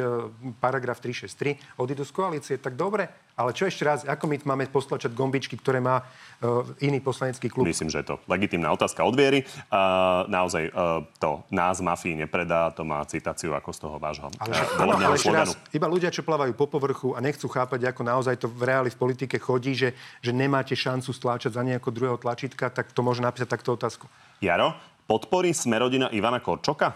paragraf 0.56 1.04
363, 1.04 1.76
odídu 1.76 2.08
z 2.08 2.12
koalície, 2.16 2.56
tak 2.56 2.72
dobre. 2.72 3.12
Ale 3.36 3.52
čo 3.52 3.68
ešte 3.68 3.84
raz, 3.84 4.02
ako 4.08 4.24
my 4.32 4.36
máme 4.48 4.64
postlačať 4.72 5.12
gombičky, 5.12 5.60
ktoré 5.60 5.84
má 5.84 6.00
e, 6.00 6.88
iný 6.88 7.04
poslanecký 7.04 7.52
klub? 7.52 7.68
Myslím, 7.68 7.92
že 7.92 8.00
je 8.00 8.16
to 8.16 8.16
legitimná 8.24 8.72
otázka 8.72 9.04
od 9.04 9.12
Viery. 9.12 9.44
Uh, 9.68 10.24
naozaj 10.30 10.70
uh, 10.70 11.02
to 11.18 11.42
nás 11.50 11.82
mafii 11.82 12.24
nepredá, 12.24 12.70
to 12.70 12.86
má 12.86 13.02
citáciu 13.04 13.57
ako 13.58 13.70
z 13.74 13.78
toho 13.82 13.96
vášho 13.98 14.30
Ale, 14.38 14.54
áno, 14.54 14.64
volebného 14.78 15.10
ale 15.10 15.18
ešte 15.18 15.34
raz, 15.34 15.50
iba 15.74 15.86
ľudia, 15.90 16.14
čo 16.14 16.22
plávajú 16.22 16.54
po 16.54 16.70
povrchu 16.70 17.12
a 17.12 17.18
nechcú 17.18 17.50
chápať, 17.50 17.90
ako 17.90 18.00
naozaj 18.06 18.38
to 18.38 18.46
v 18.46 18.62
reáli 18.64 18.90
v 18.94 18.98
politike 18.98 19.36
chodí, 19.36 19.74
že, 19.74 19.92
že 20.22 20.30
nemáte 20.30 20.78
šancu 20.78 21.10
stláčať 21.10 21.58
za 21.58 21.62
nejakého 21.66 21.90
druhého 21.90 22.18
tlačítka, 22.18 22.70
tak 22.70 22.94
to 22.94 23.02
môže 23.02 23.18
napísať 23.18 23.50
takto 23.50 23.74
otázku. 23.74 24.06
Jaro, 24.38 24.78
podporí 25.10 25.50
Smerodina 25.50 26.08
Ivana 26.14 26.38
Korčoka? 26.38 26.94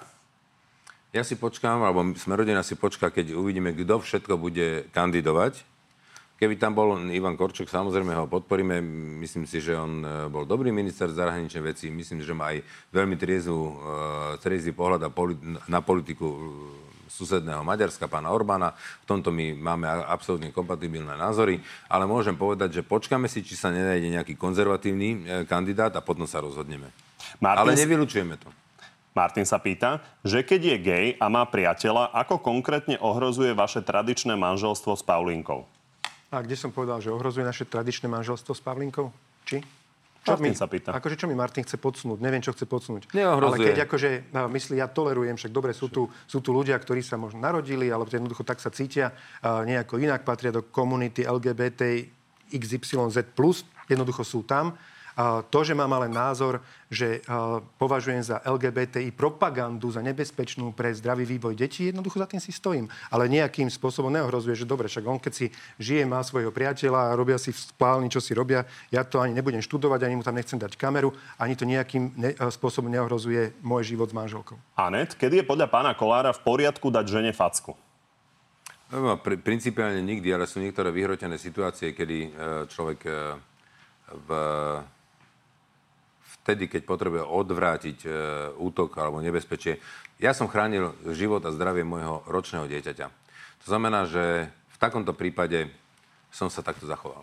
Ja 1.12 1.20
si 1.26 1.36
počkám, 1.36 1.84
alebo 1.84 2.16
Smerodina 2.16 2.64
si 2.64 2.72
počká, 2.72 3.12
keď 3.12 3.36
uvidíme, 3.36 3.76
kto 3.76 4.00
všetko 4.00 4.40
bude 4.40 4.88
kandidovať. 4.96 5.71
Keby 6.42 6.58
tam 6.58 6.74
bol 6.74 6.98
Ivan 7.14 7.38
Korčok, 7.38 7.70
samozrejme 7.70 8.18
ho 8.18 8.26
podporíme. 8.26 8.82
Myslím 9.22 9.46
si, 9.46 9.62
že 9.62 9.78
on 9.78 10.02
e, 10.02 10.26
bol 10.26 10.42
dobrý 10.42 10.74
minister 10.74 11.06
zahraničnej 11.06 11.70
veci. 11.70 11.86
Myslím, 11.86 12.18
že 12.18 12.34
má 12.34 12.50
aj 12.50 12.66
veľmi 12.90 13.14
triezvú, 13.14 13.62
uh, 13.62 13.74
triezvý 14.42 14.74
pohľad 14.74 15.06
na 15.70 15.78
politiku 15.86 16.26
e, 16.26 16.38
susedného 17.06 17.62
Maďarska, 17.62 18.10
pána 18.10 18.34
Orbána. 18.34 18.74
V 18.74 19.14
tomto 19.14 19.30
my 19.30 19.54
máme 19.54 19.86
absolútne 19.86 20.50
kompatibilné 20.50 21.14
názory. 21.14 21.62
Ale 21.86 22.10
môžem 22.10 22.34
povedať, 22.34 22.74
že 22.74 22.82
počkáme 22.82 23.30
si, 23.30 23.46
či 23.46 23.54
sa 23.54 23.70
nenájde 23.70 24.10
nejaký 24.10 24.34
konzervatívny 24.34 25.46
kandidát 25.46 25.94
a 25.94 26.02
potom 26.02 26.26
sa 26.26 26.42
rozhodneme. 26.42 26.90
Martin, 27.38 27.70
Ale 27.70 27.78
nevylučujeme 27.78 28.34
to. 28.34 28.50
Martin 29.14 29.46
sa 29.46 29.62
pýta, 29.62 30.02
že 30.26 30.42
keď 30.42 30.74
je 30.74 30.76
gay 30.82 31.06
a 31.22 31.30
má 31.30 31.46
priateľa, 31.46 32.10
ako 32.10 32.42
konkrétne 32.42 32.98
ohrozuje 32.98 33.54
vaše 33.54 33.78
tradičné 33.78 34.34
manželstvo 34.34 34.98
s 34.98 35.06
Paulinkou? 35.06 35.70
A 36.32 36.40
kde 36.40 36.56
som 36.56 36.72
povedal, 36.72 37.04
že 37.04 37.12
ohrozuje 37.12 37.44
naše 37.44 37.68
tradičné 37.68 38.08
manželstvo 38.08 38.56
s 38.56 38.60
Pavlinkou? 38.64 39.12
Či? 39.44 39.60
Martin 40.22 40.54
mi, 40.54 40.56
sa 40.56 40.70
pýta. 40.70 40.94
Akože 40.94 41.18
čo 41.18 41.26
mi 41.26 41.34
Martin 41.34 41.66
chce 41.66 41.76
podsunúť? 41.82 42.22
Neviem, 42.22 42.40
čo 42.40 42.54
chce 42.54 42.64
podsunúť. 42.64 43.10
Neohrozuje. 43.10 43.58
Ale 43.58 43.68
keď 43.74 43.78
akože 43.90 44.10
myslí, 44.32 44.78
ja 44.78 44.86
tolerujem, 44.86 45.34
však 45.34 45.50
dobre, 45.50 45.74
sú 45.74 45.90
tu, 45.90 46.06
sú 46.30 46.38
tu 46.38 46.54
ľudia, 46.54 46.78
ktorí 46.78 47.02
sa 47.02 47.18
možno 47.18 47.42
narodili, 47.42 47.90
alebo 47.90 48.06
jednoducho 48.06 48.46
tak 48.46 48.62
sa 48.62 48.70
cítia, 48.70 49.10
nejako 49.42 49.98
inak 49.98 50.22
patria 50.22 50.54
do 50.54 50.62
komunity 50.62 51.26
LGBT 51.26 52.06
XYZ+, 52.54 53.34
jednoducho 53.90 54.22
sú 54.22 54.46
tam. 54.46 54.78
To, 55.48 55.60
že 55.60 55.76
mám 55.76 55.92
ale 55.92 56.08
názor, 56.08 56.64
že 56.92 57.24
a, 57.24 57.60
považujem 57.80 58.20
za 58.20 58.40
LGBTI 58.44 59.12
propagandu 59.12 59.88
za 59.88 60.04
nebezpečnú 60.04 60.72
pre 60.76 60.92
zdravý 60.92 61.24
vývoj 61.24 61.56
detí, 61.56 61.88
jednoducho 61.88 62.20
za 62.20 62.28
tým 62.28 62.40
si 62.40 62.52
stojím. 62.52 62.88
Ale 63.08 63.32
nejakým 63.32 63.68
spôsobom 63.68 64.12
neohrozuje, 64.12 64.56
že 64.56 64.68
dobre, 64.68 64.88
však 64.88 65.04
on 65.04 65.20
keď 65.20 65.32
si 65.32 65.46
žije, 65.80 66.04
má 66.04 66.20
svojho 66.20 66.52
priateľa 66.52 67.12
a 67.12 67.16
robia 67.16 67.40
si 67.40 67.52
v 67.52 67.60
spálni, 67.60 68.12
čo 68.12 68.20
si 68.20 68.36
robia, 68.36 68.64
ja 68.92 69.04
to 69.04 69.20
ani 69.20 69.32
nebudem 69.36 69.64
študovať, 69.64 70.04
ani 70.04 70.16
mu 70.20 70.24
tam 70.24 70.36
nechcem 70.36 70.60
dať 70.60 70.76
kameru, 70.76 71.12
ani 71.40 71.56
to 71.56 71.64
nejakým 71.64 72.12
ne- 72.16 72.36
a, 72.36 72.52
spôsobom 72.52 72.92
neohrozuje 72.92 73.56
môj 73.64 73.96
život 73.96 74.12
s 74.12 74.16
manželkou. 74.16 74.56
Anet, 74.76 75.16
kedy 75.16 75.40
je 75.40 75.48
podľa 75.48 75.68
pána 75.72 75.92
Kolára 75.96 76.32
v 76.32 76.40
poriadku 76.44 76.92
dať 76.92 77.04
žene 77.08 77.32
facku? 77.32 77.76
No, 78.92 79.16
pri, 79.16 79.40
principiálne 79.40 80.04
nikdy, 80.04 80.28
ale 80.36 80.44
sú 80.44 80.60
niektoré 80.60 80.92
vyhrotené 80.92 81.40
situácie, 81.40 81.96
kedy 81.96 82.18
e, 82.20 82.30
človek 82.68 83.00
e, 83.08 83.12
v, 84.28 84.28
vtedy, 86.42 86.66
keď 86.66 86.82
potrebuje 86.84 87.22
odvrátiť 87.22 87.98
e, 88.02 88.08
útok 88.58 88.98
alebo 88.98 89.22
nebezpečie. 89.22 89.78
Ja 90.18 90.34
som 90.34 90.50
chránil 90.50 90.94
život 91.14 91.42
a 91.46 91.54
zdravie 91.54 91.86
môjho 91.86 92.26
ročného 92.26 92.66
dieťaťa. 92.66 93.06
To 93.62 93.66
znamená, 93.66 94.10
že 94.10 94.50
v 94.50 94.76
takomto 94.82 95.14
prípade 95.14 95.70
som 96.34 96.50
sa 96.50 96.66
takto 96.66 96.90
zachoval. 96.90 97.22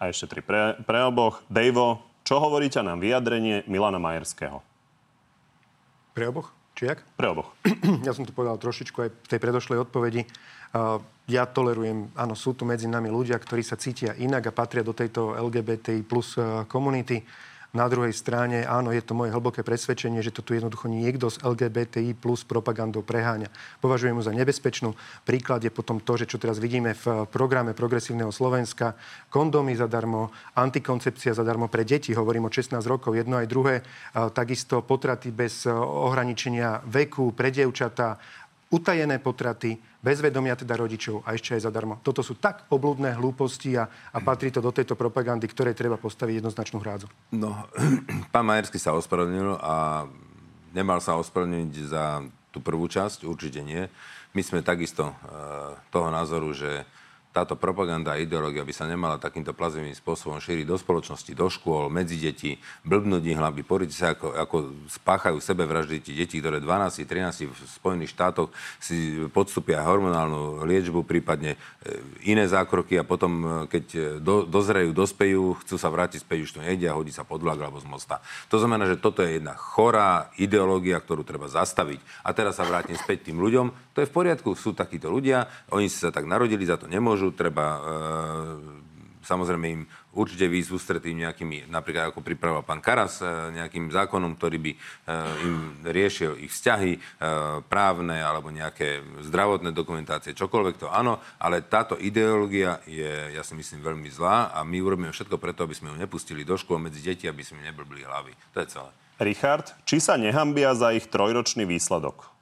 A 0.00 0.08
ešte 0.08 0.28
tri 0.28 0.40
pre, 0.40 0.76
pre 0.84 1.04
oboch. 1.04 1.44
Dejvo, 1.52 2.00
čo 2.24 2.40
hovoríte 2.40 2.80
na 2.80 2.96
vyjadrenie 2.96 3.64
Milana 3.68 4.00
Majerského? 4.00 4.60
Pre 6.16 6.24
oboch? 6.28 6.48
Či 6.76 6.92
jak? 6.92 7.00
Pre 7.16 7.28
oboch. 7.32 7.52
ja 8.06 8.12
som 8.12 8.28
to 8.28 8.36
povedal 8.36 8.60
trošičku 8.60 8.96
aj 9.00 9.10
v 9.12 9.28
tej 9.32 9.40
predošlej 9.40 9.88
odpovedi. 9.88 10.28
Uh, 10.76 11.00
ja 11.24 11.48
tolerujem, 11.48 12.12
áno, 12.12 12.36
sú 12.36 12.52
tu 12.52 12.68
medzi 12.68 12.84
nami 12.84 13.08
ľudia, 13.08 13.40
ktorí 13.40 13.64
sa 13.64 13.80
cítia 13.80 14.12
inak 14.20 14.52
a 14.52 14.56
patria 14.56 14.84
do 14.84 14.92
tejto 14.92 15.32
LGBTI 15.32 16.04
plus 16.04 16.36
uh, 16.36 16.68
komunity. 16.68 17.24
Na 17.74 17.90
druhej 17.90 18.14
strane, 18.14 18.62
áno, 18.62 18.94
je 18.94 19.02
to 19.02 19.16
moje 19.16 19.34
hlboké 19.34 19.66
presvedčenie, 19.66 20.22
že 20.22 20.30
to 20.30 20.44
tu 20.44 20.54
jednoducho 20.54 20.86
niekto 20.86 21.32
z 21.32 21.42
LGBTI 21.42 22.14
plus 22.14 22.46
propagandou 22.46 23.02
preháňa. 23.02 23.50
Považujem 23.82 24.16
ju 24.16 24.22
za 24.22 24.34
nebezpečnú. 24.34 24.94
Príklad 25.26 25.64
je 25.66 25.74
potom 25.74 25.98
to, 25.98 26.14
že 26.16 26.30
čo 26.30 26.38
teraz 26.38 26.62
vidíme 26.62 26.94
v 26.94 27.26
programe 27.28 27.74
Progresívneho 27.74 28.30
Slovenska, 28.30 28.94
kondómy 29.28 29.74
zadarmo, 29.74 30.30
antikoncepcia 30.54 31.34
zadarmo 31.34 31.66
pre 31.66 31.82
deti, 31.82 32.14
hovorím 32.14 32.48
o 32.48 32.54
16 32.54 32.78
rokov, 32.86 33.18
jedno 33.18 33.36
aj 33.42 33.46
druhé, 33.50 33.74
takisto 34.32 34.80
potraty 34.80 35.34
bez 35.34 35.66
e, 35.66 35.72
ohraničenia 35.76 36.86
veku 36.86 37.34
pre 37.36 37.52
dievčatá, 37.52 38.16
utajené 38.66 39.22
potraty, 39.22 39.78
bez 40.02 40.18
vedomia 40.18 40.58
teda 40.58 40.74
rodičov 40.74 41.22
a 41.22 41.34
ešte 41.34 41.54
aj 41.54 41.70
zadarmo. 41.70 42.02
Toto 42.02 42.22
sú 42.22 42.34
tak 42.34 42.66
oblúdne 42.70 43.14
hlúposti 43.14 43.78
a, 43.78 43.86
a 43.86 44.18
patrí 44.18 44.50
to 44.50 44.58
do 44.58 44.74
tejto 44.74 44.98
propagandy, 44.98 45.46
ktorej 45.46 45.78
treba 45.78 45.94
postaviť 45.98 46.42
jednoznačnú 46.42 46.82
hrádzu. 46.82 47.06
No, 47.30 47.54
pán 48.34 48.46
Majerský 48.46 48.82
sa 48.82 48.94
ospravedlnil 48.98 49.58
a 49.62 50.06
nemal 50.74 50.98
sa 50.98 51.14
ospravedlniť 51.18 51.72
za 51.86 52.26
tú 52.50 52.58
prvú 52.58 52.90
časť, 52.90 53.28
určite 53.28 53.62
nie. 53.62 53.86
My 54.34 54.42
sme 54.42 54.66
takisto 54.66 55.12
e, 55.12 55.14
toho 55.92 56.08
názoru, 56.10 56.50
že 56.56 56.84
táto 57.36 57.52
propaganda 57.52 58.16
a 58.16 58.22
ideológia 58.22 58.64
by 58.64 58.72
sa 58.72 58.88
nemala 58.88 59.20
takýmto 59.20 59.52
plazivým 59.52 59.92
spôsobom 59.92 60.40
šíriť 60.40 60.64
do 60.64 60.80
spoločnosti, 60.80 61.28
do 61.36 61.52
škôl, 61.52 61.92
medzi 61.92 62.16
deti, 62.16 62.56
blbnúť 62.88 63.22
ich 63.28 63.36
hlavy, 63.36 63.60
poriť 63.60 63.90
sa, 63.92 64.16
ako, 64.16 64.32
ako 64.32 64.56
spáchajú 64.88 65.36
sebevraždy 65.44 66.00
tí 66.00 66.16
deti, 66.16 66.40
ktoré 66.40 66.64
12, 66.64 67.04
13 67.04 67.52
v 67.52 67.54
Spojených 67.68 68.16
štátoch 68.16 68.48
si 68.80 69.28
podstupia 69.28 69.84
hormonálnu 69.84 70.64
liečbu, 70.64 71.04
prípadne 71.04 71.54
e, 71.54 71.58
iné 72.24 72.48
zákroky 72.48 72.96
a 72.96 73.04
potom, 73.04 73.32
e, 73.44 73.46
keď 73.68 73.84
e, 73.92 74.00
do, 74.22 74.48
dozrejú, 74.48 74.96
dospejú, 74.96 75.60
chcú 75.66 75.76
sa 75.76 75.92
vrátiť 75.92 76.24
späť, 76.24 76.38
už 76.48 76.52
to 76.56 76.64
nejde 76.64 76.88
a 76.88 76.96
hodí 76.96 77.12
sa 77.12 77.28
pod 77.28 77.44
vlak 77.44 77.60
alebo 77.60 77.82
z 77.82 77.86
mosta. 77.90 78.24
To 78.48 78.56
znamená, 78.56 78.88
že 78.88 78.96
toto 78.96 79.20
je 79.20 79.36
jedna 79.36 79.52
chorá 79.58 80.32
ideológia, 80.40 80.96
ktorú 81.02 81.26
treba 81.26 81.50
zastaviť. 81.50 82.00
A 82.24 82.32
teraz 82.32 82.56
sa 82.56 82.64
vrátim 82.64 82.96
späť 82.96 83.28
tým 83.28 83.42
ľuďom. 83.42 83.66
To 83.92 83.98
je 84.00 84.08
v 84.08 84.14
poriadku, 84.14 84.54
sú 84.56 84.72
takíto 84.72 85.12
ľudia, 85.12 85.48
oni 85.74 85.90
si 85.90 85.98
sa 85.98 86.14
tak 86.14 86.28
narodili, 86.28 86.62
za 86.68 86.78
to 86.78 86.86
nemôžu, 86.86 87.25
treba 87.32 87.66
e, 87.66 87.80
samozrejme 89.24 89.66
im 89.66 89.82
určite 90.14 90.46
výjsť 90.46 90.70
v 90.70 90.76
ústretí 90.76 91.10
nejakými, 91.12 91.66
napríklad 91.66 92.14
ako 92.14 92.22
pripravoval 92.22 92.62
pán 92.62 92.84
Karas, 92.84 93.18
e, 93.18 93.26
nejakým 93.56 93.90
zákonom, 93.90 94.38
ktorý 94.38 94.58
by 94.60 94.72
e, 94.72 94.78
im 95.46 95.56
riešil 95.82 96.38
ich 96.42 96.52
vzťahy 96.52 96.98
právne 97.66 98.22
alebo 98.22 98.52
nejaké 98.52 99.02
zdravotné 99.26 99.72
dokumentácie, 99.72 100.36
čokoľvek 100.36 100.76
to 100.76 100.88
áno, 100.92 101.18
ale 101.40 101.64
táto 101.64 101.98
ideológia 101.98 102.78
je, 102.86 103.34
ja 103.34 103.42
si 103.42 103.56
myslím, 103.56 103.82
veľmi 103.82 104.08
zlá 104.12 104.54
a 104.54 104.62
my 104.62 104.78
urobíme 104.78 105.10
všetko 105.10 105.40
preto, 105.40 105.64
aby 105.64 105.74
sme 105.74 105.90
ju 105.92 105.96
nepustili 105.98 106.46
do 106.46 106.54
škôl 106.54 106.78
medzi 106.78 107.02
deti, 107.02 107.26
aby 107.26 107.42
sme 107.42 107.64
neblbli 107.66 108.04
hlavy. 108.04 108.32
To 108.54 108.62
je 108.62 108.68
celé. 108.70 108.90
Richard, 109.16 109.72
či 109.88 109.96
sa 109.96 110.20
nehambia 110.20 110.76
za 110.76 110.92
ich 110.92 111.08
trojročný 111.08 111.64
výsledok? 111.64 112.35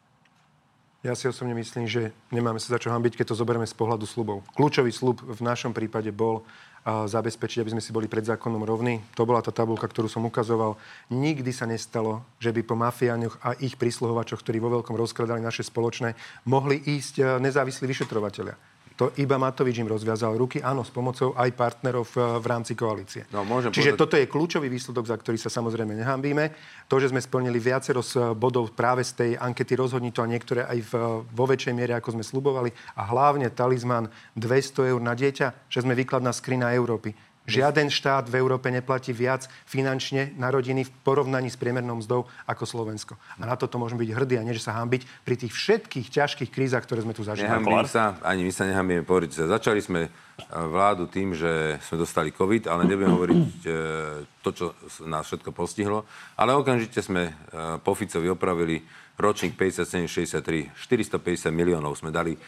Ja 1.05 1.13
si 1.13 1.29
osobne 1.29 1.53
myslím, 1.53 1.85
že 1.85 2.17
nemáme 2.33 2.57
sa 2.57 2.73
za 2.73 2.81
čo 2.81 2.89
hambiť, 2.89 3.21
keď 3.21 3.37
to 3.37 3.37
zoberieme 3.37 3.69
z 3.69 3.77
pohľadu 3.77 4.09
slubov. 4.09 4.41
Kľúčový 4.57 4.89
slub 4.89 5.21
v 5.21 5.37
našom 5.45 5.77
prípade 5.77 6.09
bol 6.09 6.49
zabezpečiť, 6.85 7.61
aby 7.61 7.73
sme 7.77 7.85
si 7.85 7.93
boli 7.93 8.09
pred 8.09 8.25
zákonom 8.25 8.65
rovní. 8.65 9.05
To 9.17 9.29
bola 9.29 9.45
tá 9.45 9.53
tabulka, 9.53 9.85
ktorú 9.85 10.09
som 10.09 10.25
ukazoval. 10.25 10.81
Nikdy 11.13 11.53
sa 11.53 11.69
nestalo, 11.69 12.25
že 12.41 12.53
by 12.53 12.61
po 12.65 12.77
mafiáňoch 12.77 13.37
a 13.41 13.57
ich 13.61 13.77
prísluhovačoch, 13.77 14.41
ktorí 14.41 14.61
vo 14.61 14.81
veľkom 14.81 14.97
rozkladali 14.97 15.45
naše 15.45 15.65
spoločné, 15.65 16.17
mohli 16.49 16.81
ísť 16.81 17.15
e, 17.21 17.23
nezávislí 17.41 17.85
vyšetrovateľia. 17.89 18.57
To 18.95 19.11
iba 19.19 19.35
Matovič 19.35 19.83
im 19.83 19.91
rozviazal 19.91 20.39
ruky, 20.39 20.63
áno, 20.63 20.87
s 20.87 20.95
pomocou 20.95 21.35
aj 21.35 21.51
partnerov 21.59 22.07
v, 22.15 22.39
v 22.39 22.47
rámci 22.47 22.79
koalície. 22.79 23.27
No, 23.35 23.43
môžem 23.43 23.75
Čiže 23.75 23.99
povedať- 23.99 24.03
toto 24.07 24.15
je 24.15 24.31
kľúčový 24.31 24.71
výsledok, 24.71 25.11
za 25.11 25.19
ktorý 25.19 25.35
sa 25.35 25.51
samozrejme 25.51 25.99
nehambíme. 25.99 26.55
To, 26.87 27.03
že 27.03 27.11
sme 27.11 27.19
splnili 27.19 27.59
viacero 27.59 28.07
z 28.07 28.39
bodov 28.39 28.71
práve 28.71 29.03
z 29.03 29.13
tej 29.19 29.31
ankety 29.35 29.75
rozhodní 29.75 30.15
to 30.15 30.23
a 30.23 30.31
niektoré 30.31 30.63
aj 30.63 30.79
v, 30.79 30.93
vo 31.27 31.45
väčšej 31.51 31.75
miere, 31.75 31.99
ako 31.99 32.15
sme 32.15 32.23
slubovali. 32.23 32.71
A 32.95 33.03
hlavne 33.11 33.51
talizman 33.51 34.07
200 34.39 34.95
eur 34.95 35.01
na 35.03 35.19
dieťa, 35.19 35.67
že 35.67 35.83
sme 35.83 35.99
výkladná 35.99 36.31
skrina 36.31 36.71
Európy. 36.71 37.34
Žiaden 37.45 37.93
štát 37.93 38.25
v 38.25 38.41
Európe 38.41 38.73
neplatí 38.73 39.13
viac 39.13 39.53
finančne 39.69 40.33
na 40.41 40.49
rodiny 40.49 40.89
v 40.89 40.91
porovnaní 41.05 41.53
s 41.53 41.61
priemernou 41.61 42.01
mzdou 42.01 42.25
ako 42.49 42.65
Slovensko. 42.65 43.21
A 43.37 43.45
na 43.45 43.53
toto 43.53 43.77
môžeme 43.77 44.01
byť 44.01 44.11
hrdí 44.17 44.35
a 44.41 44.47
nie, 44.49 44.57
že 44.57 44.65
sa 44.65 44.81
hambiť 44.81 45.05
pri 45.29 45.37
tých 45.37 45.53
všetkých 45.53 46.09
ťažkých 46.09 46.49
krízach, 46.49 46.89
ktoré 46.89 47.05
sme 47.05 47.13
tu 47.13 47.21
zažili. 47.21 47.45
Nehambím 47.45 47.85
sa, 47.85 48.17
ani 48.25 48.49
my 48.49 48.53
sa 48.53 48.65
nehambíme 48.65 49.05
povedať. 49.05 49.45
Začali 49.45 49.85
sme 49.85 50.09
e, 50.09 50.11
vládu 50.49 51.05
tým, 51.05 51.37
že 51.37 51.77
sme 51.85 52.01
dostali 52.01 52.33
COVID, 52.33 52.65
ale 52.65 52.89
nebudem 52.89 53.13
hovoriť 53.13 53.57
e, 53.61 53.71
to, 54.41 54.51
čo 54.57 54.67
nás 55.05 55.29
všetko 55.29 55.53
postihlo. 55.53 56.09
Ale 56.41 56.57
okamžite 56.57 57.05
sme 57.05 57.29
e, 57.29 57.33
po 57.85 57.93
Ficovi 57.93 58.33
opravili 58.33 58.81
ročník 59.15 59.55
57-63, 59.55 60.75
450 60.75 61.55
miliónov 61.55 61.95
sme 61.95 62.11
dali 62.11 62.35
e, 62.35 62.39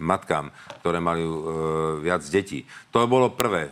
matkám, 0.00 0.48
ktoré 0.80 0.96
mali 0.96 1.20
e, 1.20 1.32
viac 2.00 2.24
detí. 2.24 2.64
To 2.88 3.04
bolo 3.04 3.36
prvé. 3.36 3.68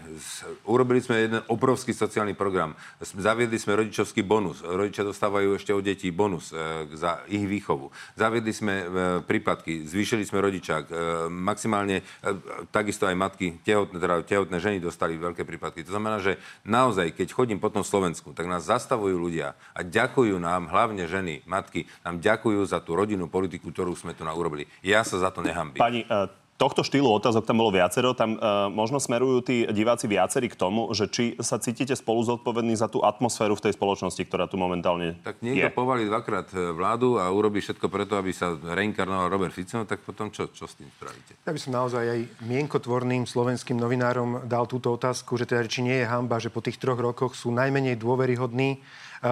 Urobili 0.68 1.00
sme 1.00 1.24
jeden 1.24 1.40
obrovský 1.48 1.96
sociálny 1.96 2.36
program. 2.36 2.76
Zaviedli 3.00 3.56
sme 3.56 3.80
rodičovský 3.80 4.20
bonus. 4.20 4.60
Rodičia 4.60 5.08
dostávajú 5.08 5.56
ešte 5.56 5.72
od 5.72 5.80
detí 5.80 6.12
bonus 6.12 6.52
e, 6.52 6.84
za 6.92 7.24
ich 7.32 7.48
výchovu. 7.48 7.88
Zaviedli 8.12 8.52
sme 8.52 8.74
e, 8.76 8.86
prípadky, 9.24 9.88
zvýšili 9.88 10.28
sme 10.28 10.44
rodičák. 10.44 10.84
E, 10.86 10.94
maximálne, 11.32 12.04
e, 12.04 12.28
takisto 12.68 13.08
aj 13.08 13.16
matky, 13.16 13.56
tehotné, 13.64 13.96
teda 13.96 14.20
tehotné 14.20 14.60
ženy 14.60 14.84
dostali 14.84 15.16
veľké 15.16 15.48
prípadky. 15.48 15.80
To 15.88 15.96
znamená, 15.96 16.20
že 16.20 16.36
naozaj, 16.68 17.16
keď 17.16 17.32
chodím 17.32 17.56
po 17.56 17.72
tom 17.72 17.80
Slovensku, 17.80 18.36
tak 18.36 18.44
nás 18.44 18.68
zastavujú 18.68 19.16
ľudia 19.16 19.56
a 19.72 19.80
ďakujú 19.80 20.36
nám, 20.36 20.68
hlavne 20.68 21.08
ženy, 21.08 21.40
matky, 21.48 21.85
nám 22.04 22.20
ďakujú 22.20 22.60
za 22.66 22.82
tú 22.82 22.94
rodinnú 22.98 23.30
politiku, 23.30 23.70
ktorú 23.70 23.94
sme 23.96 24.12
tu 24.12 24.26
na 24.26 24.34
urobili. 24.34 24.66
Ja 24.82 25.02
sa 25.06 25.18
za 25.18 25.30
to 25.30 25.42
nehambím. 25.42 25.80
Pani, 25.80 26.02
e, 26.06 26.46
tohto 26.56 26.80
štýlu 26.80 27.06
otázok 27.12 27.44
tam 27.44 27.60
bolo 27.60 27.68
viacero. 27.72 28.16
Tam 28.16 28.34
e, 28.34 28.38
možno 28.72 28.96
smerujú 28.96 29.44
tí 29.44 29.56
diváci 29.68 30.08
viacerí 30.08 30.48
k 30.48 30.56
tomu, 30.56 30.88
že 30.96 31.08
či 31.08 31.36
sa 31.40 31.60
cítite 31.60 31.92
spolu 31.92 32.24
zodpovední 32.24 32.72
za 32.76 32.88
tú 32.88 33.04
atmosféru 33.04 33.54
v 33.56 33.68
tej 33.68 33.72
spoločnosti, 33.76 34.22
ktorá 34.24 34.48
tu 34.48 34.56
momentálne 34.56 35.20
Tak 35.20 35.44
niekto 35.44 35.68
je. 35.68 35.76
povalí 35.76 36.08
dvakrát 36.08 36.48
e, 36.56 36.72
vládu 36.72 37.20
a 37.20 37.28
urobí 37.28 37.60
všetko 37.60 37.86
preto, 37.92 38.16
aby 38.16 38.32
sa 38.32 38.56
reinkarnoval 38.56 39.28
Robert 39.28 39.52
Fico, 39.52 39.84
tak 39.84 40.00
potom 40.02 40.32
čo, 40.32 40.48
čo 40.50 40.64
s 40.64 40.80
tým 40.80 40.88
spravíte? 40.96 41.36
Ja 41.44 41.52
by 41.52 41.60
som 41.60 41.72
naozaj 41.76 42.04
aj 42.08 42.20
mienkotvorným 42.48 43.28
slovenským 43.28 43.76
novinárom 43.76 44.48
dal 44.48 44.64
túto 44.64 44.96
otázku, 44.96 45.36
že 45.36 45.44
teda, 45.44 45.68
či 45.68 45.84
nie 45.84 46.00
je 46.02 46.06
hamba, 46.08 46.40
že 46.40 46.48
po 46.48 46.64
tých 46.64 46.80
troch 46.80 46.98
rokoch 46.98 47.36
sú 47.36 47.52
najmenej 47.52 48.00
dôveryhodní 48.00 48.80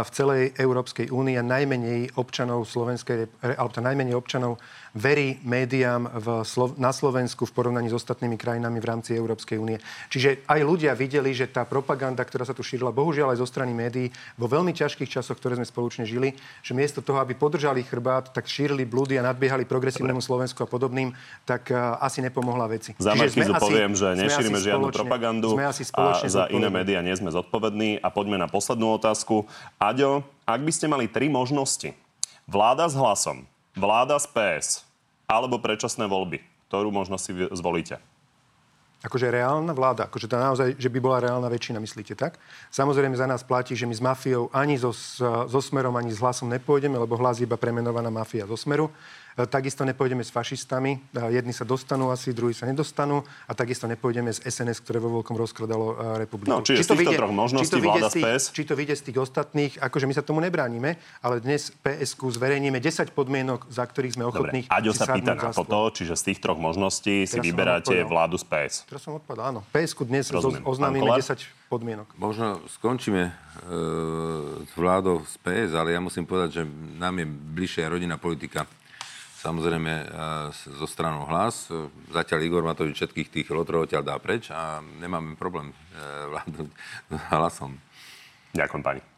v 0.03 0.11
celej 0.11 0.43
Európskej 0.59 1.13
únii 1.13 1.37
a 1.39 1.45
najmenej 1.45 2.19
občanov 2.19 2.67
Slovenskej, 2.67 3.29
alebo 3.45 3.71
najmenej 3.79 4.17
občanov 4.17 4.59
verí 4.95 5.43
médiám 5.43 6.07
v 6.07 6.27
Slo- 6.47 6.73
na 6.79 6.95
Slovensku 6.95 7.45
v 7.45 7.53
porovnaní 7.53 7.91
s 7.91 7.99
ostatnými 7.99 8.39
krajinami 8.39 8.79
v 8.79 8.87
rámci 8.87 9.11
Európskej 9.19 9.59
únie. 9.59 9.83
Čiže 10.09 10.47
aj 10.47 10.61
ľudia 10.63 10.95
videli, 10.95 11.35
že 11.35 11.51
tá 11.51 11.67
propaganda, 11.67 12.23
ktorá 12.23 12.47
sa 12.47 12.55
tu 12.55 12.63
šírila, 12.63 12.95
bohužiaľ 12.95 13.35
aj 13.35 13.43
zo 13.43 13.49
strany 13.51 13.75
médií, 13.75 14.15
vo 14.39 14.47
veľmi 14.47 14.71
ťažkých 14.71 15.11
časoch, 15.11 15.35
ktoré 15.35 15.59
sme 15.59 15.67
spoločne 15.67 16.07
žili, 16.07 16.39
že 16.63 16.73
miesto 16.79 17.03
toho, 17.03 17.19
aby 17.19 17.35
podržali 17.35 17.83
chrbát, 17.83 18.31
tak 18.31 18.47
šírili 18.47 18.87
blúdy 18.87 19.19
a 19.19 19.27
nadbiehali 19.27 19.67
progresívnemu 19.67 20.23
Slovensku 20.23 20.63
a 20.63 20.69
podobným, 20.71 21.11
tak 21.43 21.75
uh, 21.75 21.99
asi 21.99 22.23
nepomohla 22.23 22.71
veci. 22.71 22.95
Za 23.03 23.19
Markizu 23.19 23.53
poviem, 23.59 23.99
že 23.99 24.15
nešírime 24.15 24.63
žiadnu 24.63 24.89
spoločne- 24.89 24.99
propagandu 25.03 25.49
sme 25.51 25.67
asi 25.67 25.83
a 25.83 25.91
spoločne 25.91 26.29
za 26.31 26.45
iné 26.55 26.71
médiá 26.71 27.03
nie 27.03 27.15
sme 27.19 27.35
zodpovední. 27.35 27.99
A 27.99 28.09
poďme 28.15 28.39
na 28.39 28.47
poslednú 28.47 28.95
otázku. 28.95 29.51
Aďo, 29.83 30.23
ak 30.47 30.61
by 30.63 30.73
ste 30.73 30.87
mali 30.87 31.11
tri 31.11 31.27
možnosti, 31.27 31.91
vláda 32.47 32.87
s 32.87 32.95
hlasom, 32.95 33.43
vláda 33.75 34.17
s 34.19 34.27
PS 34.31 34.87
alebo 35.27 35.59
predčasné 35.59 36.07
voľby, 36.07 36.41
ktorú 36.71 36.91
možnosť 36.95 37.23
si 37.23 37.33
zvolíte? 37.55 37.97
Akože 39.05 39.29
reálna 39.29 39.77
vláda, 39.77 40.09
akože 40.09 40.33
tá 40.33 40.41
naozaj, 40.41 40.81
že 40.81 40.89
by 40.89 40.97
bola 40.97 41.21
reálna 41.21 41.45
väčšina, 41.53 41.77
myslíte 41.77 42.17
tak? 42.17 42.41
Samozrejme 42.73 43.13
za 43.13 43.29
nás 43.29 43.45
platí, 43.45 43.77
že 43.77 43.85
my 43.85 43.93
s 43.93 44.01
mafiou 44.01 44.49
ani 44.49 44.81
so, 44.81 44.97
so 45.45 45.61
Smerom, 45.61 45.93
ani 46.01 46.09
s 46.09 46.25
hlasom 46.25 46.49
nepôjdeme, 46.49 46.97
lebo 46.97 47.13
hlas 47.21 47.37
je 47.37 47.45
iba 47.45 47.61
premenovaná 47.61 48.09
mafia 48.09 48.49
zo 48.49 48.57
Smeru. 48.57 48.89
E, 49.35 49.47
Takisto 49.47 49.83
nepôjdeme 49.83 50.23
s 50.23 50.31
fašistami. 50.31 51.03
E, 51.11 51.35
Jedni 51.35 51.51
sa 51.51 51.67
dostanú 51.67 52.15
asi, 52.15 52.31
druhí 52.31 52.55
sa 52.55 52.71
nedostanú. 52.71 53.27
A 53.51 53.53
takisto 53.53 53.91
nepôjdeme 53.91 54.31
s 54.31 54.43
SNS, 54.43 54.83
ktoré 54.87 55.03
vo 55.03 55.21
veľkom 55.21 55.35
rozkladalo 55.35 55.87
e, 55.91 55.95
republiku. 56.23 56.51
No, 56.51 56.63
čiže 56.63 56.87
z 56.87 56.89
týchto 56.95 57.19
troch 57.19 57.35
možností 57.35 57.67
či 57.67 57.75
to 57.75 57.83
vyjde 57.83 58.01
vláda 58.01 58.09
z 58.11 58.17
PS? 58.23 58.43
Či 58.55 58.63
to 58.65 58.75
vyjde 58.79 58.95
z 58.95 59.03
tých 59.11 59.19
ostatných, 59.19 59.73
akože 59.83 60.05
my 60.07 60.15
sa 60.15 60.23
tomu 60.23 60.39
nebránime, 60.39 60.97
ale 61.19 61.43
dnes 61.43 61.75
PSK 61.83 62.31
zverejníme 62.39 62.79
10 62.79 63.11
podmienok, 63.11 63.67
za 63.69 63.85
ktorých 63.85 64.15
sme 64.15 64.25
Dobre, 64.31 64.39
ochotní 64.39 64.61
Aďo 64.71 64.93
si 64.95 65.03
sa 65.03 65.11
pýta 65.11 65.35
na 65.35 65.51
toto, 65.51 65.79
čiže 65.91 66.15
z 66.15 66.23
tých 66.33 66.39
troch 66.39 66.59
možností 66.59 67.27
si 67.27 67.37
Teraz 67.39 67.45
vyberáte 67.45 67.95
vládu 68.07 68.39
z 68.39 68.47
PS. 68.47 68.75
Teraz 68.87 69.03
som 69.03 69.19
odpadal, 69.19 69.51
áno. 69.51 69.61
PSK 69.75 70.07
dnes 70.07 70.31
Rozumiem. 70.31 70.63
oznámime 70.63 71.03
Pán 71.03 71.19
Kolár? 71.19 71.37
10 71.43 71.73
podmienok. 71.75 72.09
Možno 72.15 72.63
skončíme 72.71 73.23
e, 73.27 73.33
s 74.63 74.73
vládou 74.79 75.27
z 75.27 75.37
PS, 75.43 75.71
ale 75.75 75.97
ja 75.97 76.01
musím 76.01 76.23
povedať, 76.23 76.61
že 76.61 76.63
nám 77.01 77.19
je 77.19 77.27
bližšia 77.27 77.91
rodinná 77.91 78.15
politika. 78.15 78.69
Samozrejme 79.45 79.93
e, 79.93 80.05
zo 80.57 80.87
stranou 80.89 81.29
hlas. 81.29 81.69
Zatiaľ 82.09 82.41
Igor 82.49 82.65
Matovič 82.65 82.97
všetkých 82.97 83.29
tých 83.29 83.49
lotrov 83.53 83.85
odtiaľ 83.85 84.01
dá 84.01 84.17
preč 84.17 84.49
a 84.49 84.81
nemáme 84.81 85.37
problém 85.37 85.69
e, 85.69 85.77
vládnuť 86.33 86.69
hlasom. 87.37 87.77
Ďakujem 88.57 88.81
pani. 88.81 89.14